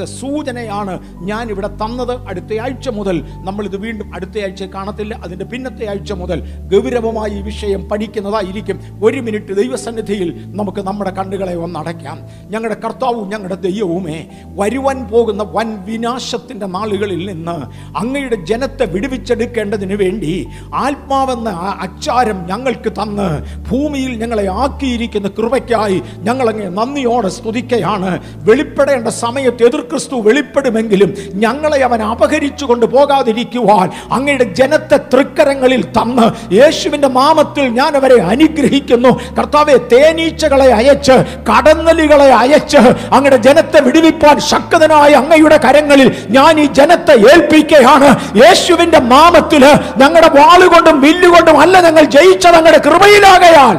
സൂചനയാണ് 0.06 1.00
ഞാൻ 1.24 1.50
ഇവിടെ 1.50 1.68
തന്നത്. 1.68 2.28
അടുത്ത 2.28 2.60
ആഴ്ച 2.60 2.90
മുതൽ 2.90 3.24
നമ്മളിത് 3.46 3.78
വീണ്ടും 3.78 4.16
അടുത്ത 4.16 4.40
ആഴ്ച 4.40 4.64
കാണത്തില്ല. 4.64 5.16
അതിന്റെ 5.16 5.46
പിന്നത്തെ 5.46 5.90
ആഴ്ച 5.90 6.12
മുതൽ 6.12 6.44
ഗൗരവമായി 6.74 7.32
ഈ 7.32 7.42
വിഷയം 7.42 7.90
പഠിക്കുന്നതായിരിക്കും. 7.90 8.80
ഒരു 9.04 9.20
മിനിറ്റ് 9.20 9.41
ദൈവസന്നിധിയിൽ 9.50 10.46
നമുക്ക് 10.54 10.82
നമ്മുടെ 10.82 11.12
കണ്ണുകളെ 11.12 11.56
ഒന്ന് 11.56 11.80
അടയ്ക്കാം 11.80 12.18
ഞങ്ങളുടെ 12.50 12.80
കർത്താവും 12.84 13.30
ഞങ്ങളുടെ 13.30 13.56
ദൈവവുമേ 13.56 14.26
വരുവാൻ 14.56 15.08
പോകുന്ന 15.08 15.44
വൻ 15.44 15.84
വിനാശത്തിന്റെ 15.86 16.66
നാളുകളിൽ 16.66 17.26
നിന്ന് 17.26 17.56
അങ്ങയുടെ 17.98 18.36
ജനത്തെ 18.36 18.86
വിടുവിച്ചെടുക്കേണ്ടതിന് 18.86 19.94
വേണ്ടി 19.94 20.48
ആത്മാവെന്ന 20.74 21.50
അച്ചാരം 21.82 22.46
ഞങ്ങൾക്ക് 22.48 22.92
തന്ന് 22.92 23.30
ഭൂമിയിൽ 23.70 24.18
ഞങ്ങളെ 24.18 24.48
ആക്കിയിരിക്കുന്ന 24.48 25.28
കൃപയ്ക്കായി 25.28 26.02
ഞങ്ങളങ്ങ് 26.18 26.78
നന്ദിയോടെ 26.78 27.30
സ്തുതിക്കയാണ്. 27.30 28.20
വെളിപ്പെടേണ്ട 28.44 29.08
സമയത്ത് 29.08 29.64
എതിർ 29.64 29.82
ക്രിസ്തു 29.82 30.16
വെളിപ്പെടുമെങ്കിലും 30.16 31.14
ഞങ്ങളെ 31.34 31.80
അവൻ 31.84 32.02
അപഹരിച്ചു 32.02 32.66
കൊണ്ട് 32.66 32.86
പോകാതിരിക്കുവാൻ 32.86 33.90
അങ്ങയുടെ 34.12 34.54
ജനത്തെ 34.54 34.98
തൃക്കരങ്ങളിൽ 34.98 35.84
തന്ന് 35.86 36.54
യേശുവിന്റെ 36.54 37.08
മാമത്തിൽ 37.08 37.68
ഞാൻ 37.68 37.96
അവരെ 37.96 38.22
അനുഗ്രഹിക്കുന്നു. 38.22 39.20
കർത്താവെ 39.38 39.76
തേനീച്ചകളെ 39.92 40.70
അയച്ച് 40.80 41.16
കടന്നലുകളെ 41.50 42.30
അയച്ച് 42.42 42.82
അങ്ങയുടെ 43.16 43.40
ജനത്തെ 43.48 43.82
വിടുവിപ്പാൻ 43.82 44.40
ശക്തനായ 44.40 45.12
അങ്ങയുടെ 45.22 45.58
കരങ്ങളിൽ 45.66 46.10
ഞാൻ 46.30 46.60
ഈ 46.60 46.66
ജനത്തെ 46.80 47.16
ഏൽപ്പിക്കുകയാണ്. 47.34 48.10
യേശുവിന്റെ 48.44 49.00
മാമത്തിൽ 49.14 49.66
ഞങ്ങളുടെ 49.98 50.30
വാളുകൊണ്ടും 50.40 51.02
വില്ലുകൊണ്ടും 51.02 51.60
അല്ല 51.62 51.82
ഞങ്ങൾ 51.82 52.04
ജയിച്ചത് 52.18 52.56
അങ്ങയുടെ 52.56 52.82
കൃപയിലാകയാൽ. 52.90 53.78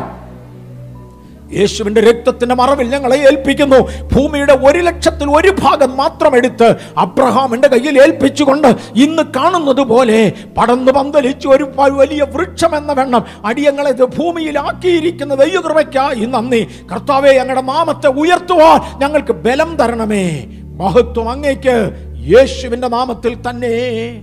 യേശുവിന്റെ 1.55 2.00
രക്തത്തിന്റെ 2.00 2.55
മറവിൽ 2.55 2.88
ഞങ്ങളെ 2.88 3.16
ഏൽപ്പിക്കുന്നു. 3.16 3.76
ഭൂമിയുടെ 4.14 4.53
ഒരു 4.53 4.78
ലക്ഷത്തിൽ 4.78 5.30
ഒരു 5.30 5.57
ഭാഗം 5.61 5.96
മാത്രം 5.96 6.36
എടുത്ത് 6.36 6.76
അബ്രഹാമിന്റെ 6.96 7.68
കയ്യിൽ 7.68 8.03
ഏൽപ്പിച്ചുകൊണ്ട് 8.03 8.68
ഇന്ന് 8.96 9.22
കാണുന്നത് 9.36 9.80
പോലെ 9.80 10.32
പടന്നു 10.59 10.92
പന്തലിച്ച് 10.92 11.48
ഒരു 11.48 11.64
വലിയ 11.78 12.22
വൃക്ഷം 12.22 12.76
എന്ന 12.76 12.92
വെണ്ണം 12.92 13.24
അടിയങ്ങളെ 13.44 13.92
ഭൂമിയിലാക്കിയിരിക്കുന്ന 13.92 15.34
ദൈവകൃപയ്ക്കായി 15.34 16.24
നന്ദി. 16.24 16.68
കർത്താവെ 16.92 17.32
ഞങ്ങളുടെ 17.32 17.61
നാമത്തെ 17.61 18.09
ഉയർത്തുവാൻ 18.09 19.00
ഞങ്ങൾക്ക് 19.00 19.32
ബലം 19.32 19.76
തരണമേ. 19.76 20.46
മഹത്വം 20.78 21.30
അങ്ങേക്ക്. 21.30 21.90
യേശുവിന്റെ 22.16 22.88
നാമത്തിൽ 22.88 23.36
തന്നെ. 23.50 24.22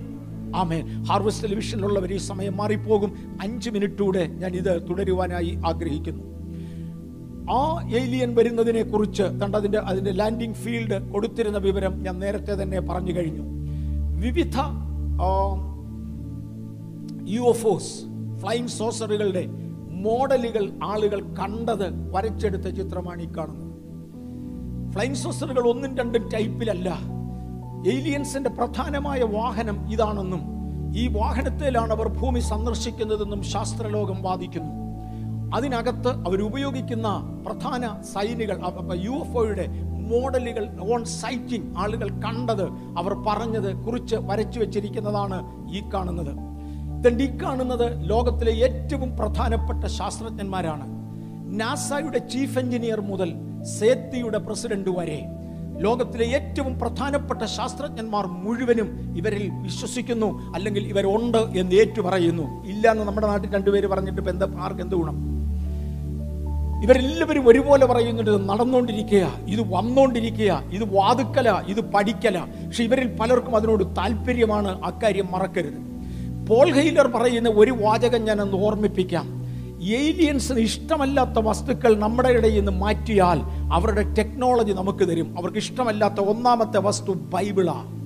ആമേൻ. 0.56 1.04
ഹാർവസ്റ്റ് 1.04 1.44
ടെലിവിഷനിലുള്ളവർ 1.44 2.12
ഈ 2.12 2.16
സമയം 2.16 2.56
മാറിപ്പോകും. 2.56 3.38
അഞ്ച് 3.42 3.70
മിനിറ്റൂടെ 3.70 4.26
ഞാൻ 4.26 4.52
ഇത് 4.52 4.82
തുടരുവാനായി 4.90 5.58
ആഗ്രഹിക്കുന്നു. 5.66 6.39
ആ 7.50 7.88
ഏലിയൻ 7.90 8.34
വരുന്നതിനെ 8.34 8.82
കുറിച്ച് 8.82 9.22
കണ്ട 9.22 9.54
അതിന്റെ 9.56 10.12
ലാൻഡിംഗ് 10.12 10.54
ഫീൽഡ് 10.54 11.10
കൊടുത്തിരുന്ന 11.10 11.58
വിവരം 11.58 12.02
ഞാൻ 12.02 12.18
നേരത്തെ 12.18 12.62
തന്നെ 12.62 12.80
പറഞ്ഞു 12.80 13.12
കഴിഞ്ഞു. 13.12 13.42
വിവിധ 14.20 14.56
യു 17.28 17.40
എഫ് 17.40 17.78
ഫ്ലൈങ് 18.40 18.68
സോസറുകളുടെ 18.68 19.44
മോഡലുകൾ 19.90 20.72
ആളുകൾ 20.84 21.20
കണ്ടത് 21.20 22.12
വരച്ചെടുത്ത 22.12 22.62
ചിത്രമാണ് 22.62 23.22
ഈ 23.22 23.26
കാണുന്നത്. 23.26 23.70
ഫ്ലൈങ് 24.92 25.14
സോസറുകൾ 25.14 25.68
ഒന്നും 25.68 25.96
രണ്ടും 25.96 26.28
ടൈപ്പിലല്ല 26.28 26.98
ഏലിയൻസിന്റെ 27.88 28.50
പ്രധാനമായ 28.50 29.22
വാഹനം 29.22 29.92
ഇതാണെന്നും 29.92 30.42
ഈ 30.96 31.08
വാഹനത്തിലാണ് 31.08 31.92
അവർ 31.92 32.08
ഭൂമി 32.08 32.40
സന്ദർശിക്കുന്നതെന്നും 32.40 33.42
ശാസ്ത്രലോകം 33.42 34.22
വാദിക്കുന്നു. 34.22 34.89
അതിനകത്ത് 35.54 36.08
അവരുപയോഗിക്കുന്ന 36.08 37.08
പ്രധാന 37.46 38.02
സൈനികൾ 38.02 38.56
യു 38.94 39.10
എഫ് 39.10 39.36
ഒയുടെ 39.36 39.66
മോഡലുകൾ 40.10 40.92
ഓൺ 40.92 41.04
സൈറ്റിംഗ് 41.04 41.78
ആളുകൾ 41.78 42.08
കണ്ടത് 42.08 42.64
അവർ 42.98 43.14
പറഞ്ഞത് 43.26 43.76
കുറിച്ച് 43.76 44.16
വരച്ചു 44.16 44.60
വെച്ചിരിക്കുന്നതാണ് 44.60 45.38
ഈ 45.76 45.82
കാണുന്നത്. 45.94 46.32
ഈ 47.22 47.26
കാണുന്നത് 47.42 48.10
ലോകത്തിലെ 48.10 48.52
ഏറ്റവും 48.52 49.16
പ്രധാനപ്പെട്ട 49.16 49.84
ശാസ്ത്രജ്ഞന്മാരാണ്. 49.84 50.86
നാസയുടെ 51.60 52.18
ചീഫ് 52.18 52.58
എഞ്ചിനീയർ 52.58 53.00
മുതൽ 53.00 53.34
സേത്തിയുടെ 53.78 54.38
പ്രസിഡന്റ് 54.38 54.90
വരെ. 54.90 55.24
ലോകത്തിലെ 55.78 56.24
ഏറ്റവും 56.24 56.78
പ്രധാനപ്പെട്ട 56.78 57.42
ശാസ്ത്രജ്ഞന്മാർ 57.44 58.26
മുഴുവനും 58.26 59.16
ഇവരിൽ 59.16 59.50
വിശ്വസിക്കുന്നു 59.62 60.54
അല്ലെങ്കിൽ 60.54 60.86
ഇവരുണ്ട് 60.86 61.38
എന്ന് 61.38 61.76
ഏറ്റു 61.76 62.00
പറയുന്നു 62.00 62.64
ഇല്ല 62.64 62.90
എന്ന് 62.90 63.04
നമ്മുടെ 63.04 63.26
നാട്ടിൽ 63.26 63.54
രണ്ടുപേര് 63.54 63.86
പറഞ്ഞിട്ട് 63.86 64.20
ഇപ്പൊ 64.20 64.60
ആർക്ക് 64.60 64.80
എന്ത് 64.80 64.94
ഗുണം? 64.94 65.39
ഇവരെല്ലാവരും 66.82 67.48
ഒരുപോലെ 67.48 67.86
പറയുന്നുണ്ട് 67.86 68.48
നടന്നുകൊണ്ടിരിക്കുക 68.48 69.32
ഇത് 69.46 69.72
വന്നുകൊണ്ടിരിക്കുക 69.72 70.62
ഇത് 70.72 70.94
വാതുക്കല 70.96 71.62
ഇത് 71.66 71.80
പഠിക്കല. 71.80 72.38
പക്ഷെ 72.66 72.84
ഇവരിൽ 72.84 73.16
പലർക്കും 73.16 73.56
അതിനോട് 73.56 73.84
താല്പര്യമാണ് 73.96 74.84
അക്കാര്യം 74.84 75.28
മറക്കരുത്. 75.30 75.78
പോൾ 76.48 76.72
ഹെയ്ലർ 76.72 77.06
പറയുന്ന 77.06 77.48
ഒരു 77.48 77.70
വാചകം 77.70 78.24
ഞാൻ 78.24 78.40
ഒന്ന് 78.40 78.56
ഓർമ്മിപ്പിക്കാം. 78.56 79.40
ഏലിയൻസിന് 79.82 80.58
ഇഷ്ടമല്ലാത്ത 80.58 81.38
വസ്തുക്കൾ 81.38 81.98
നമ്മുടെ 81.98 82.28
ഇടയിൽ 82.28 82.58
നിന്ന് 82.58 82.72
മാറ്റിയാൽ 82.72 83.40
അവരുടെ 83.72 84.02
ടെക്നോളജി 84.18 84.72
നമുക്ക് 84.72 85.08
തരും. 85.08 85.34
അവർക്ക് 85.38 85.58
ഇഷ്ടമല്ലാത്ത 85.58 86.20
ഒന്നാമത്തെ 86.20 86.78
വസ്തു 86.78 87.12
ബൈബിളാണ് 87.12 88.00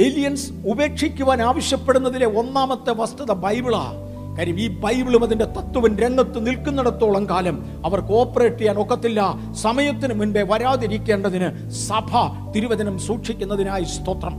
ഏലിയൻസ് 0.00 0.52
ഉപേക്ഷിക്കുവാൻ 0.66 1.42
ആവശ്യപ്പെടുന്നതിലെ 1.42 2.26
ഒന്നാമത്തെ 2.26 2.92
വസ്തുത 2.92 3.32
ബൈബിളാ. 3.32 4.07
കാര്യം 4.38 4.60
ഈ 4.60 4.68
ബൈബിളും 4.68 5.24
അതിന്റെ 5.24 5.44
തത്വവും 5.44 5.98
രംഗത്ത് 5.98 6.46
നിൽക്കുന്നിടത്തോളം 6.46 7.28
കാലം 7.28 7.82
അവർ 7.84 8.00
കോപ്പറേറ്റ് 8.00 8.56
ചെയ്യാൻ 8.56 8.78
ഒക്കത്തില്ല. 8.78 9.34
സമയത്തിന് 9.52 10.14
മുൻപേ 10.14 10.42
വരാതിരിക്കേണ്ടതിന് 10.42 11.70
സഭ 11.70 12.10
തിരുവചനം 12.54 12.98
സൂക്ഷിക്കുന്നതിനായി 12.98 13.84
സ്തോത്രം. 13.84 14.34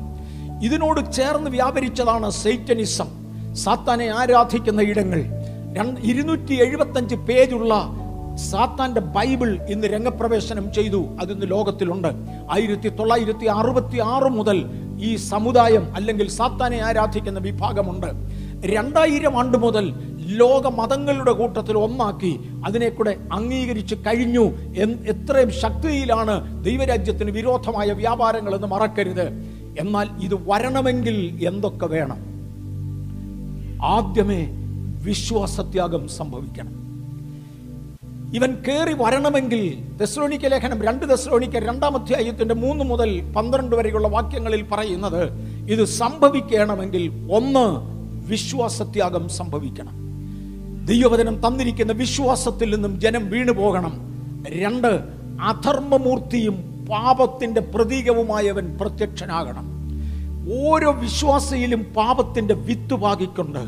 ഇതിനോട് 0.64 1.14
ചേർന്ന് 1.14 1.50
വ്യാപരിച്ചതാണ് 1.50 2.30
സൈറ്റനിസം. 2.30 3.08
സാത്താനെ 3.54 4.08
ആരാധിക്കുന്ന 4.08 4.82
ഇടങ്ങൾ. 4.82 5.26
ഇരുന്നൂറ്റി 6.04 6.54
എഴുപത്തഞ്ച് 6.54 7.16
പേജുള്ള 7.16 7.74
സാത്താന്റെ 8.52 9.02
ബൈബിൾ 9.02 9.60
ഇന്ന് 9.70 9.88
രംഗപ്രവേശനം 9.88 10.74
ചെയ്തു. 10.74 11.06
അതിന്ന് 11.22 11.52
ലോകത്തിലുണ്ട്. 11.52 12.08
ആയിരത്തി 12.52 12.90
തൊള്ളായിരത്തി 12.90 13.46
അറുപത്തി 13.46 14.00
ആറ് 14.00 14.30
മുതൽ 14.32 14.66
ഈ 15.02 15.16
സമുദായം 15.16 15.96
അല്ലെങ്കിൽ 15.96 16.30
സാത്താനെ 16.30 16.84
ആരാധിക്കുന്ന 16.84 17.40
വിഭാഗമുണ്ട്. 17.40 18.08
രണ്ടായിരം 18.66 19.40
ആണ്ട് 19.40 19.58
മുതൽ 19.58 19.94
ലോക 20.20 20.68
മതങ്ങളുടെ 20.68 21.32
കൂട്ടത്തിൽ 21.32 21.78
ഒന്നാക്കി 21.78 22.40
അതിനെ 22.66 22.90
കൂടെ 22.90 23.18
അംഗീകരിച്ച് 23.34 23.96
കഴിഞ്ഞു 23.96 24.50
എത്രയും 25.08 25.52
ശക്തിയിലാണ് 25.52 26.66
ദൈവരാജ്യത്തിന് 26.66 27.32
വിരോധമായ 27.32 27.92
വ്യാപാരങ്ങൾ 27.92 28.56
എന്ന് 28.56 28.68
മറക്കരുത്. 28.68 29.30
എന്നാൽ 29.80 30.10
ഇത് 30.24 30.50
വരണമെങ്കിൽ 30.50 31.48
എന്തൊക്കെ 31.48 31.86
വേണം? 31.86 32.18
ആദ്യമേ 33.86 34.48
വിശ്വാസത്യാഗം 35.04 36.08
സംഭവിക്കണം. 36.08 36.80
ഇവൻ 38.36 38.56
കയറി 38.68 38.94
വരണമെങ്കിൽ 38.94 39.84
ദശ്രോണിക്ക 39.98 40.46
ലേഖനം 40.46 40.82
രണ്ട് 40.82 41.06
ദശ്രോണിക്ക 41.06 41.60
രണ്ടാം 41.60 41.98
അധ്യായത്തിന്റെ 41.98 42.56
മൂന്ന് 42.56 42.84
മുതൽ 42.84 43.34
പന്ത്രണ്ട് 43.34 43.76
വരെയുള്ള 43.76 44.08
വാക്യങ്ങളിൽ 44.08 44.66
പറയുന്നത് 44.72 45.30
ഇത് 45.72 45.86
സംഭവിക്കണമെങ്കിൽ 45.86 47.34
ഒന്ന് 47.34 47.99
വിശ്വാസത്യാഗം 48.30 49.30
സംഭവിക്കണം. 49.30 49.96
ദൈവവചനം 50.86 51.48
തന്നിരിക്കുന്ന 51.48 51.94
വിശ്വാസത്തിൽ 51.94 52.74
നിന്നും 52.74 53.00
ജനം 53.00 53.30
വീണു 53.30 53.52
പോകണം. 53.52 53.94
രണ്ട് 54.50 54.92
അധർമ്മമൂർത്തിയും 55.42 56.86
പാപത്തിന്റെ 56.90 57.62
പ്രതീകവുമായവൻ 57.62 58.78
പ്രത്യക്ഷനാകണം. 58.82 59.66
ഓരോ 60.68 60.92
വിശ്വാസിയിലും 60.92 61.84
പാപത്തിന്റെ 61.98 62.54
വിത്ത് 62.54 62.94
പാകിക്കൊണ്ട് 62.94 63.60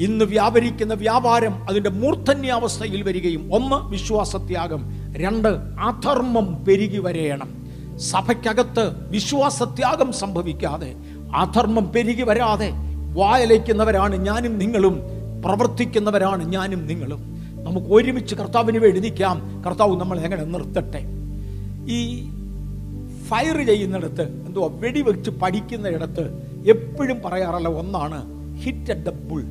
ഇന്ന് 0.00 0.24
വ്യാപരിക്കുന്ന 0.24 0.94
വ്യാപാരം 0.94 1.54
അതിന്റെ 1.68 1.90
മൂർധന്യാവസ്ഥയിൽ 1.90 3.02
വരികയും 3.02 3.54
ഒന്ന് 3.54 3.88
വിശ്വാസത്യാഗം. 3.90 4.82
രണ്ട് 5.16 5.48
അധർമ്മം 5.80 6.64
പെരുകി 6.64 6.98
വരയണം 6.98 7.50
സഭയ്ക്കകത്ത് 7.98 8.84
വിശ്വാസത്യാഗം 9.10 10.12
സംഭവിക്കാതെ 10.12 10.94
അധർമ്മം 11.36 11.92
പെരുകി 11.92 12.22
വരാതെ 12.22 12.70
വായലയ്ക്കുന്നവരാണ് 13.14 14.16
ഞാനും 14.16 14.58
നിങ്ങളും. 14.58 15.00
പ്രവർത്തിക്കുന്നവരാണ് 15.44 16.44
ഞാനും 16.44 16.86
നിങ്ങളും. 16.86 17.20
നമുക്ക് 17.64 17.86
ഒരുമിച്ച് 17.86 18.34
കർത്താവിന് 18.34 18.78
വേണ്ടി 18.78 19.00
നിൽക്കാം. 19.00 19.62
കർത്താവ് 19.66 20.00
നമ്മൾ 20.00 20.20
എങ്ങനെ 20.20 20.44
നിർത്തട്ടെ? 20.44 21.04
ഈ 21.88 22.22
ഫയർ 23.28 23.66
ചെയ്യുന്നിടത്ത് 23.66 24.22
എന്തോ 24.22 24.68
വെടിവെച്ച് 24.68 25.30
പഠിക്കുന്നിടത്ത് 25.30 26.50
എപ്പോഴും 26.66 27.22
പറയാറുള്ള 27.24 27.68
ഒന്നാണ് 27.68 28.24
ഹിറ്റ് 28.56 28.92
അറ്റ് 28.92 29.06
ദ 29.06 29.10
ബുൾ 29.10 29.42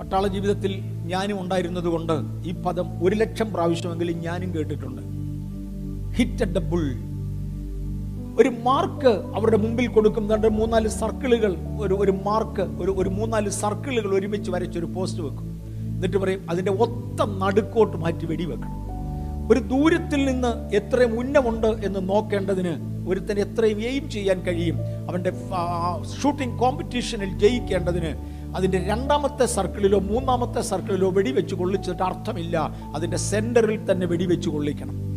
പട്ടാള 0.00 0.26
ജീവിതത്തിൽ 0.26 0.80
ഞാനും 1.06 1.40
ഉണ്ടായിരുന്നത് 1.40 1.84
കൊണ്ട് 1.84 2.12
ഈ 2.48 2.52
പദം 2.52 3.04
ഒരു 3.04 3.14
ലക്ഷം 3.14 3.52
പ്രാവശ്യമെങ്കിലും 3.52 4.18
ഞാനും 4.18 4.54
കേട്ടിട്ടുണ്ട്. 4.54 5.02
ഹിറ്റ് 6.16 6.42
അറ്റ് 6.42 6.52
ദ 6.52 6.58
ബുൾ 6.58 7.09
ഒരു 8.40 8.48
മാർക്ക് 8.48 9.12
അവരുടെ 9.36 9.56
മുമ്പിൽ 9.56 9.86
കൊടുക്കുന്നുണ്ട് 9.86 10.48
മൂന്നാൽ 10.48 10.88
സർക്കിളുകൾ 10.88 11.56
ഒരു 11.80 11.94
ഒരു 11.94 12.10
മാർക്ക് 12.10 12.62
ഒരു 12.82 12.94
ഒരു 12.98 13.08
മൂന്നാൽ 13.08 13.48
സർക്കിളുകൾ 13.48 14.14
ഒരുമിച്ച് 14.18 14.50
വരച്ചൊരു 14.50 14.84
പോസ്റ്റ് 14.84 15.22
വെക്കും. 15.22 15.48
എന്നിട്ട് 15.94 16.16
പറയും 16.16 16.50
അതിന്റെ 16.50 16.72
ഒത്ത 16.72 17.26
നടുക്കോട്ട് 17.38 17.96
മാറ്റി 17.96 18.26
വെടിവെക്കണം. 18.26 18.76
ഒരു 19.52 19.58
ദൂരത്തിൽ 19.58 20.24
നിന്ന് 20.24 20.74
എത്രയും 20.74 21.18
ഉന്നമുണ്ട് 21.18 21.66
എന്ന് 21.66 22.08
നോക്കേണ്ടതിന് 22.08 22.90
ഒരുത്തന് 23.08 23.38
എത്രയും 23.38 23.80
എയിം 23.82 24.10
ചെയ്യാൻ 24.10 24.40
കഴിയും. 24.40 24.78
അവന്റെ 25.08 25.32
ഷൂട്ടിംഗ് 26.22 26.58
കോമ്പറ്റീഷനിൽ 26.58 27.38
ജയിക്കേണ്ടതിന് 27.38 28.40
അതിന്റെ 28.56 28.78
രണ്ടാമത്തെ 28.88 29.46
സർക്കിളിലോ 29.46 29.98
മൂന്നാമത്തെ 29.98 30.60
സർക്കിളിലോ 30.60 31.10
വെടിവെച്ച് 31.10 31.54
കൊള്ളിച്ചിട്ട് 31.54 32.02
അർത്ഥമില്ല. 32.02 32.56
അതിന്റെ 32.94 33.16
സെന്ററിൽ 33.16 33.92
തന്നെ 33.92 34.06
വെടിവെച്ച് 34.06 34.48
കൊള്ളിക്കണം. 34.48 35.09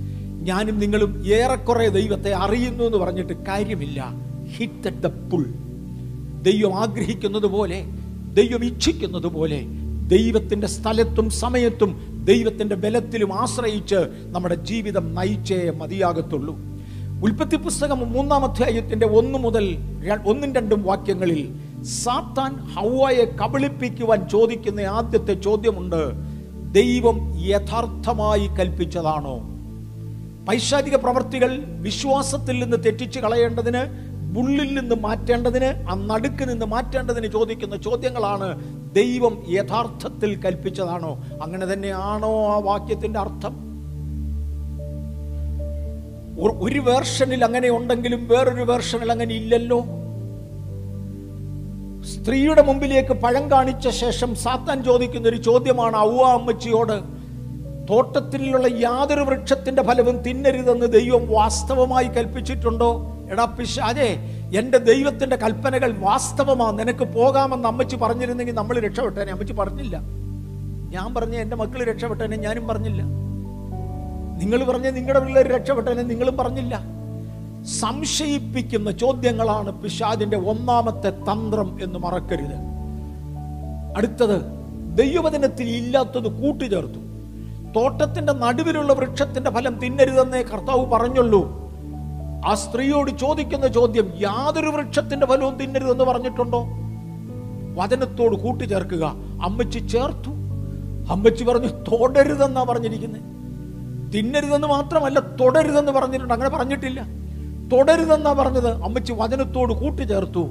ഞാനും 0.44 0.80
നിങ്ങളും 0.80 1.28
ഏറെക്കുറെ 1.28 1.88
ദൈവത്തെ 1.88 2.34
അറിയുന്നു 2.34 2.84
എന്ന് 2.84 2.98
പറഞ്ഞിട്ട് 2.98 3.34
കാര്യമില്ല. 3.34 4.14
ഹിറ്റ് 4.56 4.88
അറ്റ് 4.88 4.98
ദ 4.98 5.08
പുൾ 5.08 5.46
ദൈവം 6.42 6.76
ആഗ്രഹിക്കുന്നത് 6.76 7.46
പോലെ 7.46 7.86
ദൈവം 8.34 8.66
ഇച്ഛിക്കുന്നത് 8.66 9.28
പോലെ 9.28 9.62
ദൈവത്തിന്റെ 10.08 10.68
സ്ഥലത്തും 10.68 11.30
സമയത്തും 11.30 12.24
ദൈവത്തിന്റെ 12.26 12.76
ബലത്തിലും 12.76 13.34
ആശ്രയിച്ച് 13.34 13.96
നമ്മുടെ 14.22 14.56
ജീവിതം 14.56 15.16
നയിച്ചേ 15.16 15.70
മതിയാകത്തുള്ളൂ. 15.70 16.56
ഉൽപ്പത്തി 17.24 17.56
പുസ്തകം 17.56 18.12
മൂന്നാം 18.12 18.46
അധ്യായത്തിന്റെ 18.46 19.06
ഒന്ന് 19.06 19.40
മുതൽ 19.40 19.78
ഒന്നും 20.26 20.56
രണ്ടും 20.56 20.84
വാക്യങ്ങളിൽ 20.84 21.54
സാത്താൻ 21.84 22.56
ഹൗവയെ 22.56 23.26
കബളിപ്പിക്കുവാൻ 23.26 24.30
ചോദിക്കുന്ന 24.30 24.80
ആദ്യത്തെ 24.80 25.34
ചോദ്യമുണ്ട് 25.34 26.12
ദൈവം 26.74 27.18
യഥാർത്ഥമായി 27.46 28.48
കൽപ്പിച്ചതാണോ? 28.48 29.53
പൈശാചിക 30.48 30.96
പ്രവർത്തികൾ 30.96 31.64
വിശ്വാസത്തിൽ 31.66 32.64
നിന്ന് 32.64 32.78
തെറ്റിച്ച് 32.86 33.20
കളയേണ്ടതിന് 33.20 34.14
ഉള്ളിൽ 34.40 34.80
നിന്ന് 34.80 34.96
മാറ്റേണ്ടതിന് 34.96 35.88
ആ 35.90 35.94
നടുക്ക് 35.96 36.50
നിന്ന് 36.50 36.66
മാറ്റേണ്ടതിന് 36.66 37.28
ചോദിക്കുന്ന 37.28 37.76
ചോദ്യങ്ങളാണ് 37.76 38.48
ദൈവം 38.94 39.44
യഥാർത്ഥത്തിൽ 39.50 40.42
കൽപ്പിച്ചതാണോ? 40.42 41.24
അങ്ങനെ 41.44 41.74
തന്നെയാണോ 41.74 42.54
ആ 42.54 42.58
വാക്യത്തിന്റെ 42.60 43.20
അർത്ഥം? 43.20 43.54
ഒരു 46.62 46.80
വേർഷനിൽ 46.80 47.46
അങ്ങനെ 47.46 47.70
ഉണ്ടെങ്കിലും 47.70 48.28
വേറൊരു 48.28 48.62
വേർഷനിൽ 48.62 49.12
അങ്ങനെ 49.12 49.36
ഇല്ലല്ലോ. 49.36 49.80
സ്ത്രീയുടെ 52.04 52.62
മുമ്പിലേക്ക് 52.62 53.14
പഴം 53.14 53.52
കാണിച്ച 53.52 53.88
ശേഷം 53.90 54.36
സാത്താൻ 54.36 54.84
ചോദിക്കുന്ന 54.84 55.28
ഒരു 55.28 55.36
ചോദ്യമാണ് 55.36 55.98
ഔവ 55.98 56.22
അമ്മച്ചിയോട് 56.22 57.23
തോട്ടത്തിലുള്ള 57.90 58.68
യാതൊരു 58.68 59.22
വൃക്ഷത്തിന്റെ 59.22 59.84
ഫലവും 59.84 60.18
തിന്നരുതെന്ന് 60.18 60.86
ദൈവം 60.86 61.28
വാസ്തവമായി 61.30 62.06
കൽപ്പിച്ചിട്ടുണ്ടോ? 62.06 63.18
എടാ 63.32 63.46
പിശാചേ 63.46 64.20
എന്റെ 64.58 64.78
ദൈവത്തിന്റെ 64.78 65.36
കൽപ്പനകൾ 65.36 65.98
വാസ്തവമാണ്. 65.98 66.80
നിനക്ക് 66.80 67.04
പോകാമെന്ന് 67.04 67.68
അമ്മച്ചി 67.68 67.96
പറഞ്ഞിരുന്നെങ്കിൽ 67.96 68.54
നമ്മൾ 68.54 68.80
രക്ഷപ്പെട്ടേനെ. 68.80 69.32
അമ്മച്ചി 69.32 69.54
പറഞ്ഞില്ല. 69.54 69.98
ഞാൻ 70.90 71.14
പറഞ്ഞ 71.14 71.36
എന്റെ 71.36 71.56
മക്കൾ 71.56 71.84
രക്ഷപ്പെട്ടേനെ 71.84 72.38
ഞാനും 72.38 72.68
പറഞ്ഞില്ല. 72.68 73.04
നിങ്ങൾ 74.44 74.64
പറഞ്ഞ 74.64 74.90
നിങ്ങളുടെ 74.90 75.20
പിള്ളേർ 75.20 75.48
രക്ഷപ്പെട്ടേനെ 75.48 76.02
നിങ്ങളും 76.02 76.38
പറഞ്ഞില്ല. 76.38 76.82
സംശയിപ്പിക്കുന്ന 77.80 78.92
ചോദ്യങ്ങളാണ് 78.92 79.84
പിശാദിന്റെ 79.84 80.38
ഒന്നാമത്തെ 80.38 81.10
തന്ത്രം 81.10 81.80
എന്ന് 81.84 82.00
മറക്കരുത്. 82.00 82.56
അടുത്തത് 83.98 84.42
ദൈവവചനത്തിൽ 84.98 85.70
ഇല്ലാത്തത് 85.70 86.42
കൂട്ടിച്ചേർത്തു 86.42 87.03
തോട്ടത്തിന്റെ 87.76 88.34
നടുവിലുള്ള 88.34 88.94
വൃക്ഷത്തിന്റെ 88.94 89.52
ഫലം 89.52 89.80
തിന്നരുതെന്നേ 89.80 90.42
കർത്താവ് 90.42 90.86
പറഞ്ഞുള്ളൂ. 90.86 91.64
ആ 92.46 92.54
സ്ത്രീയോട് 92.54 93.12
ചോദിക്കുന്ന 93.12 93.68
ചോദ്യം 93.68 94.14
യാതൊരു 94.22 94.68
വൃക്ഷത്തിന്റെ 94.68 95.26
ഫലവും 95.26 95.58
തിന്നരുതെന്ന് 95.58 96.04
പറഞ്ഞിട്ടുണ്ടോ? 96.04 96.66
വചനത്തോട് 97.76 98.36
കൂട്ടിച്ചേർക്കുക 98.36 99.06
അമ്മച്ചി 99.44 99.80
ചേർത്തു. 99.80 100.30
അമ്മച്ചി 101.12 101.44
പറഞ്ഞു 101.44 101.68
തൊടരുതെന്നാ 101.68 102.64
പറഞ്ഞിരിക്കുന്നത് 102.64 103.22
തിന്നരുതെന്ന് 104.14 104.68
മാത്രമല്ല 104.68 105.20
തൊടരുതെന്ന് 105.20 105.92
പറഞ്ഞിട്ടുണ്ട്. 105.92 106.34
അങ്ങനെ 106.34 106.50
പറഞ്ഞിട്ടില്ല. 106.50 107.08
തൊടരുതെന്നാ 107.72 108.34
പറഞ്ഞത്? 108.34 108.84
അമ്മച്ചി 108.84 109.14
വചനത്തോട് 109.14 109.74
കൂട്ടിച്ചേർത്തു 109.74 110.44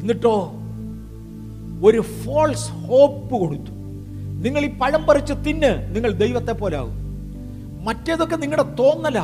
എന്നിട്ടോ 0.00 0.52
ഒരു 1.84 2.00
ഫോൾസ് 2.00 2.70
ഹോപ്പ് 2.70 3.34
കൊടുത്തു. 3.34 3.75
നിങ്ങൾ 4.44 4.60
ഈ 4.60 4.70
പഴം 4.78 5.06
പറിച്ച് 5.06 5.32
തിന്ന് 5.46 5.94
നിങ്ങൾ 5.94 6.10
ദൈവത്തെ 6.12 6.52
പോലെ 6.52 6.76
ആകും 6.76 6.96
മറ്റേതൊക്കെ 7.84 8.36
നിങ്ങളുടെ 8.36 8.74
തോന്നല. 8.78 9.20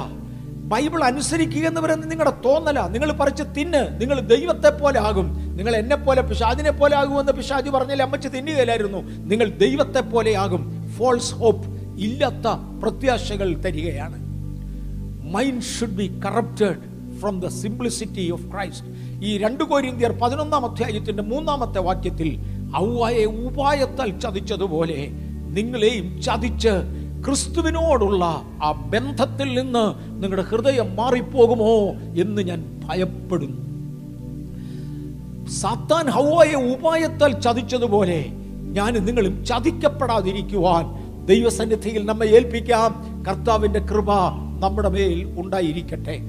ബൈബിൾ 0.73 1.05
അനുസരിക്കുക 1.05 1.65
എന്ന് 1.67 1.81
പറയുന്നത് 1.81 2.11
നിങ്ങളുടെ 2.11 2.35
തോന്നല. 2.45 2.81
നിങ്ങൾ 2.81 3.13
പറിച്ച് 3.13 3.43
തിന്ന് 3.57 4.01
നിങ്ങൾ 4.01 4.21
ദൈവത്തെ 4.21 4.71
പോലെ 4.71 5.01
ആകും 5.01 5.57
നിങ്ങൾ 5.57 5.77
എന്നെ 5.77 5.97
പോലെ 5.97 6.23
പിശാദിനെ 6.23 6.71
പോലെ 6.71 6.97
ആകുമെന്ന് 6.97 7.33
പിശാജ് 7.33 7.71
പറഞ്ഞാൽ 7.71 8.03
അമ്മച്ച് 8.03 8.29
തിന്നുകയില്ലായിരുന്നു. 8.29 8.99
നിങ്ങൾ 8.99 9.51
ദൈവത്തെ 9.51 10.01
പോലെ 10.01 10.37
ആകും. 10.37 10.63
ഫോൾസ് 10.99 11.35
ഹോപ്പ് 11.35 11.67
ഇല്ലാത്ത 11.99 12.47
പ്രത്യാശകൾ 12.83 13.55
തരികയാണ്. 13.55 14.19
Mind 15.33 15.63
should 15.63 15.97
be 15.97 16.21
corrupted 16.25 16.93
from 17.21 17.41
the 17.41 17.47
simplicity 17.47 18.31
of 18.31 18.47
Christ 18.53 18.89
ഈ 19.25 19.39
രണ്ട് 19.39 19.65
കോരിന്ത്യർ 19.65 20.13
പതിനൊന്നാം 20.13 20.65
അധ്യായത്തിന്റെ 20.67 21.23
മൂന്നാമത്തെ 21.23 21.81
വാക്യത്തിൽ 21.81 22.29
ഔവായെ 22.77 23.25
ഉപായത്താൽ 23.25 24.19
ചതിച്ചതുപോലെ 24.19 25.09
നിങ്ങളെയും 25.51 26.23
ചതിച്ച് 26.23 26.69
ക്രിസ്തുവിനോടുള്ള 27.27 28.25
ആ 28.63 28.73
ബന്ധത്തിൽ 28.73 29.61
നിന്ന് 29.61 29.85
നിങ്ങളുടെ 30.23 30.43
ഹൃദയം 30.43 30.97
മാറിപ്പോകുമോ 30.97 31.91
എന്ന് 32.21 32.43
ഞാൻ 32.43 32.81
ഭയപ്പെടുന്നു. 32.85 33.63
സാത്താൻ 35.49 36.09
ഹൗവായ 36.09 36.55
ഉപായത്താൽ 36.55 37.41
ചതിച്ചതുപോലെ 37.41 38.27
ഞാൻ 38.73 38.93
നിങ്ങളും 39.05 39.45
ചതിക്കപ്പെടാതിരിക്കുവാൻ 39.45 40.85
ദൈവസന്നിധിയിൽ 41.27 42.07
നമ്മെ 42.07 42.27
ഏൽപ്പിക്കാം. 42.27 43.25
കർത്താവിന്റെ 43.29 43.81
കൃപ 43.81 44.13
നമ്മുടെ 44.61 44.89
മേൽ 44.89 45.35
ഉണ്ടായിരിക്കട്ടെ. 45.39 46.21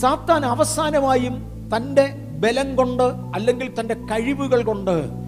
സാത്താൻ 0.00 0.44
അവസാനമായും 0.44 1.34
തന്റെ 1.76 2.14
ബലം 2.40 2.76
കൊണ്ട് 2.76 3.02
അല്ലെങ്കിൽ 3.02 3.80
തന്റെ 3.80 3.94
കഴിവുകൾ 3.94 4.62
കൊണ്ട് 4.62 5.23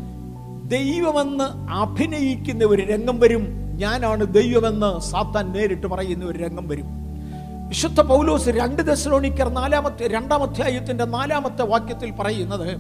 ദൈവമെന്ന് 0.69 1.73
അഭിനയിക്കുന്ന 1.73 2.65
ഒരു 2.65 2.83
രംഗം 2.83 3.21
വരും. 3.21 3.47
ഞാനാണ് 3.75 4.35
ദൈവമെന്ന് 4.35 5.01
സാത്താൻ 5.01 5.53
നേരിട്ട് 5.53 5.87
പറയുന്ന 5.87 6.25
ഒരു 6.25 6.39
രംഗം 6.39 6.69
വരും. 6.69 6.87
വിശുദ്ധ 7.69 8.01
പൗലോസ് 8.01 8.49
രണ്ട് 8.49 8.83
ദശലോണിക്കർ 8.83 9.49
നാലാമത്തെ 9.49 10.09
രണ്ടാം 10.09 10.43
അധ്യായത്തിന്റെ 10.43 11.05
നാലാമത്തെ 11.05 11.63
വാക്യത്തിൽ 11.63 12.11
പറയുന്നത് 12.11 12.77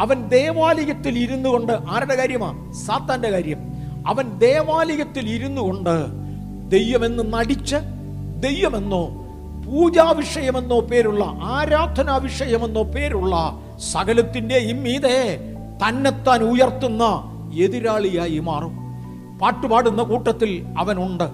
അവൻ 0.00 0.28
ദേവാലയത്തിൽ 0.28 1.18
ഇരുന്നു 1.18 1.48
കൊണ്ട് 1.48 1.72
ആരുടെ 1.72 2.14
കാര്യമാ? 2.14 2.72
സാത്താന്റെ 2.86 3.30
കാര്യം. 3.30 3.58
അവൻ 4.06 4.38
ദേവാലയത്തിൽ 4.38 5.28
ഇരുന്നു 5.28 5.62
കൊണ്ട് 5.62 6.06
ദൈവമെന്ന് 6.70 7.32
നടിച്ച് 7.32 7.76
ദൈവമെന്നോ 8.40 9.08
പൂജാവിഷയമെന്നോ 9.66 10.80
പേരുള്ള 10.80 11.24
ആരാധനാ 11.24 12.16
വിഷയമെന്നോ 12.16 12.82
പേരുള്ള 12.82 13.60
സകലത്തിന്റെയും 13.92 14.82
മീതെ 14.82 15.38
തന്നെത്താൻ 15.88 16.42
ഉയർത്തുന്ന 16.42 17.04
എതിരാളിയായി 17.54 18.38
മാറും. 18.38 18.76
പാട്ടുപാടുന്ന 19.38 20.02
കൂട്ടത്തിൽ 20.02 20.66
അവനുണ്ട്. 20.78 21.24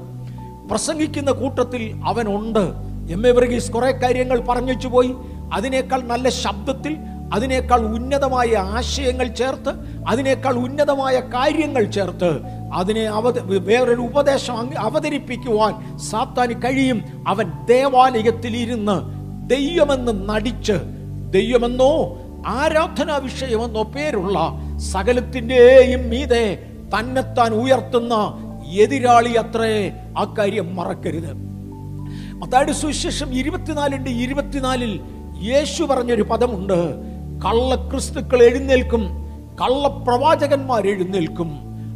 പ്രസംഗിക്കുന്ന 0.71 1.31
കൂട്ടത്തിൽ 1.31 2.01
അവനുണ്ട്. 2.05 2.87
എം 3.11 3.27
എ 3.27 3.31
വർഗീസ് 3.31 3.73
കുറെ 3.73 3.91
കാര്യങ്ങൾ 3.91 4.41
പറഞ്ഞു 4.41 4.89
പോയി. 4.89 5.15
അതിനേക്കാൾ 5.53 6.03
നല്ല 6.03 6.29
ശബ്ദത്തിൽ 6.29 6.97
അതിനേക്കാൾ 7.33 7.81
ഉന്നതമായ 7.81 8.57
ആശയങ്ങൾ 8.57 9.27
ചേർത്ത് 9.27 9.71
അതിനേക്കാൾ 10.09 10.57
ഉന്നതമായ 10.57 11.21
കാര്യങ്ങൾ 11.21 11.85
ചേർത്ത് 11.85 12.41
അതിനെ 12.75 13.03
അവത 13.03 13.39
വേറൊരു 13.39 14.01
ഉപദേശം 14.01 14.71
അവതരിപ്പിക്കുവാൻ 14.79 15.99
സാത്താന് 15.99 16.63
കഴിയും. 16.63 17.03
അവൻ 17.29 17.53
ദേവാലയത്തിൽ 17.69 18.57
ഇരുന്ന് 18.57 19.03
ദൈവമെന്ന് 19.51 20.29
നടിച്ച് 20.29 20.73
ദൈവമെന്നോ 21.31 22.19
ആരാധനാ 22.47 23.17
വിഷയമെന്നോ 23.17 23.83
പേരുള്ള 23.83 24.39
സകലത്തിന്റെയും 24.77 26.11
മീതെ 26.11 26.67
തന്നെത്താൻ 26.99 27.55
ഉയർത്തുന്ന 27.55 28.15
എതിരാളി 28.73 29.33
അത്രേ 29.33 29.93
ആ 30.19 30.35
കാര്യം 30.39 30.77
മറക്കരുത്. 30.77 31.33
മത്തായുടെ 32.33 32.73
സുവിശേഷം 32.73 33.35
ഇരുപത്തിനാലിന്റെ 33.35 34.11
ഇരുപത്തിനാലിൽ 34.11 35.01
യേശു 35.43 35.85
പറഞ്ഞൊരു 35.85 36.23
പദമുണ്ട് 36.23 36.97
കള്ളക്രിസ്തുക്കൾ 37.45 38.43
എഴുന്നേൽക്കും 38.43 39.07
കള്ളപ്രവാചകന്മാർ 39.61 40.87
എഴുന്നേൽക്കും. 40.87 41.51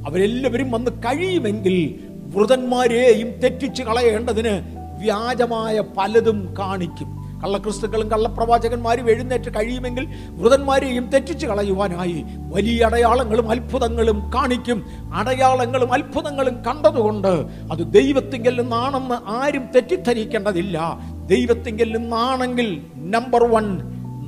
അവരെല്ലാവരും 0.07 0.70
വന്ന് 0.70 0.90
കഴിയുമെങ്കിൽ 0.90 2.01
വൃതന്മാരെയും 2.34 3.30
തെറ്റിച്ച് 3.40 3.82
കളയേണ്ടതിന് 3.82 4.55
വ്യാജമായ 5.03 5.82
പലതും 5.98 6.55
കാണിക്കും. 6.59 7.19
കള്ളക്രിസ്തുക്കളും 7.45 8.09
കള്ളപ്രവാചകന്മാരും 8.09 9.11
എഴുന്നേറ്റ് 9.11 9.51
കഴിയുമെങ്കിൽ 9.55 10.09
വൃതന്മാരെയും 10.28 11.11
തെറ്റിച്ച് 11.11 11.47
കളയുവാനായി 11.47 12.24
വലിയ 12.38 12.84
അടയാളങ്ങളും 12.84 13.51
അത്ഭുതങ്ങളും 13.51 14.30
കാണിക്കും. 14.34 14.84
അടയാളങ്ങളും 15.14 15.93
അത്ഭുതങ്ങളും 15.93 16.64
കണ്ടതുകൊണ്ട് 16.64 17.32
അത് 17.72 17.93
ദൈവത്തിങ്കൽ 17.93 18.61
നിന്നാണെന്ന് 18.61 19.30
ആരും 19.30 19.64
തെറ്റിദ്ധരിക്കേണ്ടതില്ല. 19.74 20.99
ദൈവത്തിങ്കൽ 21.26 21.99
നിന്നാണെങ്കിൽ 21.99 22.86
നമ്പർ 22.97 23.45
വൺ 23.45 23.78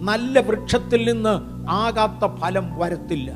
നല്ല 0.04 0.40
വൃക്ഷത്തിൽ 0.40 1.12
നിന്ന് 1.12 1.34
ആകാത്ത 1.70 2.34
ഫലം 2.36 2.78
വരത്തില്ല. 2.78 3.32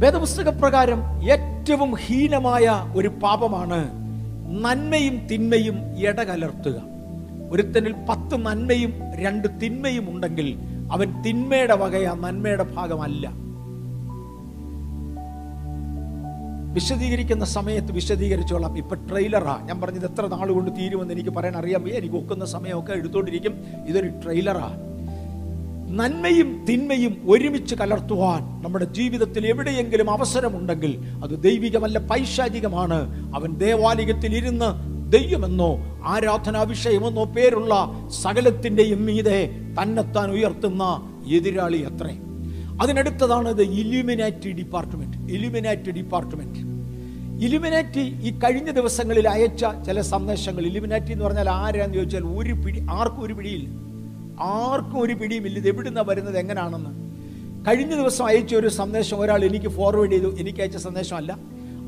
വേദപുസ്തക 0.00 0.48
പ്രകാരം 0.48 1.00
ഏറ്റവും 1.30 1.94
ഹീനമായ 1.94 2.92
ഒരു 2.96 3.08
പാപമാണ് 3.08 3.80
നന്മയും 4.64 5.26
തിന്മയും 5.26 5.98
ഇടകലർത്തുക. 5.98 6.95
ഒരുത്തനിൽ 7.50 7.94
പത്ത് 8.08 8.46
നന്മയും 8.46 8.92
രണ്ട് 9.16 9.48
തിന്മയും 9.62 10.10
ഉണ്ടെങ്കിൽ 10.10 10.58
അവൻ 10.92 11.22
തിന്മയുടെ 11.22 11.76
വകയാ 11.76 12.14
നന്മയുടെ 12.14 12.62
ഭാഗമല്ല. 12.62 13.46
വിശദീകരിക്കുന്ന 16.72 17.44
സമയത്ത് 17.44 17.92
വിശദീകരിച്ചോളാം. 17.92 18.78
ഇപ്പൊ 18.78 18.96
ട്രെയിലറാ. 18.96 19.58
ഞാൻ 19.64 19.80
പറഞ്ഞത് 19.80 20.12
എത്ര 20.12 20.26
നാൾ 20.26 20.52
കൊണ്ട് 20.52 20.70
തീരുമെന്ന് 20.70 21.14
എനിക്ക് 21.14 21.30
പറയാൻ 21.30 21.56
അറിയാൻ 21.56 21.82
വയ്യ. 21.82 21.96
എനിക്ക് 21.96 22.14
ഒക്കുന്ന 22.14 22.44
സമയമൊക്കെ 22.44 22.92
എടുത്തോണ്ടിരിക്കും. 22.92 23.54
ഇതൊരു 23.86 24.08
ട്രെയിലറാ. 24.08 24.76
നന്മയും 25.90 26.66
തിന്മയും 26.68 27.22
ഒരുമിച്ച് 27.28 27.74
കലർത്തുവാൻ 27.74 28.42
നമ്മുടെ 28.42 28.84
ജീവിതത്തിൽ 28.84 29.46
എവിടെയെങ്കിലും 29.46 30.10
അവസരമുണ്ടെങ്കിൽ 30.10 30.98
അത് 31.24 31.42
ദൈവികമല്ല 31.42 31.98
പൈശാചികമാണ്. 31.98 33.30
അവൻ 33.36 33.54
ദേവാലയത്തിൽ 33.54 34.36
ഇരുന്ന് 34.36 34.95
ദൈവമെന്നോ 35.10 36.00
ആരാധനാ 36.04 36.62
വിഷയമെന്നോ 36.62 37.24
പേരുള്ള 37.24 37.74
സകലത്തിന്റെയും 38.22 39.06
മീതെ 39.06 39.50
തന്നെത്താൻ 39.82 40.30
ഉയർത്തുന്ന 40.30 40.84
എതിരാളി 41.26 41.78
അത്രേ 41.82 42.18
അതിനടുത്തതാണ് 42.82 43.48
ഇത് 43.48 43.62
Illuminati 43.62 44.52
department 44.52 45.32
Illuminati 45.32 45.90
department 45.90 46.76
Illuminati 47.44 48.00
ഈ 48.00 48.38
കഴിഞ്ഞ 48.38 48.70
ദിവസങ്ങളിൽ 48.70 49.28
അയച്ച 49.28 49.64
ചില 49.86 50.00
സന്ദേശങ്ങൾ. 50.00 50.66
ഇലുമിനാറ്റി 50.66 51.12
എന്ന് 51.12 51.24
പറഞ്ഞാൽ 51.24 51.48
ആരാന്ന് 51.50 51.94
ചോദിച്ചാൽ 51.94 52.24
ഒരു 52.24 52.52
പിടി 52.52 52.86
ആർക്കും 52.90 53.22
ഒരു 53.22 53.32
പിടിയില്ല. 53.32 53.68
ആർക്കും 54.40 55.00
ഒരു 55.00 55.12
പിടിയുമില്ല. 55.12 55.58
ഇത് 55.58 55.68
എവിടുന്ന 55.68 56.00
വരുന്നത് 56.00 56.38
എങ്ങനെയാണെന്ന് 56.38 56.90
കഴിഞ്ഞ 57.66 57.94
ദിവസം 57.94 58.26
അയച്ച 58.26 58.54
ഒരു 58.54 58.68
സന്ദേശം 58.68 59.20
ഒരാൾ 59.20 59.44
എനിക്ക് 59.44 59.68
ഫോർവേഡ് 59.68 60.10
ചെയ്തു. 60.10 60.36
എനിക്ക് 60.38 60.60
അയച്ച 60.60 60.76
സന്ദേശമല്ല. 60.76 61.38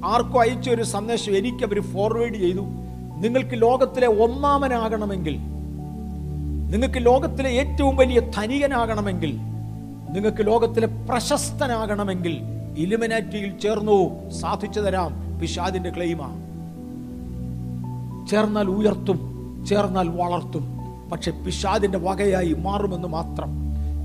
ആർക്കും 0.05 0.41
അയച്ച 0.41 0.71
ഒരു 0.71 0.83
സന്ദേശം 0.83 1.37
എനിക്ക് 1.37 1.65
അവർ 1.65 1.81
ഫോർവേഡ് 1.83 2.35
ചെയ്തു. 2.35 2.67
നിങ്ങൾക്ക് 3.21 3.63
ലോകത്തിലെ 3.63 4.07
ഒന്നാമനാകണമെങ്കിൽ 4.07 5.37
നിങ്ങൾക്ക് 6.71 7.07
ലോകത്തിലെ 7.07 7.51
ഏറ്റവും 7.51 7.97
വലിയ 7.97 8.21
ധനികനാകണമെങ്കിൽ 8.21 9.37
നിങ്ങൾക്ക് 10.15 10.47
ലോകത്തിലെ 10.47 10.87
പ്രശസ്തനാകണമെങ്കിൽ 10.87 12.39
ഇലുമിനാറ്റിയിൽ 12.77 13.59
ചേർന്നു 13.59 14.31
സാധിച്ചു 14.31 14.81
തരാം 14.81 15.41
പിശാദിന്റെ 15.41 15.91
ക്ലെയിമാ. 15.91 16.27
ചേർന്നാൽ 18.31 18.67
ഉയർത്തും 18.67 19.39
ചേർന്നാൽ 19.69 20.09
വളർത്തും 20.09 20.79
പക്ഷെ 21.13 21.31
പിശാദിന്റെ 21.31 21.99
വകയായി 21.99 22.53
മാറുമെന്ന് 22.53 23.09
മാത്രം. 23.09 23.51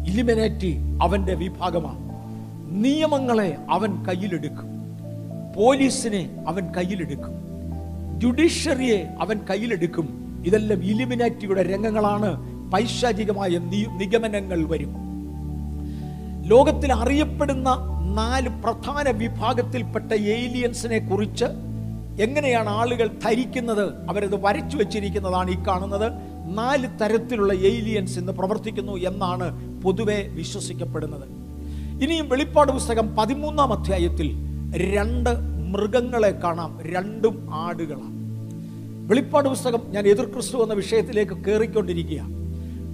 ഇലിമിനേറ്റി 0.08 0.78
അവന്റെ 1.02 1.34
വിഭാഗമാണ് 1.34 2.00
നിയമങ്ങളെ 2.86 3.58
അവൻ 3.70 4.06
കയ്യിലെടുക്കും. 4.06 4.68
പോലീസിനെ 5.56 6.30
അവൻ 6.48 6.74
കയ്യിലെടുക്കും. 6.78 7.53
ജുഡീഷ്യറിയെ 8.18 9.10
അവൻ 9.22 9.40
കയ്യിലെടുക്കും. 9.50 10.24
ഇതെല്ലാം 10.46 10.84
ഇലിമിനാറ്റിയുടെ 10.84 11.64
രംഗങ്ങളാണ്. 11.64 12.54
പൈശാചികമായ 12.72 13.50
നിഗമനങ്ങൾ 13.98 14.66
വരും. 14.66 14.96
ലോകത്തിൽ 16.46 16.94
അറിയപ്പെടുന്ന 16.94 17.70
നാല് 18.16 18.50
പ്രധാന 18.50 19.10
വിഭാഗത്തിൽപ്പെട്ട 19.10 20.14
ഏലിയൻസിനെ 20.14 21.00
കുറിച്ച് 21.00 21.46
എങ്ങനെയാണ് 22.22 22.70
ആളുകൾ 22.70 23.08
ധരിക്കുന്നത് 23.08 24.10
അവരത് 24.10 24.44
വരച്ചു 24.44 24.78
വെച്ചിരിക്കുന്നതാണ് 24.78 25.52
ഈ 25.52 25.56
കാണുന്നത്. 25.56 26.12
നാല് 26.58 26.88
തരത്തിലുള്ള 27.02 27.54
ഏലിയൻസ് 27.54 28.20
ഇന്ന് 28.20 28.32
പ്രവർത്തിക്കുന്നു 28.32 28.98
എന്നാണ് 28.98 29.82
പൊതുവെ 29.82 30.28
വിശ്വസിക്കപ്പെടുന്നത്. 30.28 31.24
ഇനിയും 32.04 32.30
വെളിപ്പാട് 32.30 32.72
പുസ്തകം 32.72 33.16
പതിമൂന്നാം 33.16 33.74
അധ്യായത്തിൽ 33.74 34.36
രണ്ട് 34.96 35.53
മൃഗങ്ങളെ 35.74 36.32
കാണാം. 36.32 36.80
രണ്ടും 36.82 37.50
ആടുകളാണ്. 37.54 38.24
വെളിപ്പാട് 39.10 39.50
പുസ്തകം 39.50 39.80
ഞാൻ 39.90 40.08
എതിർ 40.08 40.26
ക്രിസ്തു 40.26 40.58
എന്ന 40.58 40.74
വിഷയത്തിലേക്ക് 40.74 41.32
കയറിക്കൊണ്ടിരിക്കുക 41.32 42.22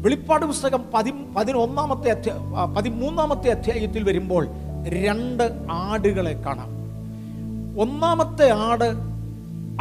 വെളിപ്പാട് 0.01 0.45
പുസ്തകം 0.45 0.83
പതി 0.93 1.13
പതിനൊന്നാമത്തെ 1.37 2.09
അധ്യായ 2.09 2.37
പതിമൂന്നാമത്തെ 2.77 3.49
അധ്യായത്തിൽ 3.49 4.03
വരുമ്പോൾ 4.03 4.47
രണ്ട് 4.87 5.43
ആടുകളെ 5.71 6.41
കാണാം. 6.41 6.69
ഒന്നാമത്തെ 7.81 8.49
ആട് 8.49 9.09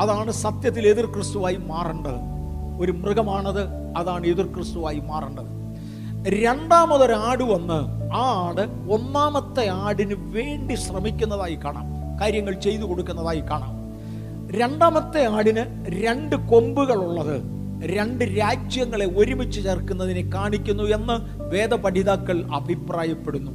അതാണ് 0.03 0.32
സത്യത്തിൽ 0.32 0.86
എതിർ 0.86 1.07
ക്രിസ്തുവായി 1.07 1.57
മാറേണ്ടത്. 1.57 2.18
ഒരു 2.80 2.92
മൃഗമാണത് 2.92 3.62
അതാണ് 3.96 4.26
എതിർ 4.26 4.46
ക്രിസ്തുവായി 4.46 5.01
മാറേണ്ടത്. 5.01 5.59
രണ്ടാമതൊരാട് 6.42 7.44
വന്ന് 7.44 8.12
ആ 8.14 8.49
ആട് 8.49 8.92
ഒന്നാമത്തെ 8.92 9.68
ആടിന് 9.68 10.14
വേണ്ടി 10.14 10.74
ശ്രമിക്കുന്നതായി 10.74 11.55
കാണാം. 11.55 11.97
കാര്യങ്ങൾ 12.21 12.55
ചെയ്തു 12.55 12.83
കൊടുക്കുന്നതായി 12.83 13.41
കാണാം. 13.41 13.79
രണ്ടാമത്തെ 14.59 15.25
ആടിന് 15.25 15.64
രണ്ട് 15.89 16.37
കൊമ്പുകളുള്ളത് 16.37 17.43
രണ്ട് 17.85 18.25
രാജ്യങ്ങളെ 18.25 19.07
ഒരുമിച്ച് 19.07 19.64
ചേർക്കുന്നതിനെ 19.64 20.31
കാണിക്കുന്നു 20.35 20.83
എന്ന് 20.83 21.41
വേദപഠിതാക്കൾ 21.41 22.45
അഭിപ്രായപ്പെടുന്നു. 22.55 23.53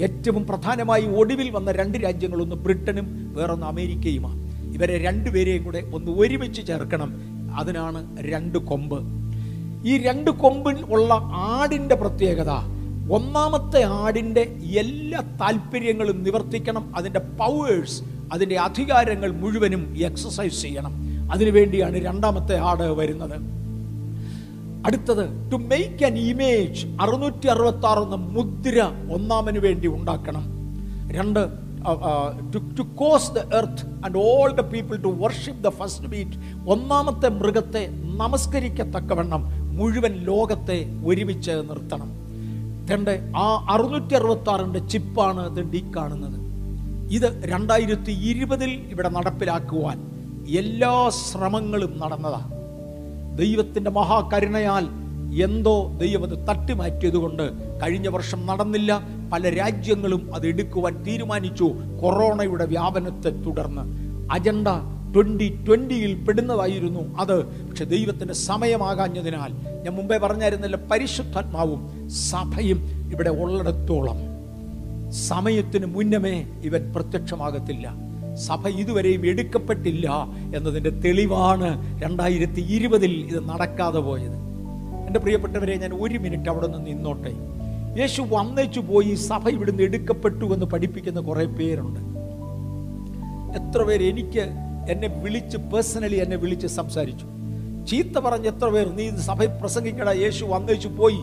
ഏറ്റവും 0.00 0.46
പ്രധാനമായി 0.46 1.04
ഒടുവിൽ 1.06 1.50
വന്ന 1.50 1.72
രണ്ട് 1.72 1.98
രാജ്യങ്ങളൊന്ന് 1.98 2.56
ബ്രിട്ടനും 2.56 3.34
വേറൊന്ന് 3.36 3.66
അമേരിക്കയുമാണ്. 3.66 4.40
ഇവരെ 4.74 4.98
രണ്ടുപേരെയും 4.98 5.64
കൂടെ 5.64 5.82
ഒന്ന് 5.94 6.10
ഒരുമിച്ച് 6.12 6.66
ചേർക്കണം. 6.66 7.12
അതിനാണ് 7.56 8.18
രണ്ട് 8.20 8.58
കൊമ്പ്. 8.58 9.00
ഈ 9.86 9.98
രണ്ട് 9.98 10.30
കൊമ്പിൽ 10.30 10.84
ഉള്ള 10.84 11.14
ആടിന്റെ 11.32 11.94
പ്രത്യേകത 11.94 12.50
ഒന്നാമത്തെ 13.14 13.82
ആടിന്റെ 13.82 14.42
എല്ലാ 14.80 15.20
താല്പര്യങ്ങളും 15.40 16.22
നിവർത്തിക്കണം. 16.22 16.96
അതിന്റെ 16.96 17.20
പവേഴ്സ് 17.40 18.02
അതിന്റെ 18.32 18.56
അധികാരങ്ങൾ 18.58 19.30
മുഴുവനും 19.30 19.96
എക്സസൈസ് 19.96 20.62
ചെയ്യണം. 20.62 20.92
അതിനുവേണ്ടിയാണ് 21.32 21.96
രണ്ടാമത്തെ 22.04 22.58
ആട് 22.58 22.82
വരുന്നത്. 22.82 23.36
അടുത്തത് 24.86 25.52
ടു 25.52 25.56
മേക്ക് 25.56 26.04
ആൻ 26.04 26.18
ഇമേജ് 26.18 26.86
അറുന്നൂറ്റി 27.00 27.46
അറുപത്തി 27.46 27.86
ആറ് 27.86 27.98
എന്ന 27.98 28.14
മുദ്ര 28.14 28.78
ഒന്നാമന് 29.12 29.58
വേണ്ടി 29.58 29.88
ഉണ്ടാക്കണം. 29.88 30.44
രണ്ട് 31.12 31.42
to 32.78 32.82
cause 32.82 33.30
the 33.32 33.38
earth 33.38 33.84
and 34.04 34.18
all 34.18 34.50
the 34.52 34.60
people 34.60 34.96
to 34.96 35.08
worship 35.08 35.64
the 35.64 35.68
first 35.68 36.06
beast 36.06 36.36
ഒന്നാമത്തെ 36.68 37.28
മൃഗത്തെ 37.28 37.88
നമസ്കരിക്കത്തക്കവണ്ണം 38.16 39.44
മുഴുവൻ 39.76 40.12
ലോകത്തെ 40.12 40.78
ഒരുമിച്ച് 41.06 41.50
നിർത്തണം. 41.50 42.19
രണ്ട് 42.88 43.32
ആ 43.36 43.66
അറുന്നൂറ്റി 43.70 44.14
അറുപത്തി 44.14 44.50
ആറിന്റെ 44.50 44.78
ചിപ്പാണ് 44.78 45.58
ഇത് 45.58 45.92
കാണുന്നത്. 45.96 46.40
ഇത് 47.12 47.42
രണ്ടായിരത്തി 47.44 48.10
ഇരുപതിൽ 48.10 48.70
ഇവിടെ 48.70 49.08
നടപ്പിലാക്കുവാൻ 49.08 50.10
എല്ലാ 50.48 51.08
ശ്രമങ്ങളും 51.08 52.00
നടന്നതാണ് 52.00 52.60
ദൈവത്തിന്റെ 53.38 53.90
മഹാകരുണയാൽ 53.90 54.88
എന്തോ 55.42 55.98
ദൈവം 55.98 56.22
അത് 56.22 56.48
തട്ടിമാറ്റിയതുകൊണ്ട് 56.48 57.42
കഴിഞ്ഞ 57.82 58.08
വർഷം 58.08 58.46
നടന്നില്ല. 58.46 59.00
പല 59.32 59.54
രാജ്യങ്ങളും 59.54 60.34
അത് 60.34 60.46
എടുക്കുവാൻ 60.46 61.02
തീരുമാനിച്ചു. 61.02 61.64
കൊറോണയുടെ 62.02 62.66
വ്യാപനത്തെ 62.66 63.30
തുടർന്ന്. 63.30 63.82
അജണ്ട 64.32 64.68
ട്വന്റി 65.14 65.64
ട്വന്റിയിൽ 65.66 66.24
പെടുന്നതായിരുന്നു 66.24 67.16
അത്. 67.18 67.44
പക്ഷെ 67.44 67.84
ദൈവത്തിന്റെ 67.84 68.34
സമയമാകാഞ്ഞതിനാൽ 68.34 69.52
ഞാൻ 69.82 69.94
മുമ്പേ 69.94 70.18
പറഞ്ഞായിരുന്നില്ല 70.18 70.76
പരിശുദ്ധാത്മാവും 70.76 72.08
സഭയും 72.08 73.10
ഇവിടെ 73.12 73.30
ഉള്ളിടത്തോളം. 73.30 74.16
സമയത്തിന് 75.10 75.86
മുന്നമേ 75.86 76.46
ഇവൻ 76.62 76.92
പ്രത്യക്ഷമാകത്തില്ല. 76.92 78.10
സഭ 78.34 78.68
ഇതുവരെയും 78.68 79.26
എടുക്കപ്പെട്ടില്ല 79.26 80.26
എന്നതിന്റെ 80.56 80.90
തെളിവാണ് 80.90 82.02
രണ്ടായിരത്തി 82.02 82.60
ഇരുപതിൽ 82.60 83.10
ഇത് 83.10 83.48
നടക്കാതെ 83.48 83.98
പോയത്. 83.98 84.36
എന്റെ 85.06 85.20
പ്രിയപ്പെട്ടവരെ 85.20 85.76
ഞാൻ 85.76 85.94
ഒരു 85.94 86.18
മിനിറ്റ് 86.18 86.50
അവിടെ 86.50 86.66
നിന്ന് 86.66 86.86
നിന്നോട്ടെ. 86.86 87.34
യേശു 88.00 88.22
വന്നേച്ചു 88.30 88.80
പോയി 88.80 89.14
സഭ 89.14 89.48
ഇവിടുന്ന് 89.48 89.82
എടുക്കപ്പെട്ടു 89.82 90.44
എന്ന് 90.44 90.66
പഠിപ്പിക്കുന്ന 90.66 91.20
കുറേ 91.20 91.44
പേരുണ്ട്. 91.44 92.00
എത്ര 93.58 93.82
പേര് 93.82 94.02
എനിക്ക് 94.02 94.69
എന്നെ 94.88 95.08
വിളിച്ച് 95.08 95.56
പേഴ്സണലി 95.56 96.16
എന്നെ 96.16 96.36
വിളിച്ച് 96.36 96.66
സംസാരിച്ചു. 96.66 97.26
ചീത്ത 97.90 98.18
പറഞ്ഞ് 98.18 98.46
എത്ര 98.46 98.68
പേർ 98.68 98.96
നീ 98.96 99.10
സഭയിൽ 99.10 99.48
പ്രസംഗിക്കട 99.48 100.10
യേശു 100.10 100.44
വന്നേച്ചു 100.44 100.88
പോയി. 100.88 101.18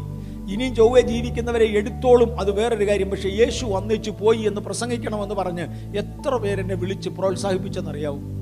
ഇനിയും 0.53 0.75
ചൊവ്വെ 0.75 1.01
ജീവിക്കുന്നവരെ 1.01 1.65
എടുത്തോളും 1.65 2.39
അത് 2.39 2.51
വേറൊരു 2.51 2.87
കാര്യം. 2.87 3.09
പക്ഷേ 3.09 3.29
യേശു 3.29 3.65
വന്നേച്ചു 3.65 4.11
പോയി 4.11 4.37
എന്ന് 4.37 4.61
പ്രസംഗിക്കണമെന്ന് 4.61 5.35
പറഞ്ഞ് 5.35 5.95
എത്ര 5.97 6.35
പേരെന്നെ 6.35 6.75
വിളിച്ച് 6.75 7.09
പ്രോത്സാഹിപ്പിച്ചെന്നറിയാവും? 7.09 8.37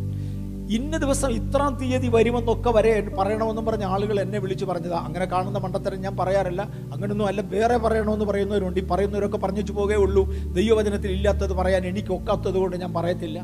ഇന്ന 0.71 0.97
ദിവസം 0.97 1.31
ഇത്രാം 1.31 1.75
തീയതി 1.75 2.07
വരുമെന്നൊക്കെ 2.07 2.69
വരെ 2.69 3.09
പറയണമെന്നും 3.17 3.65
പറഞ്ഞ 3.65 3.83
ആളുകൾ 3.83 4.19
എന്നെ 4.19 4.39
വിളിച്ച് 4.39 4.65
പറഞ്ഞതാ. 4.65 4.97
അങ്ങനെ 4.97 5.25
കാണുന്ന 5.25 5.59
മണ്ടത്തരം 5.59 6.01
ഞാൻ 6.01 6.17
പറയാറില്ല. 6.17 6.61
അങ്ങനൊന്നും 6.93 7.27
അല്ല 7.27 7.41
വേറെ 7.41 7.77
പറയണമെന്ന് 7.77 8.25
പറയുന്നവരുണ്ട്. 8.25 8.79
ഈ 8.79 8.83
പറയുന്നവരൊക്കെ 8.83 9.37
പറഞ്ഞു 9.37 9.71
പോകേ 9.71 9.95
ഉള്ളൂ. 9.95 10.33
ദൈവവചനത്തിൽ 10.53 11.11
ഇല്ലാത്തത് 11.11 11.53
പറയാൻ 11.53 11.85
എനിക്ക് 11.85 12.07
കൊണ്ട് 12.53 12.77
ഞാൻ 12.77 12.93
പറയത്തില്ല. 12.93 13.43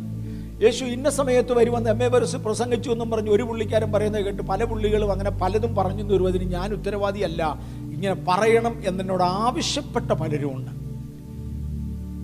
യേശു 0.63 0.85
ഇന്ന 0.85 1.09
സമയത്ത് 1.09 1.53
വരുമെന്ന് 1.53 1.89
എം 1.89 2.03
എ 2.03 2.07
വരസ് 2.07 2.35
പ്രസംഗിച്ചു 2.35 2.89
എന്നും 2.89 3.11
പറഞ്ഞ്. 3.11 3.29
ഒരു 3.29 3.43
പുള്ളിക്കാരൻ 3.43 3.91
പറയുന്നത് 3.91 4.25
കേട്ട് 4.25 4.41
പല 4.41 4.63
പുള്ളികളും 4.63 5.11
അങ്ങനെ 5.11 5.31
പലതും 5.31 5.75
പറഞ്ഞു 5.75 6.03
തരും 6.03 6.27
അതിന് 6.27 6.51
ഞാൻ 6.51 6.73
ഉത്തരവാദിയല്ല. 6.73 7.59
ഇങ്ങനെ 7.93 8.25
പറയണം 8.27 8.81
എന്നോട് 8.85 9.23
ആവശ്യപ്പെട്ട 9.23 10.11
പലരും 10.11 10.55
ഉണ്ട്. 10.55 10.71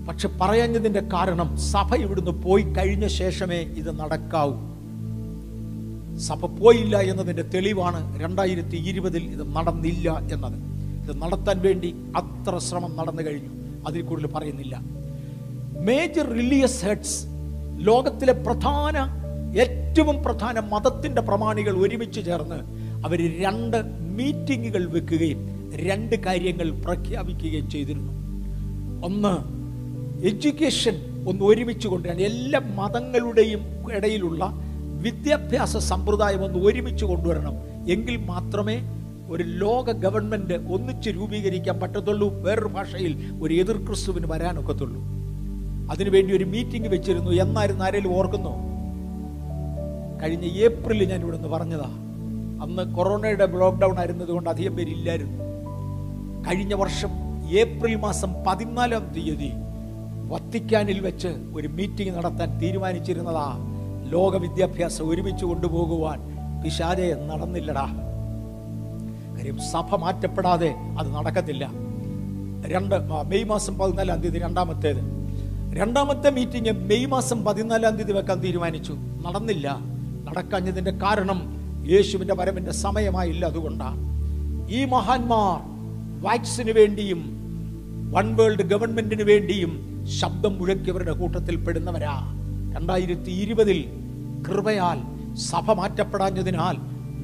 പക്ഷെ 0.08 0.30
പറയഞ്ഞതിന്റെ 0.42 1.00
കാരണം 1.00 1.58
സഭ 1.58 1.96
ഇവിടുന്ന് 1.96 2.32
പോയി 2.32 2.62
കഴിഞ്ഞ 2.62 3.08
ശേഷമേ 3.08 3.56
ഇത് 3.56 4.00
നടക്കാവൂ. 4.00 4.56
സഭ 6.18 6.46
പോയില്ല 6.46 6.98
എന്നതിന്റെ 6.98 7.42
തെളിവാണ് 7.42 8.24
രണ്ടായിരത്തി 8.24 8.76
ഇരുപതിൽ 8.76 9.24
ഇത് 9.24 9.56
നടന്നില്ല 9.56 10.18
എന്നത്. 10.18 10.58
ഇത് 11.04 11.22
നടത്താൻ 11.22 11.62
വേണ്ടി 11.62 11.96
അത്ര 12.18 12.58
ശ്രമം 12.58 12.96
നടന്നു 12.96 13.22
കഴിഞ്ഞു. 13.22 13.50
അതിൽ 13.88 14.02
കൂടുതൽ 14.02 14.28
പറയുന്നില്ല. 14.28 14.82
മേജർ 15.80 16.34
റിലീസ് 16.34 16.86
ഹെഡ്സ് 16.86 17.37
ലോകത്തിലെ 17.78 18.34
പ്രധാന 18.34 18.98
ഏറ്റവും 19.58 20.24
പ്രധാന 20.24 20.60
മതത്തിന്റെ 20.60 21.22
പ്രമാണികൾ 21.22 21.78
ഒരുമിച്ച് 21.78 22.26
ചേർന്ന് 22.26 22.56
അവർ 23.06 23.44
രണ്ട് 23.44 23.84
മീറ്റിങ്ങുകൾ 24.02 24.86
വെക്കുകയും 24.86 25.72
രണ്ട് 25.76 26.16
കാര്യങ്ങൾ 26.16 26.72
പ്രഖ്യാപിക്കുകയും 26.72 27.70
ചെയ്തിരുന്നു. 27.70 28.14
ഒന്ന് 29.06 29.58
എഡ്യൂക്കേഷൻ 30.26 31.26
ഒന്ന് 31.28 31.46
ഒരുമിച്ച് 31.46 31.88
കൊണ്ടുവരാൻ 31.88 32.22
എല്ലാ 32.22 32.60
മതങ്ങളുടെയും 32.60 33.60
ഇടയിലുള്ള 33.92 34.54
വിദ്യാഭ്യാസ 35.02 35.78
സമ്പ്രദായം 35.78 36.44
ഒന്ന് 36.44 36.60
ഒരുമിച്ച് 36.60 37.06
കൊണ്ടുവരണം. 37.06 37.54
എങ്കിൽ 37.90 38.18
മാത്രമേ 38.18 38.82
ഒരു 39.30 39.44
ലോക 39.44 39.92
ഗവൺമെന്റ് 39.92 40.54
ഒന്നിച്ച് 40.54 41.10
രൂപീകരിക്കാൻ 41.10 41.80
പറ്റത്തുള്ളൂ 41.80 42.42
വേറൊരു 42.42 42.68
ഭാഷയിൽ 42.68 43.34
ഒരു 43.42 43.54
എതിർ 43.54 43.86
ക്രിസ്തുവിന് 43.86 44.26
വരാനൊക്കത്തുള്ളൂ. 44.26 45.17
അതിനുവേണ്ടി 45.92 46.38
ഒരു 46.38 46.44
മീറ്റിംഗ് 46.44 46.88
വെച്ചിരുന്നു. 46.88 47.32
എന്നായിരുന്നു 47.32 47.86
ആരെങ്കിലും 47.86 48.18
ഓർക്കുന്നു? 48.18 48.54
കഴിഞ്ഞ 50.24 50.44
ഏപ്രിലിൽ 50.44 51.10
ഞാൻ 51.10 51.22
ഇവിടുന്ന് 51.22 51.48
പറഞ്ഞതാ. 51.48 51.90
അന്ന് 52.64 52.96
കൊറോണയുടെ 52.96 53.46
ലോക്ക്ഡൗൺ 53.46 54.00
ആയിരുന്നത് 54.00 54.28
കൊണ്ട് 54.28 54.50
അധികം 54.50 54.76
പേരില്ലായിരുന്നു 54.76 55.44
കഴിഞ്ഞ 56.50 56.74
വർഷം 56.74 57.10
ഏപ്രിൽ 57.50 57.96
മാസം 57.96 58.34
പതിനാലാം 58.48 59.14
തീയതി 59.14 59.52
വത്തിക്കാനിൽ 60.30 61.00
വെച്ച് 61.00 61.28
ഒരു 61.56 61.68
മീറ്റിംഗ് 61.68 62.18
നടത്താൻ 62.18 62.60
തീരുമാനിച്ചിരുന്നതാ. 62.60 63.54
ലോക 64.10 64.38
വിദ്യാഭ്യാസം 64.38 65.10
ഒരുമിച്ച് 65.10 65.46
കൊണ്ടുപോകുവാൻ 65.46 66.20
പിശാചെ 66.64 67.28
നടന്നില്ലടാ. 67.30 67.86
കാര്യം 69.38 69.58
സഭ 69.72 69.96
മാറ്റപ്പെടാതെ 69.96 70.76
അത് 71.00 71.16
നടക്കത്തില്ല. 71.16 71.72
രണ്ട് 72.66 72.96
മെയ് 73.28 73.44
മാസം 73.44 73.78
പതിനാലാം 73.78 74.22
തീയതി 74.22 74.40
രണ്ടാമത്തേത്. 74.40 75.27
രണ്ടാമത്തെ 75.74 76.30
മീറ്റിംഗ് 76.30 76.72
മെയ് 76.72 77.06
മാസം 77.06 77.46
പതിനാലാം 77.46 77.96
തീയതി 77.96 78.12
വെക്കാൻ 78.12 78.40
തീരുമാനിച്ചു. 78.40 78.94
നടന്നില്ല. 78.94 79.78
നടക്കാഞ്ഞതിന്റെ 80.24 80.92
കാരണം 80.92 81.58
യേശുവിന്റെ 81.90 82.34
വരവിന്റെ 82.34 82.72
സമയമായില്ല 82.72 83.46
അതുകൊണ്ടാണ്. 83.46 84.08
ഈ 84.72 84.86
മഹാന്മാർ 84.86 85.60
വാക്സിന് 86.22 86.72
വേണ്ടിയും 86.72 87.38
വൺ 88.12 88.36
വേൾഡ് 88.36 88.62
ഗവൺമെന്റിന് 88.62 89.24
വേണ്ടിയും 89.24 90.04
ശബ്ദം 90.20 90.58
മുഴക്കിയവരുടെ 90.58 91.12
കൂട്ടത്തിൽ 91.12 91.56
പെടുന്നവരാ. 91.56 92.34
രണ്ടായിരത്തി 92.76 93.32
ഇരുപതിൽ 93.32 93.86
കൃപയാൽ 94.50 94.98
സഭ 95.36 95.72
മാറ്റപ്പെടാഞ്ഞതിനാൽ 95.72 96.76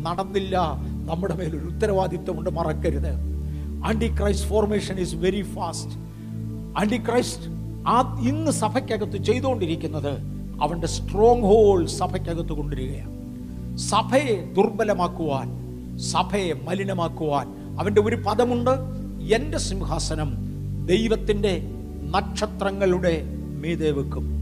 നടന്നില്ല. 0.03 0.57
നമ്മുടെ 1.09 1.33
മേലൊരു 1.33 1.65
ഉത്തരവാദിത്വമുണ്ട് 1.65 2.49
മറക്കരുത് 2.49 3.13
antichrist 4.19 4.49
formation 4.49 4.99
is 4.99 5.15
very 5.15 5.41
fast 5.41 5.91
antichrist 6.97 7.62
ആ 7.87 8.17
ഇന്ന് 8.27 8.51
സഭയ്ക്കകത്ത് 8.51 9.17
ചെയ്തുകൊണ്ടിരിക്കുന്നത് 9.23 10.17
അവന്റെ 10.61 10.87
സ്ട്രോങ് 10.87 11.41
ഹോൾ 11.41 11.85
സഭയ്ക്കകത്ത് 11.85 12.53
കൊണ്ടുവരികയാണ്. 12.53 13.13
സഭയെ 13.77 14.53
ദുർബലമാക്കുവാൻ 14.57 15.63
സഭയെ 15.97 16.53
മലിനമാക്കുവാൻ 16.53 17.77
അവന്റെ 17.79 18.01
ഒരു 18.01 18.15
പദമുണ്ട്. 18.15 18.69
എന്റെ 19.35 19.57
സിംഹാസനം 19.57 20.37
ദൈവത്തിന്റെ 20.85 21.63
നക്ഷത്രങ്ങളുടെ 22.09 23.23
മീതെ 23.61 23.91
വെക്കും. 23.91 24.33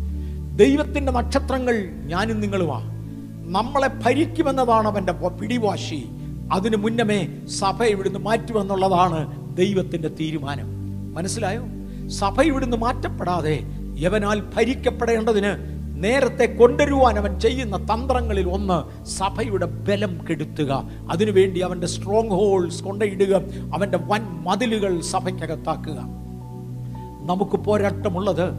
ദൈവത്തിന്റെ 0.56 1.12
നക്ഷത്രങ്ങൾ 1.12 1.90
ഞാനും 2.06 2.42
നിങ്ങളുമാണ് 2.42 2.92
നമ്മളെ 3.56 3.88
ഭരിക്കുമെന്നതാണ് 3.88 4.88
അവന്റെ 4.88 5.12
പിടിവാശി. 5.12 6.06
അതിനു 6.52 6.78
മുന്നമേ 6.78 7.28
സഭ 7.48 7.84
ഇവിടുന്ന് 7.84 8.20
മാറ്റുമെന്നുള്ളതാണ് 8.20 9.42
ദൈവത്തിന്റെ 9.58 10.08
തീരുമാനം. 10.08 10.68
മനസ്സിലായോ? 11.14 11.64
സഭ 12.12 12.42
ഇവിടുന്ന് 12.42 12.78
മാറ്റപ്പെടാതെ 12.78 13.60
യവനാൽ 14.00 14.44
ഭരിക്കപ്പെടേണ്ടതിന് 14.56 15.82
നേരത്തെ 16.04 16.46
കൊണ്ടുവരുവാൻ 16.46 17.18
അവൻ 17.18 17.40
ചെയ്യുന്ന 17.40 17.78
തന്ത്രങ്ങളിൽ 17.78 18.50
ഒന്ന് 18.50 19.06
സഭയുടെ 19.06 19.66
ബലം 19.66 20.26
കെടുത്തുക. 20.30 20.90
അതിനുവേണ്ടി 21.12 21.60
അവന്റെ 21.60 21.88
സ്ട്രോങ് 21.88 22.30
ഹോൾസ് 22.30 22.84
കൊണ്ടയിടുക. 22.84 23.36
അവന്റെ 23.74 23.98
വൻ 23.98 24.22
മതിലുകൾ 24.22 25.02
സഭയ്ക്കകത്താക്കുക. 25.02 25.98
നമുക്ക് 27.26 27.58
പോരാട്ടമുള്ളത് 27.58 28.50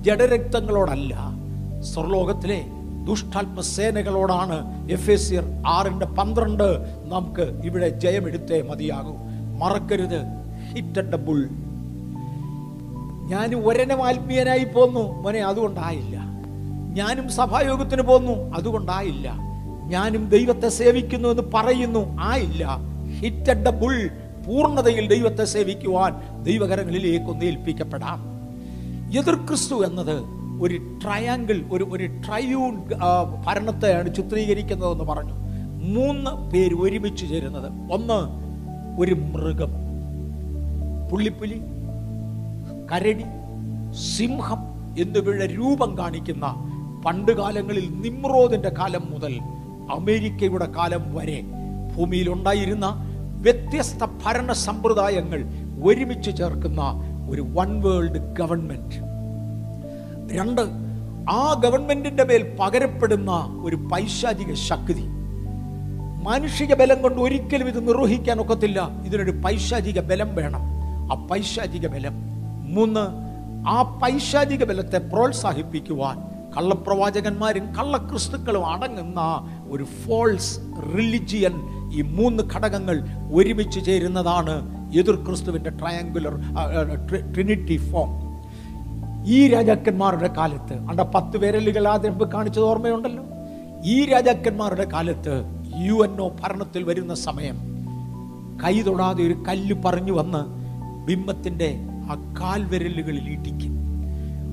ജഡരക്തങ്ങളോടല്ല. 0.00 1.18
സ്വർലോകത്തിലെ 1.80 2.64
ദുഷ്ടാത്മസേനകളോടാണ് 3.08 4.90
എഫ് 4.90 5.10
എസ് 5.10 5.30
സിയർ 5.30 5.44
ആറിന്റെ 5.66 6.06
പന്ത്രണ്ട്. 6.06 6.78
നമുക്ക് 7.08 7.60
ഇവിടെ 7.64 7.88
ജയമെടുത്തേ 7.88 8.62
മതിയാകൂ. 8.62 9.16
മറക്കരുത്. 9.58 10.20
ഹിറ്റ് 10.74 11.16
ബുൾ 11.16 11.48
ഞാൻ 13.22 13.54
ഒരനം 13.54 14.06
ആത്മീയനായി 14.06 14.64
പോന്നു. 14.64 15.22
മോനെ 15.22 15.40
അതുകൊണ്ടായില്ല. 15.40 16.16
ഞാനും 16.94 17.28
സഭായോഗത്തിന് 17.28 18.02
പോന്നു. 18.02 18.32
അതുകൊണ്ടായില്ല. 18.32 19.32
ഞാനും 19.84 20.28
ദൈവത്തെ 20.28 20.68
സേവിക്കുന്നു 20.68 21.28
എന്ന് 21.28 21.42
പറയുന്നു. 21.54 22.16
ആയില്ല. 22.20 22.78
ഹിറ്റ് 23.18 23.52
ദ 23.52 23.68
ബുൾ 23.68 24.10
പൂർണതയിൽ 24.46 25.08
ദൈവത്തെ 25.08 25.44
സേവിക്കുവാൻ 25.44 26.42
ദൈവകരങ്ങളിലേക്ക് 26.42 27.26
ഒന്ന് 27.26 27.44
ഏൽപ്പിക്കപ്പെടാം. 27.44 28.32
എതിർ 29.18 29.34
ക്രിസ്തു 29.34 29.86
എന്നത് 29.86 30.24
ഒരു 30.62 30.98
ട്രയാങ്കിൾ 31.04 31.62
ഒരു 31.72 31.88
ഒരു 31.92 32.06
ട്രയൂൺ 32.06 32.82
ഭരണത്തെയാണ് 33.46 34.14
ചിത്രീകരിക്കുന്നതെന്ന് 34.14 35.04
പറഞ്ഞു. 35.04 35.32
മൂന്ന് 35.84 36.50
പേര് 36.50 36.74
ഒരുമിച്ച് 36.74 37.28
ചേരുന്നത്. 37.28 37.92
ഒന്ന് 37.92 38.42
ഒരു 39.00 39.14
മൃഗം. 39.14 39.70
പുള്ളിപ്പുലി. 41.10 41.60
കരടി 42.92 43.24
സിംഹം 44.16 44.58
എന്നിവയുടെ 44.98 45.46
രൂപം 45.46 45.98
കാണിക്കുന്ന 45.98 46.46
പണ്ടുകാലങ്ങളിൽ 47.06 47.90
നിമ്രോദിന്റെ 47.90 48.68
കാലം 48.68 49.02
മുതൽ 49.10 49.38
അമേരിക്കയുടെ 49.92 50.66
കാലം 50.66 51.14
വരെ 51.14 51.42
ഭൂമിയിൽ 51.96 52.30
ഉണ്ടായിരുന്ന 52.30 52.86
വ്യത്യസ്ത 53.40 54.04
ഭരണ 54.04 54.52
സമ്പ്രദായങ്ങൾ 54.52 55.44
ഒരുമിച്ച് 55.84 56.36
ചേർക്കുന്ന 56.36 56.80
ഒരു 57.30 57.40
വൺ 57.40 57.82
വേൾഡ് 57.82 58.34
ഗവൺമെന്റ് 58.34 58.94
രണ്ട് 60.32 60.60
ആ 61.30 61.60
ഗവൺമെന്റിന്റെ 61.64 62.24
മേൽ 62.24 62.56
പകരപ്പെടുന്ന 62.60 63.60
ഒരു 63.64 63.76
പൈശാചിക 63.76 64.54
ശക്തി. 64.54 65.04
മാനുഷിക 66.24 66.74
ബലം 66.74 67.02
കൊണ്ട് 67.02 67.20
ഒരിക്കലും 67.20 67.68
ഇത് 67.68 67.88
നിർവഹിക്കാൻ 67.88 68.40
ഒക്കത്തില്ല. 68.40 69.02
ഇതിനൊരു 69.06 69.30
പൈശാചിക 69.30 70.00
ബലം 70.00 70.34
വേണം. 70.34 70.60
ആ 71.12 71.26
പൈശാചിക 71.30 71.86
ബലം 71.86 72.31
മൂന്ന് 72.72 73.04
ആ 73.68 73.98
പൈശാചിക 74.02 74.64
ബലത്തെ 74.64 74.98
പ്രോത്സാഹിപ്പിക്കുവാൻ 75.12 76.16
കള്ളപ്രവാചകന്മാരും 76.56 77.66
കള്ളക്രിസ്തുക്കളും 77.76 78.66
അടങ്ങുന്ന 78.66 79.20
ഒരു 79.68 79.84
ഫോൾസ് 80.00 80.52
റിലിജിയൻ 80.96 81.54
ഈ 81.92 82.02
മൂന്ന് 82.10 82.42
ഘടകങ്ങൾ 82.54 82.96
ഒരുമിച്ച് 83.32 83.84
ചേരുന്നതാണ് 83.84 84.54
എതിർ 84.98 85.16
ക്രിസ്തുവിന്റെ 85.26 85.70
ട്രയാങ്കുലർ 85.70 86.34
ട്രിനിറ്റി 87.32 87.76
ഫോം 87.90 88.10
ഈ 89.26 89.48
രാജാക്കന്മാരുടെ 89.48 90.28
കാലത്ത് 90.36 90.74
അണ്ട 90.90 91.00
പത്ത് 91.14 91.36
വിരലുകൾ 91.36 91.88
ആദ്യം 91.88 92.32
കാണിച്ചത് 92.34 92.64
ഓർമ്മയുണ്ടല്ലോ? 92.64 93.24
ഈ 93.84 94.04
രാജാക്കന്മാരുടെ 94.04 94.84
കാലത്ത് 94.92 95.34
യു 95.84 96.04
എൻ 96.04 96.20
ഒ 96.20 96.28
ഭരണത്തിൽ 96.40 96.82
വരുന്ന 96.82 97.14
സമയം 97.20 97.56
കൈ 98.64 98.80
തൊടാതെ 98.80 99.22
ഒരു 99.22 99.44
കല്ല് 99.48 99.74
പറഞ്ഞു 99.84 100.12
വന്ന് 100.12 100.42
ബിംബത്തിന്റെ 101.06 101.70
ആ 102.10 102.34
കാൽവിരലുകളിൽ 102.40 103.30
ഇടിക്കും. 103.30 103.82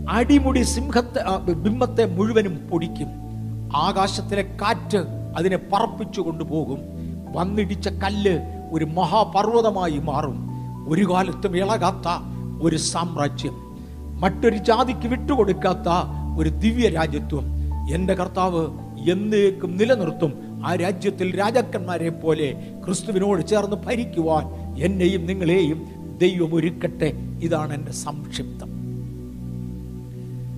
അടിമുടി 0.10 0.62
സിംഹത്തെ 0.62 1.54
ബിംബത്തെ 1.54 2.06
മുഴുവനും 2.06 2.56
പൊടിക്കും. 2.72 3.08
ആകാശത്തിലെ 3.76 4.42
കാറ്റ് 4.62 4.98
അതിനെ 5.38 5.58
പറപ്പിച്ചു 5.58 6.22
കൊണ്ടുപോകും. 6.22 6.80
വന്നിടിച്ച 7.36 7.88
കല്ല് 7.88 8.40
ഒരു 8.72 8.86
മഹാപർവതമായി 8.86 9.98
മാറും. 9.98 10.50
ഒരു 10.90 11.14
കാലത്തും 11.14 11.58
ഇളകാത്ത 11.58 12.08
ഒരു 12.62 12.76
സാമ്രാജ്യം. 12.76 13.78
മറ്റൊരു 14.20 14.58
ജാതിക്ക് 14.58 15.08
വിട്ടുകൊടുക്കാത്ത 15.08 15.88
ഒരു 16.38 16.50
ദിവ്യ 16.50 16.90
രാജ്യത്വം. 16.90 17.46
എന്റെ 17.94 18.14
കർത്താവ് 18.14 18.68
എന്നേക്കും 19.12 19.78
നിലനിർത്തും. 19.78 20.64
ആ 20.68 20.76
രാജ്യത്തിൽ 20.76 21.40
രാജാക്കന്മാരെ 21.40 22.10
പോലെ 22.10 22.76
ക്രിസ്തുവിനോട് 22.86 23.48
ചേർന്ന് 23.48 23.76
ഭരിക്കുവാൻ 23.76 24.46
എന്നെയും 24.80 25.26
നിങ്ങളെയും 25.26 25.88
ദൈവം 26.20 26.56
ഒരുക്കട്ടെ 26.56 27.14
ഇതാണ് 27.42 27.74
എന്റെ 27.74 27.92
സംക്ഷിപ്തം. 27.92 28.70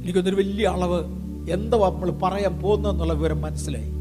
എനിക്കൊന്നൊരു 0.03 0.35
വലിയ 0.35 0.67
അളവ് 0.67 1.03
എന്താ 1.49 1.77
നമ്മൾ 1.77 2.09
പറയാൻ 2.09 2.61
പോകുന്നതെന്നുള്ള 2.61 3.13
വിവരം 3.13 3.41
മനസ്സിലായി. 3.41 3.91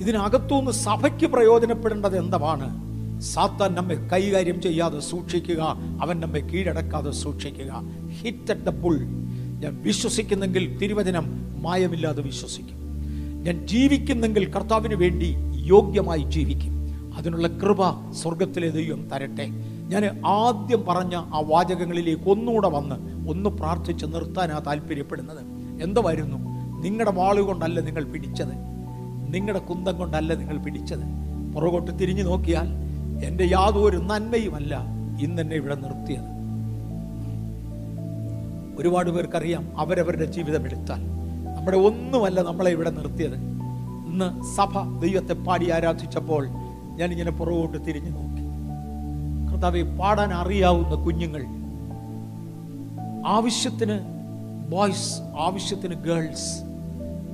ഇതിനകത്തുനിന്ന് 0.00 0.70
സഭയ്ക്ക് 0.70 1.26
പ്രയോജനപ്പെടേണ്ടത് 1.26 2.18
എന്താണ് 2.18 2.84
സാത്താൻ 3.20 3.74
നമ്മെ 3.74 3.94
കൈകാര്യം 3.94 4.62
ചെയ്യാതെ 4.62 5.00
സൂക്ഷിക്കുക 5.00 5.76
അവൻ 6.02 6.20
നമ്മെ 6.20 6.40
കീഴടക്കാതെ 6.40 7.10
സൂക്ഷിക്കുക. 7.10 7.82
ഹിറ്റ് 8.08 8.52
അറ്റ് 8.52 8.64
ദ 8.64 8.68
പുൾ 8.68 8.96
ഞാൻ 9.60 9.82
വിശ്വസിക്കുന്നെങ്കിൽ 9.82 10.78
തിരുവചനം 10.78 11.24
മായമില്ലാതെ 11.62 12.22
വിശ്വസിക്കും. 12.22 12.76
ഞാൻ 13.42 13.66
ജീവിക്കുന്നെങ്കിൽ 13.66 14.52
കർത്താവിന് 14.52 14.94
വേണ്ടി 14.94 15.34
യോഗ്യമായി 15.56 16.22
ജീവിക്കും. 16.22 16.72
അതിനുള്ള 17.16 17.48
കൃപ 17.48 18.12
സ്വർഗത്തിലെ 18.12 18.68
ദൈവം 18.68 19.08
തരട്ടെ. 19.08 19.48
ഞാൻ 19.88 20.22
ആദ്യം 20.26 20.84
പറഞ്ഞ 20.88 21.14
ആ 21.14 21.42
വാചകങ്ങളിലേക്ക് 21.46 22.30
ഒന്നുകൂടെ 22.30 22.68
വന്ന് 22.68 22.96
ഒന്ന് 23.30 23.50
പ്രാർത്ഥിച്ച് 23.50 24.06
നിർത്താനാ 24.06 24.58
താല്പര്യപ്പെടുന്നത്. 24.58 25.42
എന്തായിരുന്നു 25.82 26.36
നിങ്ങളുടെ 26.82 27.16
വാളുകൊണ്ടല്ല 27.16 27.80
നിങ്ങൾ 27.80 28.04
പിടിച്ചത്. 28.04 28.54
നിങ്ങളുടെ 29.34 29.58
കുന്തം 29.58 29.98
കൊണ്ടല്ല 29.98 30.34
നിങ്ങൾ 30.34 30.58
പിടിച്ചത്. 30.58 31.04
പുറകോട്ട് 31.54 31.98
തിരിഞ്ഞു 31.98 32.22
നോക്കിയാൽ 32.22 32.68
എന്റെ 33.24 33.44
യാതൊരു 33.44 33.96
നന്മയുമല്ല 33.96 34.84
ഇന്ന് 34.84 35.24
ഇന്നെന്നെ 35.24 35.56
ഇവിടെ 35.56 35.74
നിർത്തിയത്. 35.74 36.30
ഒരുപാട് 38.78 39.10
പേർക്കറിയാം 39.10 39.80
അവരവരുടെ 39.80 40.24
ജീവിതം 40.24 40.64
എടുത്താൽ. 40.64 41.00
നമ്മുടെ 41.56 41.76
ഒന്നുമല്ല 41.76 42.42
നമ്മളെ 42.42 42.70
ഇവിടെ 42.70 42.90
നിർത്തിയത്. 42.90 43.34
ഇന്ന് 44.08 44.42
സഭ 44.56 45.00
ദൈവത്തെ 45.00 45.34
പാടി 45.34 45.70
ആരാധിച്ചപ്പോൾ 45.70 46.46
ഞാൻ 46.46 46.98
ഞാനിങ്ങനെ 46.98 47.30
പുറകോട്ട് 47.30 47.78
തിരിഞ്ഞു 47.86 48.23
കർത്താവെ 49.64 49.96
പാടാൻ 49.96 50.32
അറിയാവുന്ന 50.32 50.94
കുഞ്ഞുങ്ങൾ. 50.94 51.42
ആവശ്യത്തിന് 53.26 53.98
ബോയ്സ് 54.70 55.20
ആവശ്യത്തിന് 55.38 55.94
ഗേൾസ് 55.94 56.62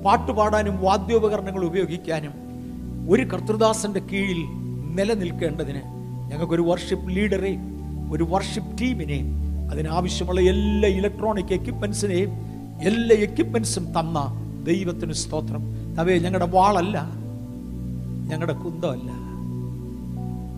പാട്ടുപാടാനും 0.05 0.81
വാദ്യോപകരണങ്ങൾ 0.81 1.65
ഉപയോഗിക്കാനും 1.65 2.31
ഒരു 3.09 3.23
കർത്തൃദാസന്റെ 3.23 3.99
കീഴിൽ 3.99 4.39
നിലനിൽക്കേണ്ടതിന് 4.95 5.81
ഞങ്ങൾക്കൊരു 6.31 6.61
വർഷിപ്പ് 6.61 7.15
ലീഡറെ 7.15 7.57
ഒരു 8.11 8.23
വർഷിപ്പ് 8.23 8.81
ടീമിനെ 8.81 9.19
അതിനാവശ്യമുള്ള 9.71 10.41
എല്ലാ 10.41 10.89
ഇലക്ട്രോണിക് 10.89 11.53
എക്യുപ്മെന്റ്സിനെയും 11.53 12.29
എല്ലാ 12.81 13.17
എക്യുപ്മെന്റ്സും 13.17 13.85
തന്ന 13.99 14.19
ദൈവത്തിന് 14.67 15.13
സ്തോത്രം. 15.13 15.63
തവേ 15.95 16.17
ഞങ്ങളുടെ 16.17 16.51
വാളല്ല 16.51 17.09
ഞങ്ങളുടെ 18.27 18.53
കുന്തമല്ല. 18.53 19.11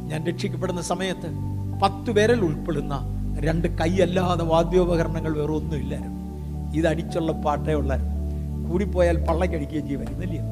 ഞാൻ 0.09 0.25
രക്ഷിക്കപ്പെടുന്ന 0.25 0.81
സമയത്ത് 0.81 1.52
പത്ത് 1.83 2.11
പേരിൽ 2.11 2.41
ഉൾപ്പെടുന്ന 2.41 2.93
രണ്ട് 3.39 3.67
കൈയല്ലാതെ 3.79 4.43
വാദ്യോപകരണങ്ങൾ 4.43 5.33
വേറെ 5.37 5.53
ഒന്നുമില്ലായിരുന്നു. 5.53 6.19
ഇതടിച്ചുള്ള 6.77 7.31
പാട്ടേ 7.31 7.73
ഉള്ളായിരുന്നു. 7.73 8.13
കൂടിപ്പോയാൽ 8.69 9.17
പള്ളക്കടിക്കുകയും 9.27 9.87
ചെയ്യുമായിരുന്നില്ലയോ 9.87 10.45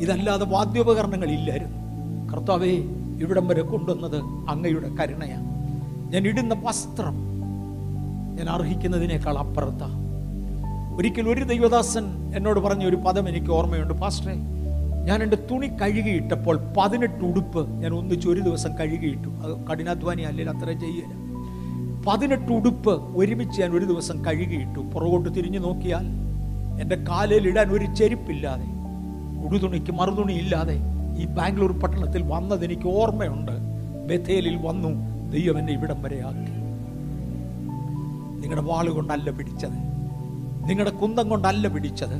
ഇതല്ലാതെ 0.00 0.44
വാദ്യോപകരണങ്ങൾ 0.44 1.30
ഇല്ലായിരുന്നു. 1.30 1.78
കർത്താവേ 2.32 2.72
ഇവിടം 3.22 3.48
വരെ 3.48 3.62
കൊണ്ടുവന്നത് 3.62 4.16
അങ്ങയുടെ 4.50 4.88
കരുണയാണ്. 4.88 5.48
ഞാൻ 6.12 6.22
ഇടുന്ന 6.26 6.54
വസ്ത്രം 6.64 7.16
ഞാൻ 8.36 8.48
അർഹിക്കുന്നതിനേക്കാൾ 8.50 9.38
അപ്പുറത്താണ് 9.38 9.96
ഒരിക്കൽ 10.98 11.28
ഒരു 11.28 11.44
ദൈവദാസൻ 11.44 12.04
എന്നോട് 12.36 12.60
പറഞ്ഞ 12.60 12.84
ഒരു 12.84 12.96
പദം 12.96 13.28
എനിക്ക് 13.28 13.50
ഓർമ്മയുണ്ട് 13.50 13.94
പാസ്റ്ററെ. 13.94 14.36
ഞാൻ 15.08 15.22
എന്റെ 15.22 15.36
തുണി 15.50 15.66
കഴുകിയിട്ടപ്പോൾ 15.66 16.56
പതിനെട്ട് 16.76 17.24
ഉടുപ്പ് 17.24 17.70
ഞാൻ 17.82 17.92
ഒന്നിച്ച് 17.94 18.28
ഒരു 18.28 18.40
ദിവസം 18.40 18.78
കഴുകിയിട്ടു. 18.78 19.28
അത് 19.28 19.66
കഠിനാധ്വാനി 19.66 20.22
അല്ലെങ്കിൽ 20.22 20.54
അത്ര 20.56 20.72
ചെയ്യില്ല 20.72 21.14
പതിനെട്ട് 22.06 22.52
ഉടുപ്പ് 22.52 23.16
ഒരുമിച്ച് 23.16 23.60
ഞാൻ 23.60 23.70
ഒരു 23.70 23.84
ദിവസം 23.84 24.24
കഴുകിയിട്ടു. 24.24 24.80
പുറകോട്ട് 24.80 25.34
തിരിഞ്ഞു 25.34 25.58
നോക്കിയാൽ 25.58 26.06
എന്റെ 26.80 26.96
കാലിൽ 27.08 27.48
ഇടാൻ 27.48 27.70
ഒരു 27.70 27.94
ചെരുപ്പില്ലാതെ 27.94 28.68
ഉടുതുണിക്ക് 29.46 29.92
മറുതുണി 29.92 30.32
ഇല്ലാതെ 30.32 30.76
ഈ 31.22 31.26
ബാംഗ്ലൂർ 31.26 31.72
പട്ടണത്തിൽ 31.72 32.22
വന്നത് 32.22 32.64
എനിക്ക് 32.64 32.88
ഓർമ്മയുണ്ട്. 32.88 33.52
ബഥേലിൽ 34.08 34.56
വന്നു 34.66 34.88
ദൈവം 35.30 35.58
എന്നെ 35.58 35.72
ഇവിടം 35.72 36.02
വരെ 36.02 36.20
ആക്കി. 36.26 36.54
നിങ്ങളുടെ 38.42 38.66
വാളുകൊണ്ടല്ല 38.66 39.30
പിടിച്ചത്. 39.30 39.78
നിങ്ങളുടെ 40.68 40.90
കുന്തം 40.90 41.28
കൊണ്ടല്ല 41.28 41.68
പിടിച്ചത്. 41.68 42.18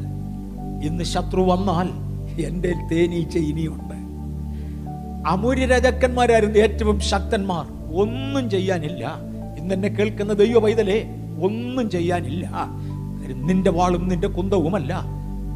ഇന്ന് 0.87 1.05
ശത്രു 1.05 1.41
വന്നാൽ 1.41 2.08
എന്റെ 2.41 2.75
തേനീച്ച 2.93 3.37
ഇനിയുണ്ട്. 3.37 3.95
അമൂര്യ 5.29 5.67
രാജാക്കന്മാരായിരുന്നു 5.67 6.59
ഏറ്റവും 6.59 7.01
ശക്തന്മാർ. 7.01 7.67
ഒന്നും 7.97 8.51
ചെയ്യാനില്ല. 8.51 9.17
ഇന്ന് 9.59 9.75
എന്നെ 9.75 9.89
കേൾക്കുന്ന 9.89 10.33
ദൈവ 10.33 10.59
പൈതലേ 10.59 11.05
ഒന്നും 11.43 11.91
ചെയ്യാനില്ല. 11.91 12.51
നിന്റെ 13.33 13.71
വാളും 13.71 14.09
നിന്റെ 14.09 14.29
കുന്തവുമല്ല. 14.29 15.05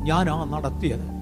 ഞാൻ 0.04 0.30
ആ 0.30 0.44
നടത്തിയത്. 0.44 1.12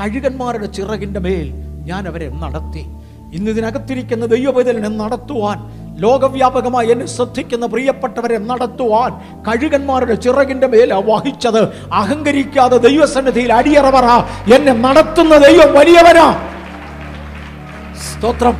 കഴുകന്മാരുടെ 0.00 0.66
ചിറകിന്റെ 0.66 1.20
മേൽ 1.20 1.52
ഞാൻ 1.84 2.08
അവരെ 2.08 2.30
നടത്തി. 2.30 2.86
ഇന്ന് 3.32 3.50
ഇതിനകത്തിരിക്കുന്ന 3.50 4.26
ദൈവ 4.26 4.50
പൈതലിനെ 4.50 4.88
നടത്തുവാൻ 4.88 5.58
ലോകവ്യാപകമായി 6.00 6.88
എന്നെ 6.88 7.06
ശ്രദ്ധിക്കുന്ന 7.06 7.66
പ്രിയപ്പെട്ടവരെ 7.66 8.38
നടത്തുവാൻ 8.38 9.12
കഴുകന്മാരുടെ 9.48 10.14
ചിറകിന്റെ 10.14 10.66
മേൽ 10.66 10.92
വഹിച്ചത്. 10.92 11.62
അഹങ്കരിക്കാതെ 11.92 12.76
ദൈവസന്നിധിയിൽ 12.76 13.52
അടിയറവറ. 13.52 14.04
എന്നെ 14.54 14.72
നടത്തുന്ന 14.72 15.36
ദൈവം 15.36 15.74
വലിയവനാ. 15.74 16.48
സ്തോത്രം. 17.96 18.56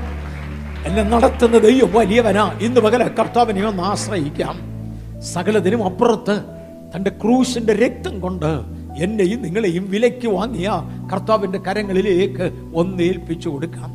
എന്നെ 0.87 1.03
നടത്തുന്ന 1.03 1.59
ദൈവം 1.59 1.93
വലിയവനാ. 1.93 2.59
ഇന്ന് 2.61 2.81
പകല 2.81 3.09
കർത്താവിനെ 3.09 3.67
ഒന്ന് 3.67 3.83
ആശ്രയിക്കാം. 3.83 4.61
സകലതിനും 5.21 5.85
അപ്പുറത്ത് 5.85 6.41
തന്റെ 6.97 7.11
ക്രൂശിന്റെ 7.11 7.73
രക്തം 7.75 8.21
കൊണ്ട് 8.21 8.81
എന്നെയും 8.99 9.43
നിങ്ങളെയും 9.43 9.91
വിലയ്ക്ക് 9.91 10.29
വാങ്ങിയ 10.29 10.71
കർത്താവിന്റെ 11.13 11.59
കരങ്ങളിലേക്ക് 11.59 12.53
ഒന്നേൽപ്പിച്ചു 12.75 13.49
കൊടുക്കാം. 13.49 13.91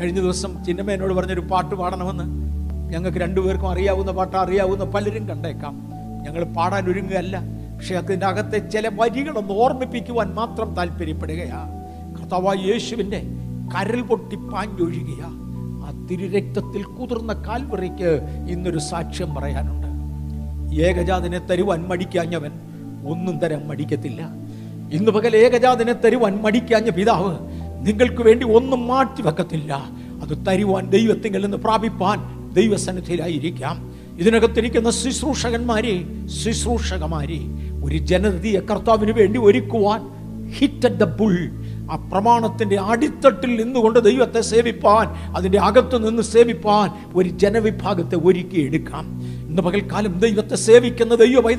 കഴിഞ്ഞ 0.00 0.20
ദിവസം 0.20 0.64
ചിന്നമ്മ 0.64 0.90
എന്നോട് 0.90 1.14
പറഞ്ഞൊരു 1.14 1.40
പാട്ട് 1.40 1.74
പാടണമെന്ന്. 1.74 2.49
ഞങ്ങൾക്ക് 2.90 3.18
രണ്ടുപേർക്കും 3.18 3.70
അറിയാവുന്ന 3.70 4.12
പാട്ട് 4.12 4.36
അറിയാവുന്ന 4.36 4.84
പലരും 4.84 5.28
കണ്ടേക്കാം. 5.28 5.90
ഞങ്ങൾ 6.22 6.44
പാടാൻ 6.44 6.86
ഒരുങ്ങുകയല്ല. 6.86 7.40
പക്ഷെ 7.76 7.94
അതിന്റെ 7.94 8.26
അകത്തെ 8.26 8.58
ചില 8.58 8.90
വരികളൊന്ന് 9.00 9.52
ഓർമ്മിപ്പിക്കുവാൻ 9.52 10.34
മാത്രം 10.34 10.74
താല്പര്യപ്പെടുകയാ. 10.74 11.66
കർത്താവായ 12.20 12.56
യേശുവിന്റെ 12.56 13.22
കരൽ 13.74 14.02
പൊട്ടി 14.02 14.36
പാഞ്ഞൊഴുകിയ. 14.36 15.22
ആ 15.84 16.06
തിരുരക്തത്തിൽ 16.10 16.82
കുതിർന്ന 16.82 17.32
കാൽവറിക്ക് 17.32 18.20
ഇന്നൊരു 18.48 18.78
സാക്ഷ്യം 18.78 19.34
പറയാനുണ്ട്. 19.34 19.86
ഏകജാതിനെ 20.80 21.38
തരുവാൻ 21.38 21.88
മടിക്കാഞ്ഞവൻ 21.88 22.50
ഒന്നും 23.08 23.38
തരാൻ 23.38 23.68
മടിക്കത്തില്ല. 23.68 24.28
ഇന്ന് 24.92 25.10
പകൽ 25.10 25.36
ഏകജാതിനെ 25.36 25.92
തരുവാൻ 25.92 26.42
മടിക്കാഞ്ഞ 26.42 26.90
പിതാവ് 26.90 27.36
നിങ്ങൾക്ക് 27.86 28.22
വേണ്ടി 28.22 28.52
ഒന്നും 28.52 28.86
മാറ്റി 28.86 29.22
വെക്കത്തില്ല. 29.22 29.72
അത് 30.22 30.46
തരുവാൻ 30.48 30.90
ദൈവത്തിങ്കിൽ 30.90 31.42
നിന്ന് 31.42 31.56
പ്രാപിപ്പാൻ 31.56 32.39
ദൈവസന്നിധിയിലായിരിക്കാം. 32.52 33.76
ഇതിനകത്തിരിക്കുന്ന 34.18 34.90
ശുശ്രൂഷകന്മാരെ 34.90 36.04
ശുശ്രൂഷകമാരെ 36.26 37.40
ഒരു 37.84 37.96
ജനതയെ 37.96 38.60
കർത്താവിന് 38.60 39.12
വേണ്ടി 39.12 39.38
ഒരുക്കുവാൻ 39.38 40.20
ഹിറ്റ് 40.50 40.86
അറ്റ് 40.86 40.96
ദ 40.96 41.04
ബുൾ 41.04 41.36
ആ 41.92 41.96
പ്രമാണത്തിന്റെ 41.96 42.80
അടിത്തട്ടിൽ 42.80 43.62
നിന്നുകൊണ്ട് 43.62 43.98
ദൈവത്തെ 43.98 44.40
സേവിപ്പാൻ 44.40 45.34
അതിന്റെ 45.36 45.58
അകത്തു 45.58 45.96
നിന്ന് 45.96 46.22
സേവിപ്പാൻ 46.22 46.90
ഒരു 47.14 47.28
ജനവിഭാഗത്തെ 47.28 48.16
ഒരുക്കിയെടുക്കാം. 48.16 49.04
ഇന്ന് 49.50 49.62
പകൽക്കാലം 49.62 50.18
ദൈവത്തെ 50.18 50.54
സേവിക്കുന്ന 50.54 51.14
ദൈവ 51.14 51.52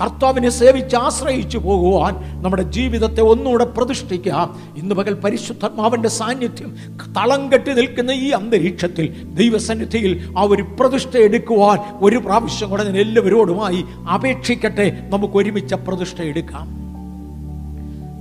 കർത്താവിനെ 0.00 0.50
സേവിച്ച് 0.50 0.96
ആശ്രയിച്ചു 0.96 1.58
പോകുവാൻ 1.58 2.42
നമ്മുടെ 2.42 2.62
ജീവിതത്തെ 2.62 3.20
ഒന്നുകൂടെ 3.20 3.64
പ്രതിഷ്ഠിക്കാം 3.64 4.74
ഇന്ന് 4.76 4.94
പകൽ 4.94 5.14
പരിശുദ്ധാത്മാവിന്റെ 5.14 6.08
സാന്നിധ്യം 6.08 6.76
തളം 7.16 7.52
കെട്ടി 7.52 7.72
നിൽക്കുന്ന 7.72 8.10
ഈ 8.10 8.30
അന്തരീക്ഷത്തിൽ 8.30 9.24
ദൈവസന്നിധിയിൽ 9.34 10.34
ആ 10.38 10.42
ഒരു 10.42 10.62
പ്രതിഷ്ഠ 10.62 11.16
എടുക്കുവാൻ 11.16 11.78
ഒരു 12.00 12.16
പ്രാവശ്യം 12.16 12.70
കൂടെ 12.70 12.84
ഞാൻ 12.84 12.98
എല്ലാവരോടുമായി 12.98 13.84
അപേക്ഷിക്കട്ടെ. 14.14 15.08
നമുക്ക് 15.08 15.34
ഒരുമിച്ച് 15.34 15.74
പ്രതിഷ്ഠ 15.74 16.22
എടുക്കാം. 16.22 16.66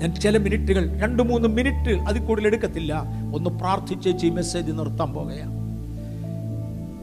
ഞാൻ 0.01 0.15
ചില 0.15 0.37
മിനിറ്റുകൾ 0.37 0.99
രണ്ട് 0.99 1.23
മൂന്ന് 1.23 1.47
മിനിറ്റ് 1.47 2.01
അതിൽ 2.01 2.21
കൂടുതൽ 2.21 2.47
എടുക്കത്തില്ല. 2.47 3.03
ഒന്ന് 3.35 3.49
പ്രാർത്ഥിച്ചേച്ച് 3.49 4.25
ഈ 4.25 4.29
മെസ്സേജ് 4.29 4.71
നിർത്താൻ 4.71 5.13
പോകുകയാണ് 5.13 5.60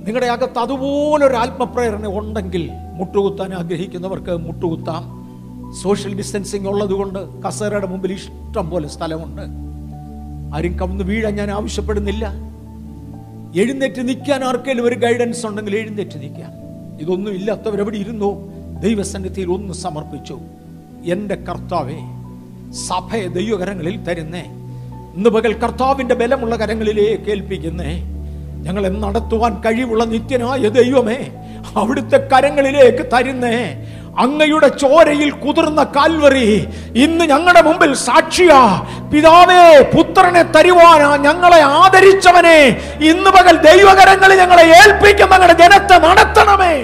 നിങ്ങളുടെ 0.04 0.26
അകത്ത് 0.26 0.58
അതുപോലൊരു 0.58 1.34
ആത്മപ്രേരണ 1.34 2.06
ഉണ്ടെങ്കിൽ 2.06 2.70
മുട്ടുകുത്താൻ 2.94 3.54
ആഗ്രഹിക്കുന്നവർക്ക് 3.54 4.36
മുട്ടുകുത്താം. 4.36 5.18
സോഷ്യൽ 5.82 6.16
ഡിസ്റ്റൻസിങ് 6.16 6.66
ഉള്ളതുകൊണ്ട് 6.66 7.42
കസേരയുടെ 7.42 7.86
മുമ്പിൽ 7.86 8.12
ഇഷ്ടം 8.12 8.70
പോലെ 8.70 8.88
സ്ഥലമുണ്ട്. 8.88 9.42
ആരും 10.56 10.78
കവന്ന് 10.78 11.04
വീഴാൻ 11.04 11.36
ഞാൻ 11.36 11.50
ആവശ്യപ്പെടുന്നില്ല. 11.50 12.32
എഴുന്നേറ്റ് 13.56 14.08
നിൽക്കാൻ 14.08 14.44
ആർക്കെങ്കിലും 14.44 14.84
ഒരു 14.84 14.94
ഗൈഡൻസ് 14.94 15.46
ഉണ്ടെങ്കിൽ 15.46 15.76
എഴുന്നേറ്റ് 15.76 16.20
നിൽക്കാം. 16.20 16.50
ഇതൊന്നും 17.00 17.32
ഇല്ലാത്തവർ 17.32 17.80
എവിടെ 17.80 17.96
ഇരുന്നോ? 17.96 18.38
ദൈവസന്നിധിയിൽ 18.80 19.52
ഒന്ന് 19.52 19.74
സമർപ്പിച്ചു. 19.74 20.38
എന്റെ 21.04 21.34
കർത്താവേ 21.34 21.98
സഭയെ 22.72 23.26
ദൈവകരങ്ങളിൽ 23.26 24.04
തരുന്നേ. 24.04 24.44
ഇന്ന് 25.16 25.30
പകൽ 25.30 25.52
കർത്താവിന്റെ 25.52 26.14
ബലമുള്ള 26.14 26.56
കരങ്ങളിലേക്ക് 26.56 27.30
ഏൽപ്പിക്കുന്നേ 27.30 28.17
ഞങ്ങളെ 28.64 28.88
നടത്തുവാൻ 28.88 29.62
കഴിവുള്ള 29.66 30.04
നിത്യനായ 30.04 30.68
ദൈവമേ 30.68 31.30
അവിടുത്തെ 31.76 32.28
കരങ്ങളിലേക്ക് 32.32 33.06
തരുന്നേ. 33.12 33.58
അങ്ങയുടെ 34.18 34.68
ചോരയിൽ 34.68 35.30
കുതിർന്ന 35.30 35.84
കാൽവറി 35.84 36.66
ഇന്ന് 36.94 37.24
ഞങ്ങളുടെ 37.24 37.62
മുമ്പിൽ 37.62 37.94
സാക്ഷിയാ. 37.94 38.82
പിതാവേ 39.12 39.90
പുത്രനെ 39.94 40.42
തരുവാനാ 40.42 41.16
ഞങ്ങളെ 41.16 41.60
ആദരിച്ചവനെ. 41.60 42.58
ഇന്ന് 43.10 43.30
പകൽ 43.30 43.56
ദൈവകരങ്ങളിൽ 43.56 44.38
ഞങ്ങളെ 44.38 44.62
ഏൽപ്പിക്കും 44.62 45.30
ഞങ്ങളുടെ 45.30 45.52
ജനത്തെ 45.52 45.98
നടത്തണമേ. 45.98 46.74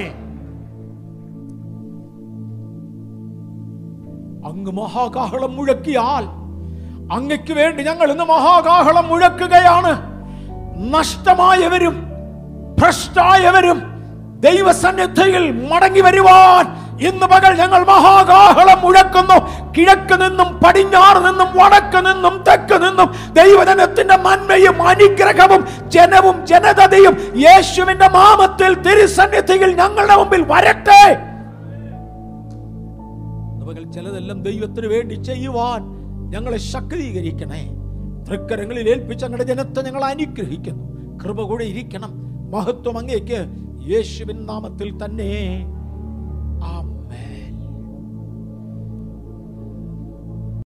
അങ്ങ് 4.48 4.72
മഹാകാഹളം 4.72 5.56
മുഴക്കിയാൽ 5.56 6.24
അങ്ങയ്ക്ക് 7.12 7.52
വേണ്ടി 7.52 7.82
ഞങ്ങൾ 7.82 8.10
ഇന്ന് 8.10 8.24
മഹാകാഹളം 8.24 9.08
മുഴക്കുകയാണ്. 9.08 10.13
നഷ്ടമായവരും 10.76 11.96
ഭ്രഷ്ടായവരും 12.80 13.78
ദൈവസന്നിധിയിൽ 14.40 15.52
മടങ്ങി 15.70 16.00
വരുവാൻ 16.00 16.64
ഇന്ന് 17.00 17.26
പകൽ 17.26 17.58
ഞങ്ങൾ 17.58 17.84
മഹാകാഹളം 17.84 18.82
മുഴക്കുന്നു 18.82 19.36
കിഴക്ക് 19.78 20.20
നിന്നും 20.20 20.60
പടിഞ്ഞാറ് 20.64 21.16
നിന്നും 21.16 21.48
വടക്ക് 21.54 22.00
നിന്നും 22.06 22.42
തെക്ക് 22.42 22.74
നിന്നും 22.74 23.08
ദൈവജനത്തിന്റെ 23.32 24.16
നന്മയും 24.16 24.82
അനുഗ്രഹവും 24.82 25.64
ജനവും 25.88 26.46
ജനതയും 26.46 27.14
യേശുവിന്റെ 27.36 28.08
മാമത്തിൽ 28.08 28.74
തിരുസന്നിധിയിൽ 28.74 29.76
ഞങ്ങളുടെ 29.76 30.16
മുമ്പിൽ 30.16 30.42
വരട്ടെ. 30.42 31.04
ചിലതെല്ലാം 33.94 34.42
ദൈവത്തിന് 34.42 34.86
വേണ്ടി 34.86 35.14
ചെയ്യുവാൻ 35.14 35.80
ഞങ്ങളെ 36.30 36.56
ശക്തീകരിക്കണേ. 36.56 37.62
തൃക്കരങ്ങളിൽ 38.28 38.88
ഏൽപ്പിച്ച 38.88 39.24
ഞങ്ങളുടെ 39.24 39.44
ജനത്തെ 39.44 39.82
ഞങ്ങൾ 39.82 40.04
അനുഗ്രഹിക്കുന്നു. 40.04 40.84
കൃപ 41.24 41.42
കൂടെ 41.42 41.64
ഇരിക്കണം. 41.64 42.10
മഹത്വം 42.50 42.98
അങ്ങേക്ക്. 42.98 43.46
യേശുവിൻ 43.90 44.46
നാമത്തിൽ 44.46 45.04
തന്നെ. 45.04 45.64